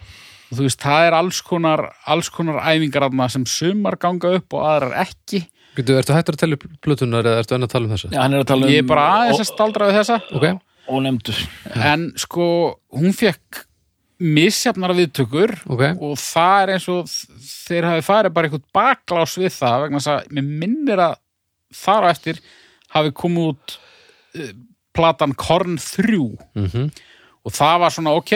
[0.45, 4.55] og þú veist, það er alls konar alls konar æfingar aðna sem sumar ganga upp
[4.55, 5.41] og aðrar ekki.
[5.75, 8.11] Getur, ertu hættur að tella plötunar eða ertu enn að tala um þessa?
[8.13, 10.19] já, hann er að tala um ég er bara aðeins að staldra við þessa.
[10.37, 10.45] Ok,
[10.95, 11.41] ónefndur.
[11.89, 12.45] En sko,
[12.95, 13.64] hún fekk
[14.21, 15.83] misjafnara viðtökur ok.
[15.99, 20.13] og það er eins og þeir hafi farið bara eitthvað baklás við það vegna þess
[20.13, 21.17] að mér minnir að
[21.75, 22.39] þar á eftir
[22.95, 24.53] hafi komið út uh,
[24.95, 26.21] platan Korn 3
[26.55, 26.89] mm
[27.45, 28.31] og það var svona ok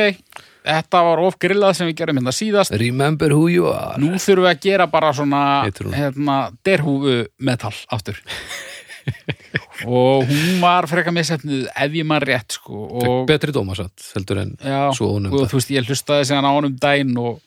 [0.70, 2.76] þetta var of grillað sem við gerum hérna síðast.
[2.78, 3.98] Remember who you are.
[4.02, 5.42] Nú þurfum við að gera bara svona
[5.96, 8.20] hérna, derhúfu metal aftur
[9.88, 14.56] og hún var frekar misefnið ef ég maður rétt sko og, betri dómasatt heldur en
[14.58, 17.40] já, svo og ónefnda þú veist ég hlustaði sig hann á honum daginn og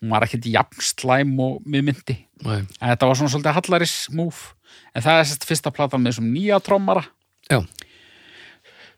[0.00, 2.62] hún var ekkert jafn slæm og mér myndi Nei.
[2.62, 4.56] en þetta var svona svolítið hallaris move.
[4.94, 7.02] En það er sérst fyrsta platan með þessum nýja trommara.
[7.50, 7.60] Já,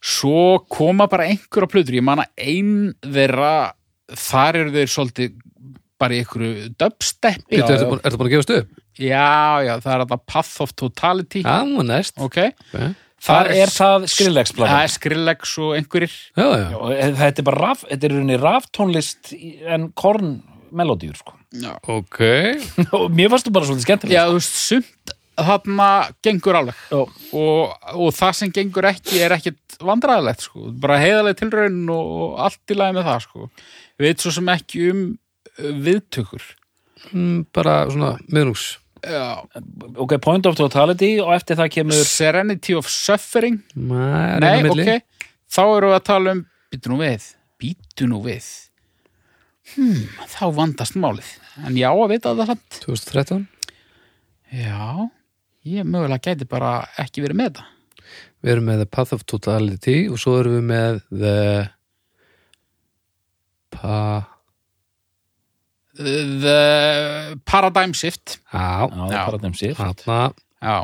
[0.02, 1.96] svo koma bara einhverja plötur.
[1.96, 2.72] Ég man að ein
[3.02, 3.72] þeirra
[4.18, 5.34] þar eru þeir svolítið
[6.02, 7.60] bara í einhverju dubsteppi.
[7.62, 8.78] Búin, ertu búin að gefast upp?
[9.00, 11.42] Já, já, það er þetta Path of Totality.
[11.46, 12.18] Já, hún næst.
[12.18, 12.38] Ok,
[12.72, 12.92] okay.
[13.22, 16.14] Það er það Skrillex það er Skrillex og einhverjir.
[16.34, 19.32] Já, já, Já, og Þetta er bara raf, þetta er rauninni raftónlist
[19.76, 20.32] en korn
[20.74, 21.36] melodíur sko.
[21.92, 22.22] Ok.
[22.96, 24.16] Og mér varst þú bara svolítið skemmtileg.
[24.16, 25.12] Já þú veist, sumt
[25.42, 25.88] þarna
[26.24, 26.80] gengur alveg.
[26.96, 27.12] Og,
[27.92, 32.72] og það sem gengur ekki er ekkit vandræðilegt sko, bara heiðaleg tilraun og, og allt
[32.74, 33.48] í lagi með það sko.
[34.02, 35.04] Veit svo sem ekki um
[35.86, 36.44] viðtökur
[37.52, 39.42] Bara svona miðnús Já,
[39.98, 43.56] ok, Point of Totality og eftir það kemur Serenity of Suffering.
[43.74, 47.26] Nei, Nei, er ok, þá erum við að tala um býtu nú við,
[47.58, 48.46] býtu nú við.
[49.72, 51.32] Hmm, þá vandast málið.
[51.66, 52.78] En já að vita það samt.
[52.84, 53.42] 2013
[54.52, 55.10] já,
[55.64, 57.68] ég mögulega gæti bara ekki verið með þetta
[58.42, 61.36] Við erum með The Path of Totality og svo erum við með The
[63.72, 63.98] Pa
[65.96, 68.38] The Paradigm Shift.
[68.52, 70.18] Já, Já, þeim sér þarna.
[70.62, 70.76] Já,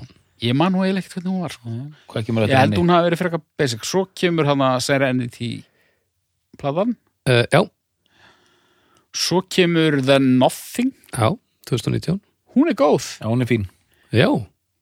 [0.45, 1.73] ég man nú eiginlega ekkert hvernig hún var sko.
[2.13, 3.89] Hvað kemur ég þetta held hún hafi verið frekar basic.
[3.89, 5.51] Svo kemur hann að Serenity
[6.61, 6.95] platan,
[7.31, 7.63] uh, Já,
[9.17, 10.93] svo kemur The Nothing.
[11.15, 11.33] Já,
[11.71, 12.21] 2019
[12.57, 13.05] hún er góð.
[13.23, 13.69] Já, hún er fín.
[14.13, 14.29] Já,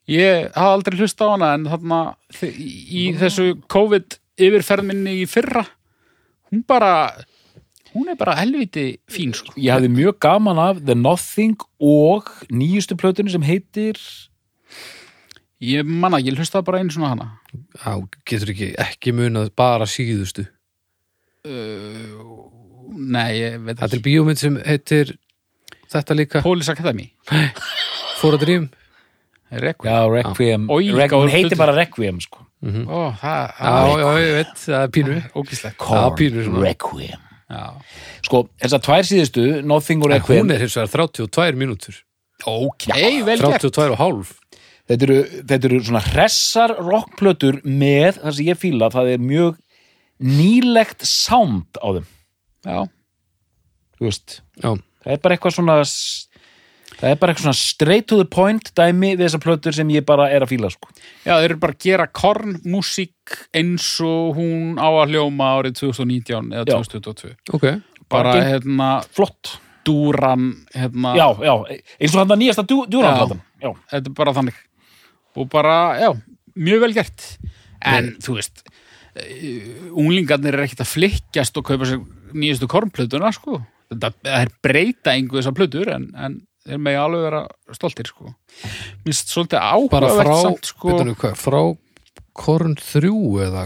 [0.07, 1.97] Ég hafði aldrei hlust á hana en þarna
[2.47, 5.65] í þessu COVID yfirferðminni í fyrra
[6.53, 6.93] hún bara
[7.97, 9.55] hún er bara helviti fín sko.
[9.57, 14.01] Ég hafði mjög gaman af The Nothing og nýjustu plötunni sem heitir
[15.57, 17.27] Ég manna, ég hlustaði bara einu svona hana.
[17.81, 17.93] Já,
[18.29, 20.45] getur ekki ekki munað bara síðustu.
[21.47, 22.51] Uh,
[22.93, 25.15] Nei, ég veit Þetta er bíómynd sem heitir
[25.93, 26.43] þetta líka.
[26.45, 27.09] Police Academy.
[28.21, 28.69] For a Dream.
[29.49, 29.89] Requiem.
[29.89, 31.23] Já, Requiem, Oj, Requiem.
[31.23, 32.45] hún heitir bara Requiem sko.
[32.67, 35.17] Ó, það, Já, já, ég veit, það er pínu.
[35.39, 36.65] Ógíslegt Það er pínu svona.
[36.67, 37.26] Requiem
[38.27, 42.01] Sko, þessar tvær síðustu Nothing og En Requiem hún er hins vegar 32 mínútur.
[42.47, 42.89] Ok,
[43.27, 43.63] vel gert.
[43.63, 44.33] 32 og hálf.
[44.87, 45.19] Þetta eru,
[45.51, 49.57] þetta eru svona hressar rockplötur með það sem ég fíla það er mjög
[50.23, 52.07] nýlegt sound á þeim.
[52.67, 52.79] Já,
[53.97, 54.71] þú veist, Já,
[55.03, 55.79] það er bara eitthvað svona
[57.01, 60.07] það er bara eitthvað svona straight to the point dæmi við þessar plötur sem ég
[60.09, 60.89] bara er að fíla sko.
[61.27, 66.53] já þeir eru bara að gera kornmúsík eins og hún á að hljóma árið 2019
[66.55, 66.79] eða Já.
[66.79, 67.67] 2022 ok.
[68.07, 71.55] Bara, Bara hérna, flott, dúran hérna, já, já
[71.99, 73.71] eins og hann að nýjasta djúranplatan já.
[73.91, 74.61] þetta er bara þannig.
[75.37, 76.11] Og bara, já,
[76.57, 77.25] mjög vel gert.
[77.85, 78.63] En þú veist
[79.19, 82.01] eh, unglingarnir er ekkert að flikkjast og kaupa sér
[82.37, 83.59] nýjustu kornplötuna sko,
[83.91, 87.43] þetta það er breyta einhver þessar plötur en, en þeir megi alveg vera
[87.77, 88.35] stoltir sko.
[89.07, 90.95] Minnst svolítið Bara áhugavert frá, samt sko.
[91.01, 91.61] við hvað, frá
[92.37, 93.11] Korn 3
[93.47, 93.65] eða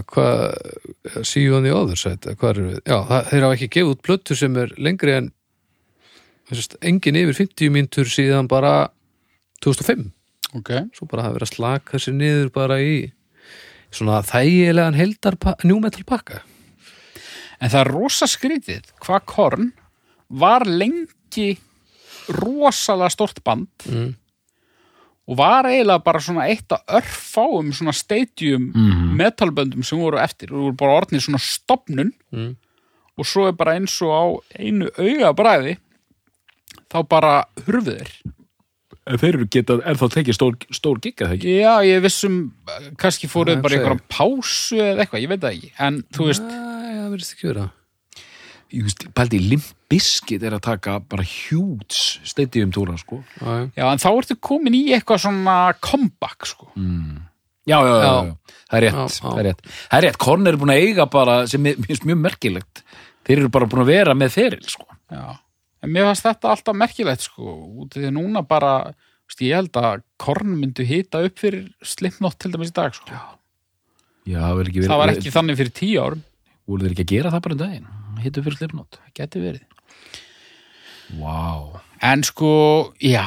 [2.39, 2.79] hvað eru við?
[2.87, 5.29] Já, það, þeir hafa ekki gefið út plöttu sem er lengri en
[6.47, 8.75] þessast, engin yfir 50 mínútur síðan bara
[9.65, 10.07] 2005
[10.57, 12.95] ok, svo bara hafa verið að slaka sér niður bara í
[13.91, 15.37] svona þægilegan heldar
[15.67, 16.41] njúmetal pakka.
[17.61, 19.71] En það er rosa skrítið hvað korn
[20.31, 21.57] var lengi
[22.29, 23.67] rosalega stort band.
[23.89, 24.15] Mm.
[25.31, 29.15] og var eiginlega bara svona eitt af örfáum svona stadium Mhm.
[29.15, 30.51] metalböndum sem voru eftir.
[30.51, 32.55] Og voru bara orðnir svona stopnun Mm.
[33.17, 34.23] og svo er bara eins og á
[34.59, 35.77] einu auga bræði
[36.91, 38.09] þá bara hurfu þeir.
[39.07, 41.55] Þeir eru getað ennþá tekið stór, stór gig eða ekki?
[41.61, 42.51] Já, ég vissum
[42.97, 45.71] kannski fóruð bara einhverjum pásu eða eitthvað, ég veit það ekki.
[45.79, 47.61] En þú veist, Æ, það verðist ekki vera.
[47.61, 47.71] ég
[48.71, 53.19] Limp Bizkit er að taka bara huge stadium túra sko.
[53.75, 56.69] Já, en þá ertu komin í eitthvað svona comeback, sko.
[57.67, 58.13] Já, já, já, Já.
[58.25, 58.55] já.
[58.71, 59.21] það er rétt Já, já.
[59.21, 59.61] það er rétt,
[59.91, 62.83] það er rétt, Korn er búin að eiga bara sem er mjög, mjög merkilegt.
[63.27, 64.87] Þeir eru bara búin að vera með feril sko.
[65.11, 65.25] Já,
[65.83, 67.53] en mér fannst þetta alltaf merkilegt, sko,
[67.83, 71.67] út af því að núna bara veist, ég held að korn myndu hita upp fyrir
[71.83, 73.11] Slipknot til dæmis í dag, sko.
[74.25, 76.23] Já, það var ekki, það var ekki þannig fyrir tíu árum.
[76.69, 77.89] Voru þeir ekki að gera það bara um daginn
[78.25, 79.65] hittu fyrir slipnót geti verið
[81.19, 81.79] wow.
[82.01, 82.53] en sko,
[83.01, 83.25] já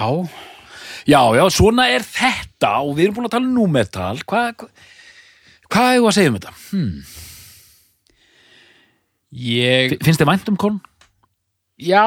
[1.06, 4.70] já, já, svona er þetta og við erum búin að tala um númetal hvað hva,
[5.68, 6.54] hvað hefur að segja um þetta?
[6.70, 6.98] Hmm.
[9.44, 10.80] ég, finnst þið vænt um Korn?
[11.80, 12.06] já,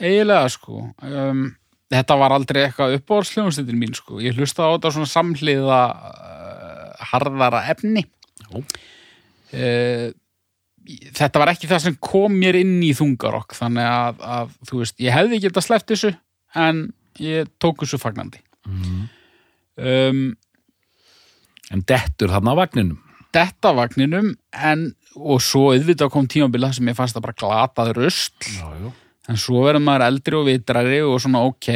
[0.00, 1.46] eiginlega sko um,
[1.92, 7.64] þetta var aldrei eitthvað uppáhaldsljónstættin mín sko, ég hlusta á þetta svona samhliða uh, harðara
[7.72, 8.58] efni Já.
[8.58, 10.08] uh,
[11.16, 14.96] þetta var ekki það sem kom mér inn í þungarokk þannig að, að þú veist,
[15.02, 16.12] ég hefði ekki þetta sleppt þessu
[16.64, 16.84] en
[17.22, 18.42] ég tók þessu fagnandi.
[19.74, 20.26] Um,
[21.72, 23.00] en dettur þarna vagninum?
[23.34, 28.46] detta vagninum en, og svo auðvitað kom tímabila sem ég fannst að bara glatað röst
[28.46, 28.90] já, já.
[29.30, 31.70] en svo verður maður eldri og vitrari og svona ok,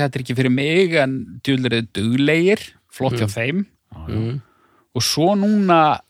[0.00, 2.64] þetta er ekki fyrir mig en djúlir er duglegir
[2.94, 3.64] flott hjá þeim.
[3.94, 4.40] Mm.
[4.94, 6.00] og svo núna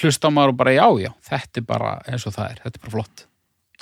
[0.00, 2.84] hlusta maður og bara já, já, þetta er bara eins og það er, þetta er
[2.86, 3.26] bara flott.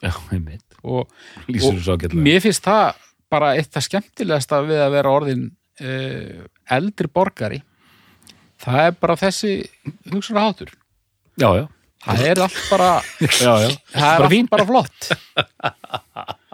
[0.04, 0.78] Já, einmitt.
[0.84, 1.06] og,
[1.48, 2.98] og mér finnst það
[3.32, 5.44] bara eitt það skemmtilegasta við að vera orðin
[5.80, 6.42] uh,
[6.76, 7.62] eldri borgari.
[8.64, 9.54] Það er bara þessi
[10.12, 10.70] hugsanar hátur
[11.36, 11.64] Já, já.
[12.04, 13.70] það er allt bara Já, já.
[13.90, 15.08] það er Bara allt bara flott.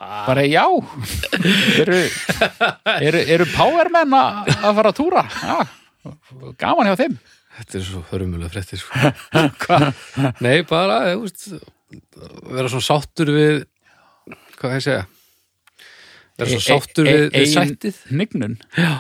[0.00, 0.64] Bara já.
[1.82, 1.98] Eru,
[2.96, 5.24] eru, eru powermenn að að fara að túra?
[5.28, 5.58] Já,
[6.64, 7.18] gaman hjá þeim
[7.60, 9.12] Þetta er svo hörmulega fréttir sko.
[10.44, 11.46] Nei, bara þú veist,
[12.48, 13.58] vera svo sáttur við
[14.60, 15.02] hvað ég segja?
[16.40, 17.98] Vera svo E- sáttur e- við, við sættið.
[18.14, 18.56] hnignun.
[18.78, 18.92] Já,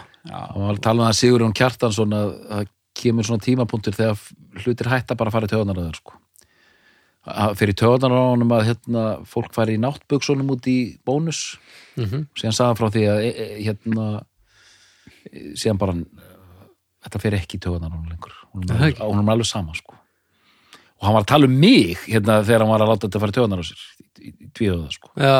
[0.52, 2.66] Og tala um það Sigurjón Kjartansson að það
[3.00, 4.24] kemur svona tímapunktur þegar
[4.64, 6.18] hlutir hætta bara að fara í töðunar að sko.
[7.60, 7.76] Fyrir
[8.32, 11.56] honum að hérna, fólk fari í náttbuksunum út í bónus.
[12.00, 12.26] Mhm.
[12.36, 14.04] síðan sagði hann frá því að e, e, hérna
[15.30, 16.29] e, síðan bara e,
[17.04, 18.34] þetta fer ekki í á honum lengur.
[18.52, 19.00] Hún er, ekki.
[19.00, 19.96] alveg, hún er alveg sama sko.
[21.00, 23.32] og hann var að tala um mig hérna, þegar hann var að láta þetta fara
[23.32, 25.12] í töðunar á sér í, í, í tvíðuða sko.
[25.16, 25.32] Já,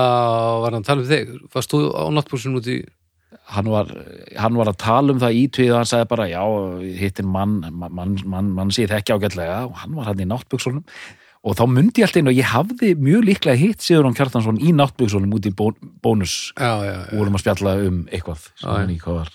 [0.62, 1.34] var hann að tala um þig?
[1.52, 2.78] Varst þú á náttbúrsun út í
[3.50, 3.90] hann var,
[4.38, 6.42] hann var að tala um það ítvið og hann sagði bara, já,
[7.00, 9.58] hittin mann mann, mann, mann, mann sé þekki ágætlega.
[9.68, 10.84] Og hann var hann í náttbuksunum.
[11.40, 14.74] Og þá myndi ég alltaf inn og ég hafði mjög líklega hitt Sigurðan Kjartansson í
[14.76, 15.70] náttbuksunum út í bó,
[16.04, 16.34] bónus.
[16.56, 18.74] Já, já, og vorum að spjalla um eitthvað sem Já, já.
[18.82, 19.32] hann í hvað var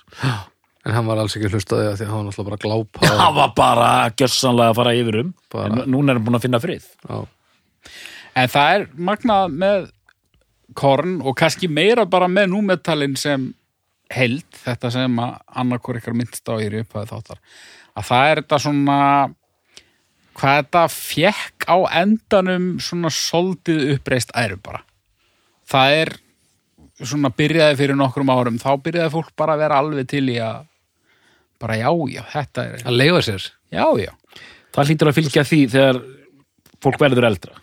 [0.85, 3.09] En hann var alls ekki hlustaði að því að hann var alltaf bara að glápa
[3.23, 3.89] hann var bara
[4.21, 5.31] gjössanlega að fara yfir um.
[5.53, 6.85] Bara- en núna er hann búin að finna frið.
[7.09, 7.17] Já,
[8.35, 9.85] En það er magnað með
[10.75, 13.45] korn og kannski meira bara með númetalinn sem
[14.11, 17.39] held, þetta sem að annarkur ykkar minnst á í upphæði þáttar
[17.95, 18.97] að það er þetta svona
[20.35, 24.81] hvað þetta fjekk á endanum svona soldið uppreist æru bara.
[25.71, 26.13] Það er
[27.01, 30.65] svona byrjaði fyrir nokkrum árum þá byrjaði fólk bara að vera alveg til í að
[31.61, 33.45] bara já, já, þetta er að leifa sér?
[33.75, 34.11] Já, já,
[34.75, 36.01] það hlýtur að fylgja því þegar
[36.85, 37.55] fólk verður eldra.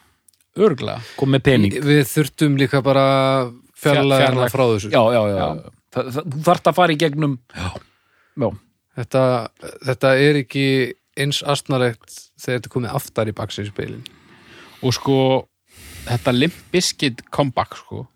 [0.62, 1.76] Örglega kom með pening.
[1.84, 3.04] Við þurftum líka bara
[3.78, 4.52] fjarlægina Fjarlægt.
[4.52, 4.90] frá þessu.
[4.92, 5.70] Já, já, já, Já.
[5.92, 7.68] Það, það, þú þarft að fara í gegnum já,
[8.40, 8.48] já,
[8.96, 9.22] Þetta,
[9.88, 10.64] þetta er ekki
[11.20, 14.02] eins astnalegt þegar þetta komið aftar í baksinspeilin
[14.82, 15.16] og sko
[16.08, 18.06] þetta Limp Bizkit comeback sko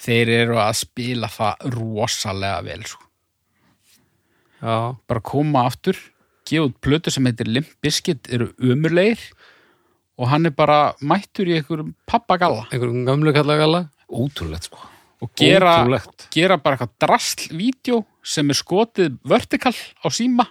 [0.00, 3.05] þeir eru að spila það rosalega vel sko.
[4.62, 5.98] Já, bara koma aftur
[6.46, 9.20] gefa út plötu sem heitir Limp Bizkit eru umurleir
[10.16, 12.64] og hann er bara mættur í einhverjum pappagalla.
[12.70, 13.82] Einhverjum gamlu kallagalla.
[14.08, 14.80] Ótrúlegt sko.
[15.24, 15.74] Og gera,
[16.32, 20.46] gera bara eitthvað drasl-vídeó sem er skotið vertikal á síma.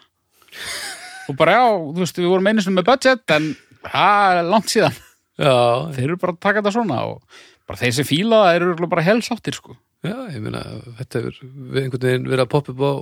[1.30, 3.52] Og bara já, þú veist, við vorum einu sinni með budget en
[3.86, 5.02] það er langt síðan.
[5.36, 5.56] Já,
[5.95, 9.06] þeir eru bara að taka þetta svona og bara þeir sem fíla það eru bara
[9.06, 9.77] helsáttir sko.
[10.06, 10.61] Já, ég meina
[10.99, 12.94] þetta hefur við einhvern veginn verið að poppa upp á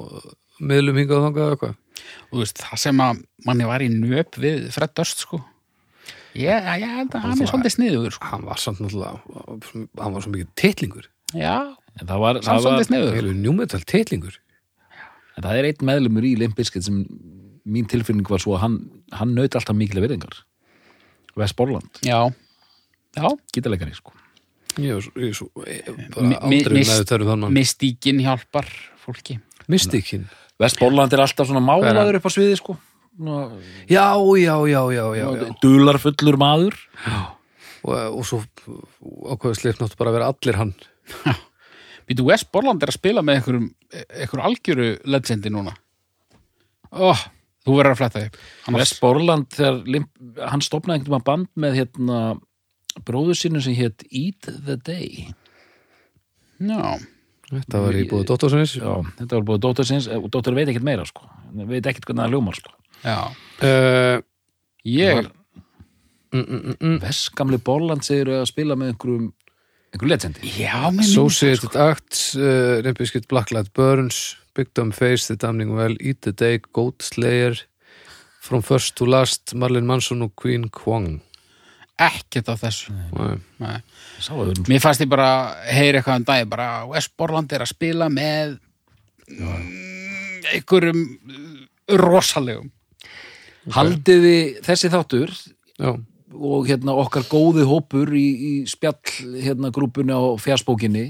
[0.61, 4.37] miðlum hingað þangað og eitthvað og þú veist, það sem að manni var í nöp
[4.41, 5.39] við Fred Durst sko.
[6.33, 8.25] Ég, ég held að hann er svolítið sniður sko.
[8.31, 9.21] Hann var samt náttúrulega
[10.01, 11.05] hann var svo mikið titlingur.
[11.37, 11.55] Já,
[12.01, 14.39] en það var, það var njúmetal titlingur.
[15.37, 17.03] En það er einn meðlumur í Limp Bizkit sem
[17.65, 18.75] mín tilfinning var svo að hann,
[19.15, 20.41] hann naut alltaf mikil virðingar.
[21.39, 22.19] Wes Borland, já,
[23.17, 23.25] já,
[23.55, 24.11] gítarleikari sko.
[24.81, 27.53] Ég er svo, ég svo bara mi- aldrei mist- með þörfum þann mann.
[27.57, 28.69] mystíkin hjálpar
[29.01, 29.39] fólki.
[29.69, 30.27] Mystikinn
[30.63, 32.77] Wes Borland er alltaf svona málaður upp á sviði sko.
[33.13, 33.45] Svona
[33.91, 34.07] Já,
[34.39, 35.47] já, já, já, já, já.
[35.61, 36.79] Dularfullur maður.
[37.83, 38.39] Og, og svo
[39.33, 40.73] ákveðu náttúrulega bara að vera allir hann
[42.07, 45.73] Býtu West Borland er að spila með einhverjum einhverjum algjöru legendi núna
[46.91, 47.19] oh,
[47.65, 48.39] þú verður að fletta þig
[49.87, 50.09] Limp,
[50.39, 52.21] hann stopnaði einhvern veginn band með hérna
[53.07, 55.33] bróður sínu sem hétt Eat the Day.
[56.61, 56.99] já,
[57.53, 60.85] Þetta var í búið Dóttarssonins Já, þetta var búið dóttur sinns og dóttur veit ekkert
[60.87, 61.27] meira sko.
[61.53, 62.73] Veit ekkert hvernig það ljómar sko.
[63.03, 64.17] já uh,
[64.87, 65.31] ég, Var-
[66.33, 66.99] mm, mm, mm, mm.
[67.03, 69.27] Wes gamli Borland segir að spila með einhverjum
[69.93, 70.53] einhverjum legendi.
[70.57, 76.21] já, með Associated Acts uh, Rimpiskit Blacklight Burns Big Dumb Face, The Damning Well Eat
[76.21, 77.57] the Day, Goat Slayer
[78.43, 81.21] From First to Last Marlon Manson og Queen Kwong
[82.07, 83.35] ekkert af þessu Nei.
[83.61, 83.77] Nei.
[84.69, 85.31] Mér fannst ég bara
[85.67, 88.57] heyra eitthvað um dag bara West Borland er að spila með
[89.31, 92.71] mm, einhverjum uh, rosalegum
[93.73, 95.31] Haldið þið þessi þáttur
[95.79, 95.93] Já,
[96.33, 98.99] og hérna okkar góði hópur í, í spjall
[99.39, 101.07] hérna grúpunni á fjarsbókinni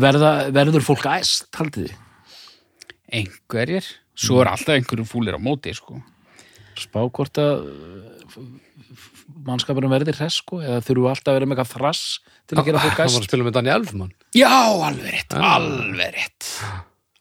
[0.00, 2.00] verða, verður fólk æst, haldið þið?
[3.12, 3.86] einhverjir,
[4.16, 6.00] svo er alltaf einhverjum fúlir á móti sko.
[6.78, 7.66] spá hvort að
[9.48, 12.06] mannskapurum verði hress sko, eða þurfu alltaf að vera með eitthvað þrass
[12.46, 14.14] til að gera fólk Hann var að gæst spila með Daniel Elfman.
[14.36, 14.54] Já,
[14.88, 16.50] alveg rétt, alveg rétt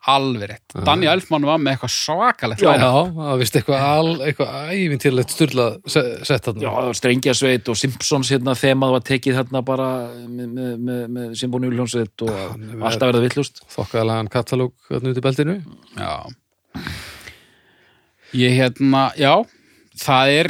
[0.01, 0.73] Alveg rétt.
[0.81, 6.63] Danni Elfmann var með eitthvað svakalegt Já, það vist eitthvað, eitthvað ævintýrlegt styrla sett þarna.
[6.63, 9.89] Já, það var Strengjasveit og Simpsons hérna þemað var tekið þarna bara
[10.25, 12.33] með, með, með, með Symfóni Uljónsveit og
[12.81, 13.61] alltaf verða villust.
[13.75, 15.57] Þokkaðalagan katalóg þarna út í beltinu.
[15.93, 16.13] Já.
[18.41, 19.35] Ég hérna, já
[20.01, 20.49] það er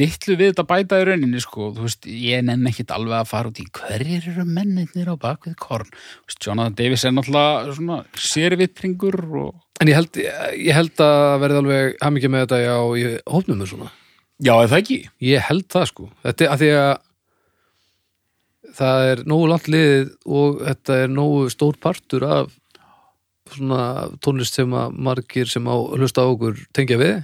[0.00, 3.52] litlu við þetta bæta í rauninni sko, þú veist, ég nenn ekkit alveg að fara
[3.52, 8.00] út í hverjir eru mennirnir á bakvið korn, þú veist, Jonathan Davis er náttúrulega svona
[8.18, 10.18] sérvitringur og En ég held,
[10.60, 13.86] ég held að verði alveg hafmyggja með þetta já, í hópnum með svona.
[14.44, 14.98] Já, er það ekki?
[15.24, 16.08] Ég held það sko.
[16.26, 16.90] Þetta er að því að
[18.76, 20.10] það er nógu langt liðið
[20.40, 22.52] og þetta er nógu stór partur af
[23.50, 23.86] svona
[24.22, 27.16] tónlist sem að margir sem á hlusta á okkur tengja við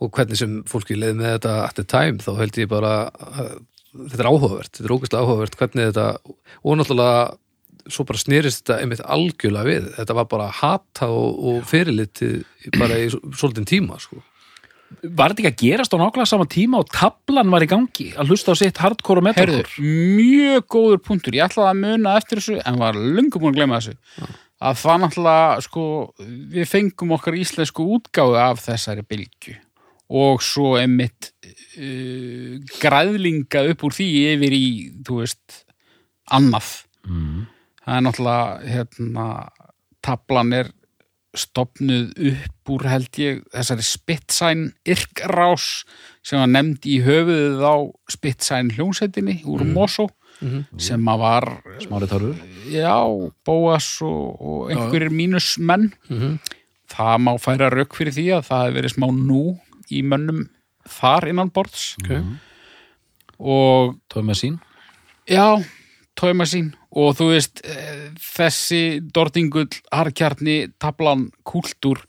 [0.00, 2.94] og hvernig sem fólki leið með þetta at the time þá held ég bara
[3.96, 6.06] þetta er áhugavert, þetta er ógæslega áhugavert hvernig þetta,
[6.62, 7.18] og náttúrulega
[7.92, 9.90] svo bara snerist þetta einmitt algjörlega við.
[9.96, 12.40] Þetta var bara hata og, og fyrirlitið
[12.80, 14.22] bara í svolítinn tíma sko.
[15.02, 18.08] Var þetta ekki að gerast á nákvæmlega sama tíma og tablan var í gangi?
[18.14, 19.94] Að hlusta á sitt hardcore og Herður, metalcore?
[20.20, 23.80] mjög góður punktur, ég ætlaði að muna eftir þessu en var lungum búin að glemma
[23.82, 24.30] þessu.
[24.66, 25.86] Að það náttúrulega, sko
[26.54, 29.58] við fengum okkar íslensku útgáfu af þessari bylgju
[30.08, 31.32] og svo einmitt
[31.78, 34.66] uh, græðlinga upp úr því yfir í,
[35.06, 35.62] þú veist
[36.34, 37.44] annað Mm.
[37.86, 39.24] það er náttúrulega hérna,
[40.02, 40.70] tablan er
[41.38, 45.84] stopnuð upp úr held ég þessari spitsæn yrkrás
[46.26, 47.76] sem var nefnd í höfuðið á
[48.10, 50.08] spitsæn hljónsætinni úr Mosó
[50.82, 51.46] sem að var
[51.80, 52.34] Smári Tárur?
[52.74, 52.98] já,
[53.46, 56.40] Bóas og, og einhverjir mínusmenn Mhm.
[56.90, 59.44] það má færa rauk fyrir því að það hefur verið smá nú
[59.92, 60.46] í mönnum
[60.86, 62.22] þar innan borðs okay.
[63.38, 64.58] og Tóð með sín?
[65.26, 65.58] Já,
[66.18, 72.00] tóima sín og þú veist, eh, þessi dortingull, harkjarni, tablan, kúltúr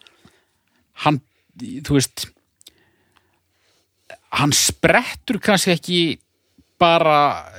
[1.04, 1.20] hann,
[1.58, 2.28] þú veist
[4.38, 6.00] hann sprettur kannski ekki
[6.80, 7.50] bara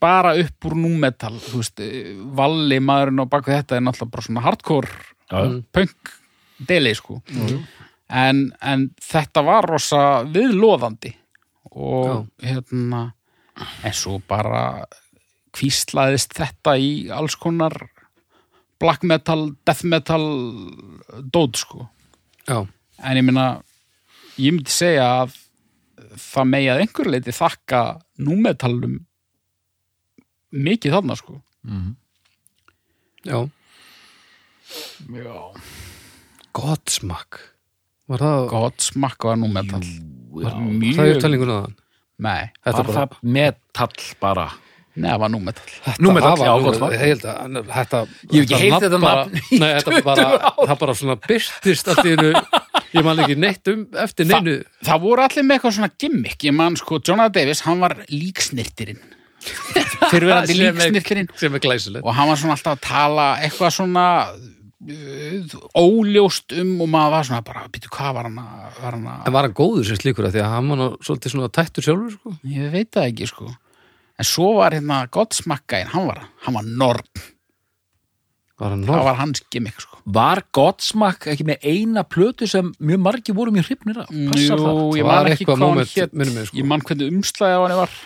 [0.00, 4.26] bara upp úr númetal þú veist, eh, valli maðurinn á baku þetta er náttúrulega bara
[4.26, 4.90] svona hardcore
[5.30, 5.62] Já.
[5.72, 6.14] punk
[6.68, 7.22] deli sko
[8.10, 11.14] en, en þetta var rosa viðloðandi
[11.70, 13.10] og hérna
[13.84, 14.84] en svo bara
[15.54, 17.74] kvíslaðist þetta í alls konar
[18.80, 20.24] black metal, death metal
[21.32, 21.84] dót sko.
[22.48, 23.46] Já, en ég meina
[24.40, 25.36] ég myndi segja að
[26.16, 27.82] það megi að einhver leiti þakka
[28.24, 28.98] númetalum
[30.50, 31.40] mikið þarna sko.
[33.28, 33.40] Já.
[35.10, 35.36] Já.
[36.56, 37.42] Godsmack
[38.10, 39.84] Var það, gott smakka var númetal
[40.30, 41.76] var það er mjög upptalningun að hann
[42.20, 43.88] nei, Þetta Var er bara það metal
[44.20, 44.46] bara?
[45.00, 46.92] nei, það var númetal Númetal, Það var já, nú- Godsmack.
[46.96, 48.00] ég held að þetta
[48.34, 50.26] Ég hef ekki þetta þetta nafn í Nei, þetta bara,
[50.66, 52.32] það bara svona byrtist allt í einu.
[52.90, 54.56] Ég man ekki neitt um eftir Þa, neinu.
[54.88, 56.38] það voru allir með eitthvað svona gimmick.
[56.42, 58.98] Ég man sko, Jonathan Davis, hann var líksnirtirinn
[60.10, 62.02] er- líksnirtirinn sem er glæsilegt.
[62.04, 64.06] Og hann var svona alltaf að tala eitthvað svona
[64.80, 69.26] óljóst um og maður var svona bara, býtu hvað var hann að, var hann að
[69.28, 72.14] En var hann góður sem slíkur að því að hann var svolítið svona tættur sjálfur
[72.16, 73.50] sko ég veit það ekki sko
[74.20, 77.06] en svo var hérna Godsmakkain, hann var hann var norn,
[78.60, 79.04] Var hann það norð?
[79.10, 83.68] var hans gimmick sko Var Godsmack ekki með eina plötu sem mjög margi voru mjög
[83.70, 84.08] hrifnir af?
[84.08, 84.80] Passar Jú, það?
[84.96, 86.56] ég Það var man ekki eitthvað hvað hann minnir mig, sko.
[86.60, 87.98] ég man hvernig umslæði á hann var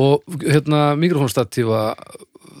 [0.00, 1.80] Og hérna mikrofónstatífa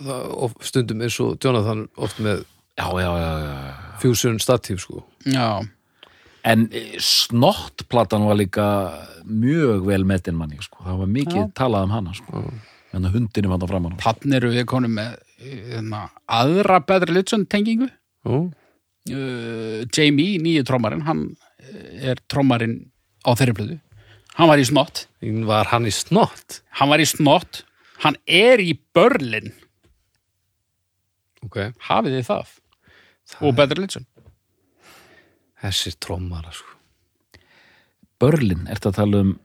[0.00, 2.44] það- og stundum eins og Jonathan oft með
[2.80, 3.98] Já, já, já, já.
[4.00, 5.04] fusion statíf sko.
[5.28, 5.60] Já,
[6.42, 8.66] En eh, snottplatan var líka
[9.28, 10.80] mjög vel metin manni, sko.
[10.86, 12.44] Það var mikið talað um hana, sko.
[12.96, 13.98] En hundinu vann það fram hana.
[14.00, 17.90] þannig eru við konum með hérna, aðra Better Religion tengingu.
[18.24, 21.22] Uh, Jamie, nýju trommarinn hann
[21.60, 22.90] eh, er trommarinn
[23.24, 23.78] á þeirri blöðu
[24.36, 25.06] hann var í snott.
[25.20, 26.60] Var hann í snott?
[26.78, 27.62] Hann var í snott,
[28.04, 29.52] hann er í Berlin,
[31.40, 31.56] Ok,
[31.88, 32.48] hafið þið það,
[33.38, 34.06] og Better Religion
[35.60, 36.76] þessir trommara sko.
[38.20, 39.38] Berlin, ertu að tala um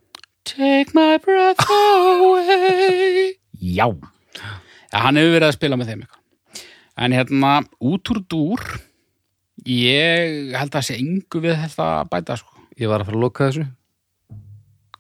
[0.46, 3.34] Take my breath away.
[3.58, 6.68] Já, ja, hann hefur verið að spila með þeim eitthvað.
[7.06, 8.62] En hérna, út úr dúr
[9.66, 12.62] ég held að sé engu við þetta bæta sko.
[12.78, 13.66] Ég var að fara að loka þessu.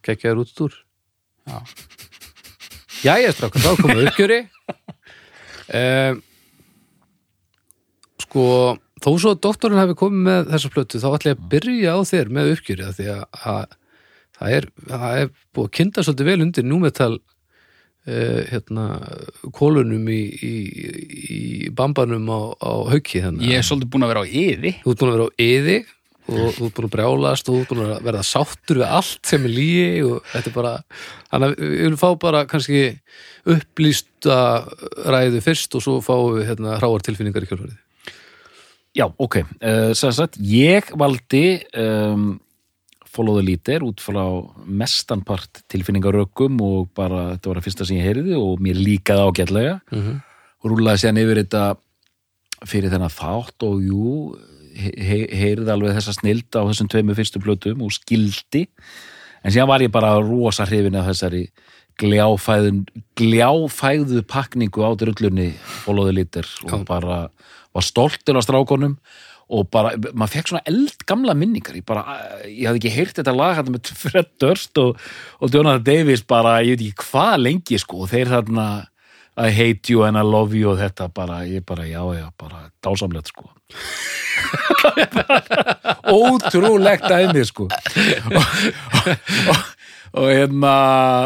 [0.06, 0.80] Kekjaður út úr
[1.45, 1.62] Já.
[3.06, 4.40] Jæja, strákar, þá komum við uppgjöri.
[5.70, 6.24] Um,
[8.36, 11.91] Sko þó svo að doktorinn hafi komið með þessa plötu þá ætla ég að byrja
[11.95, 13.78] á þér með uppgjöri af því að, að
[14.36, 18.88] það er, það er búið að kynna svolítið vel undir númetal uh, hérna
[19.56, 20.53] kólunum í, í,
[21.32, 21.40] í
[21.80, 24.74] bambanum á, á hauki þannig Ég er svolítið búin að vera á yði.
[24.84, 25.78] þú ert búin að vera á yði
[26.26, 29.32] og þú ert búin að brjálast og þú ert búin að verða sáttur við allt
[29.32, 30.76] sem er lígi og þetta er bara
[31.32, 32.84] þannig að við viljum fá bara kannski
[33.56, 34.38] upplýsta
[35.07, 37.82] ræðu fyrst og svo fáum við hérna hráar tilfinningar í kjálfarið
[38.96, 39.42] Já, ok.
[39.60, 42.36] Uh, sagt, ég valdi um,
[43.16, 44.24] Follow the Leader út frá
[44.68, 49.76] mestanpart tilfinningarökum og bara þetta var að fyrsta sem ég heyriði og mér líkaði ágætlega
[49.92, 50.22] mm -hmm.
[50.64, 51.64] og rúlaði sér yfir þetta
[52.66, 54.36] fyrir þennan þátt og jú
[54.76, 58.68] he he heyrði alveg þessa snilda á þessum tveimu fyrstu plötum og skildi
[59.44, 61.48] en síðan var ég bara rosa hrifin af þessari
[62.00, 62.86] gljáfæðun
[63.16, 65.54] gljáfæðu pakningu á drullunni
[65.86, 66.86] Follow the Leader og Já.
[66.86, 67.30] bara
[67.76, 68.98] var stoltur af strákonum
[69.46, 72.18] og bara, maður fekk svona eldgamla minningar, ég bara,
[72.50, 74.98] ég hafði ekki heyrt þetta lag hérna með Fred Durst og,
[75.38, 78.68] og Jonathan Davis bara, ég veit ekki hvað lengi sko, og þeir þarna
[79.38, 82.70] I hate you and I love you og þetta bara, ég bara, já, já, bara
[82.82, 83.50] dásamlegt sko.
[86.16, 87.68] Ótrúlegt aðeins sko.
[87.68, 88.48] Og,
[89.52, 89.60] og,
[90.16, 90.72] og hérna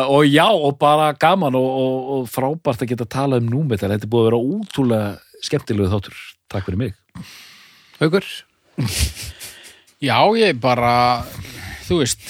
[0.09, 1.69] og já, og bara gaman og,
[2.15, 5.13] og, frábært að geta talað um númetal þetta er búið að vera ótrúlega
[5.45, 6.17] skemmtilegu þáttur,
[6.49, 6.97] takk fyrir mig
[7.99, 8.25] Haukur?
[9.99, 11.25] Já, ég bara,
[11.83, 12.21] þú veist,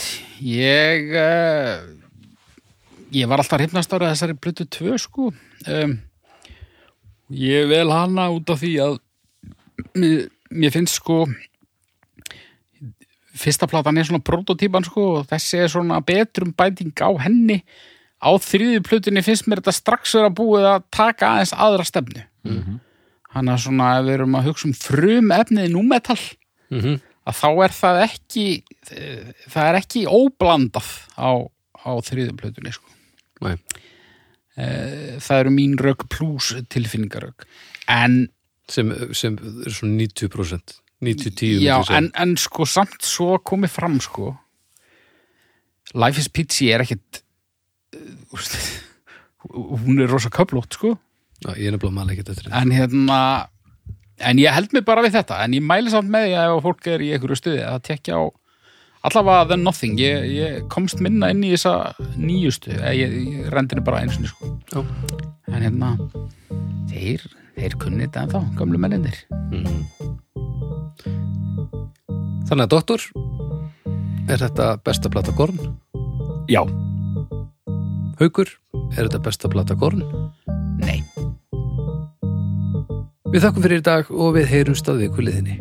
[0.41, 1.83] ég, uh,
[3.13, 5.27] ég var alltaf hrifnast ára þessari plötu tvö, sko.
[5.69, 5.93] Um,
[7.29, 8.97] ég vel hana út af því að
[9.93, 11.27] mér, mér finnst, sko,
[13.37, 17.61] fyrsta platan er svona prototípan, sko, og þessi er svona betrum bæting á henni.
[18.17, 22.25] Á þriði plötunni finnst mér þetta strax vera búið að taka aðeins aðra stefnu.
[23.29, 26.19] Þannig að svona ef við erum að hugsa um frum efnið númetal
[26.69, 26.99] Mm -hmm.
[27.25, 28.45] að þá er það ekki
[29.49, 31.31] það er ekki óblandað á,
[31.81, 32.85] á þriðum plötunni sko.
[34.59, 37.45] Eh, það eru mín rök pluss tilfinningarök
[37.87, 38.29] en,
[38.67, 44.33] sem, sem er svona 90% 90-10 já, en, en sko samt svo komið fram sko
[45.95, 47.23] Life is Peachy er ekkit
[47.95, 48.35] eh,
[49.85, 50.97] hún er rosa köflótt sko
[51.45, 53.19] já, ég er nefnilega maður ekki þetta en hérna
[54.29, 56.63] en ég held mig bara við þetta en ég mæli samt með því að ef
[56.67, 58.23] fólk er í einhverju stuði að tekja á
[59.07, 63.83] allavega The Nothing ég, ég komst minna inn í þessa nýjustu ég, ég, ég rendinni
[63.87, 64.49] bara eins og sko.
[64.73, 64.83] Já.
[65.53, 65.93] en hérna
[66.91, 67.23] þeir,
[67.55, 69.85] þeir kunni þetta en þá gamlu mennindir Mhm.
[72.49, 73.03] Þannig að doktor
[74.29, 75.57] er þetta besta plata korn
[76.49, 76.61] já,
[78.19, 78.49] Haugur,
[78.97, 80.01] er þetta besta platakorn?
[80.81, 80.97] Nei.
[83.31, 85.55] Við þakkum fyrir í dag og við heyrum staðið í kulliðinni.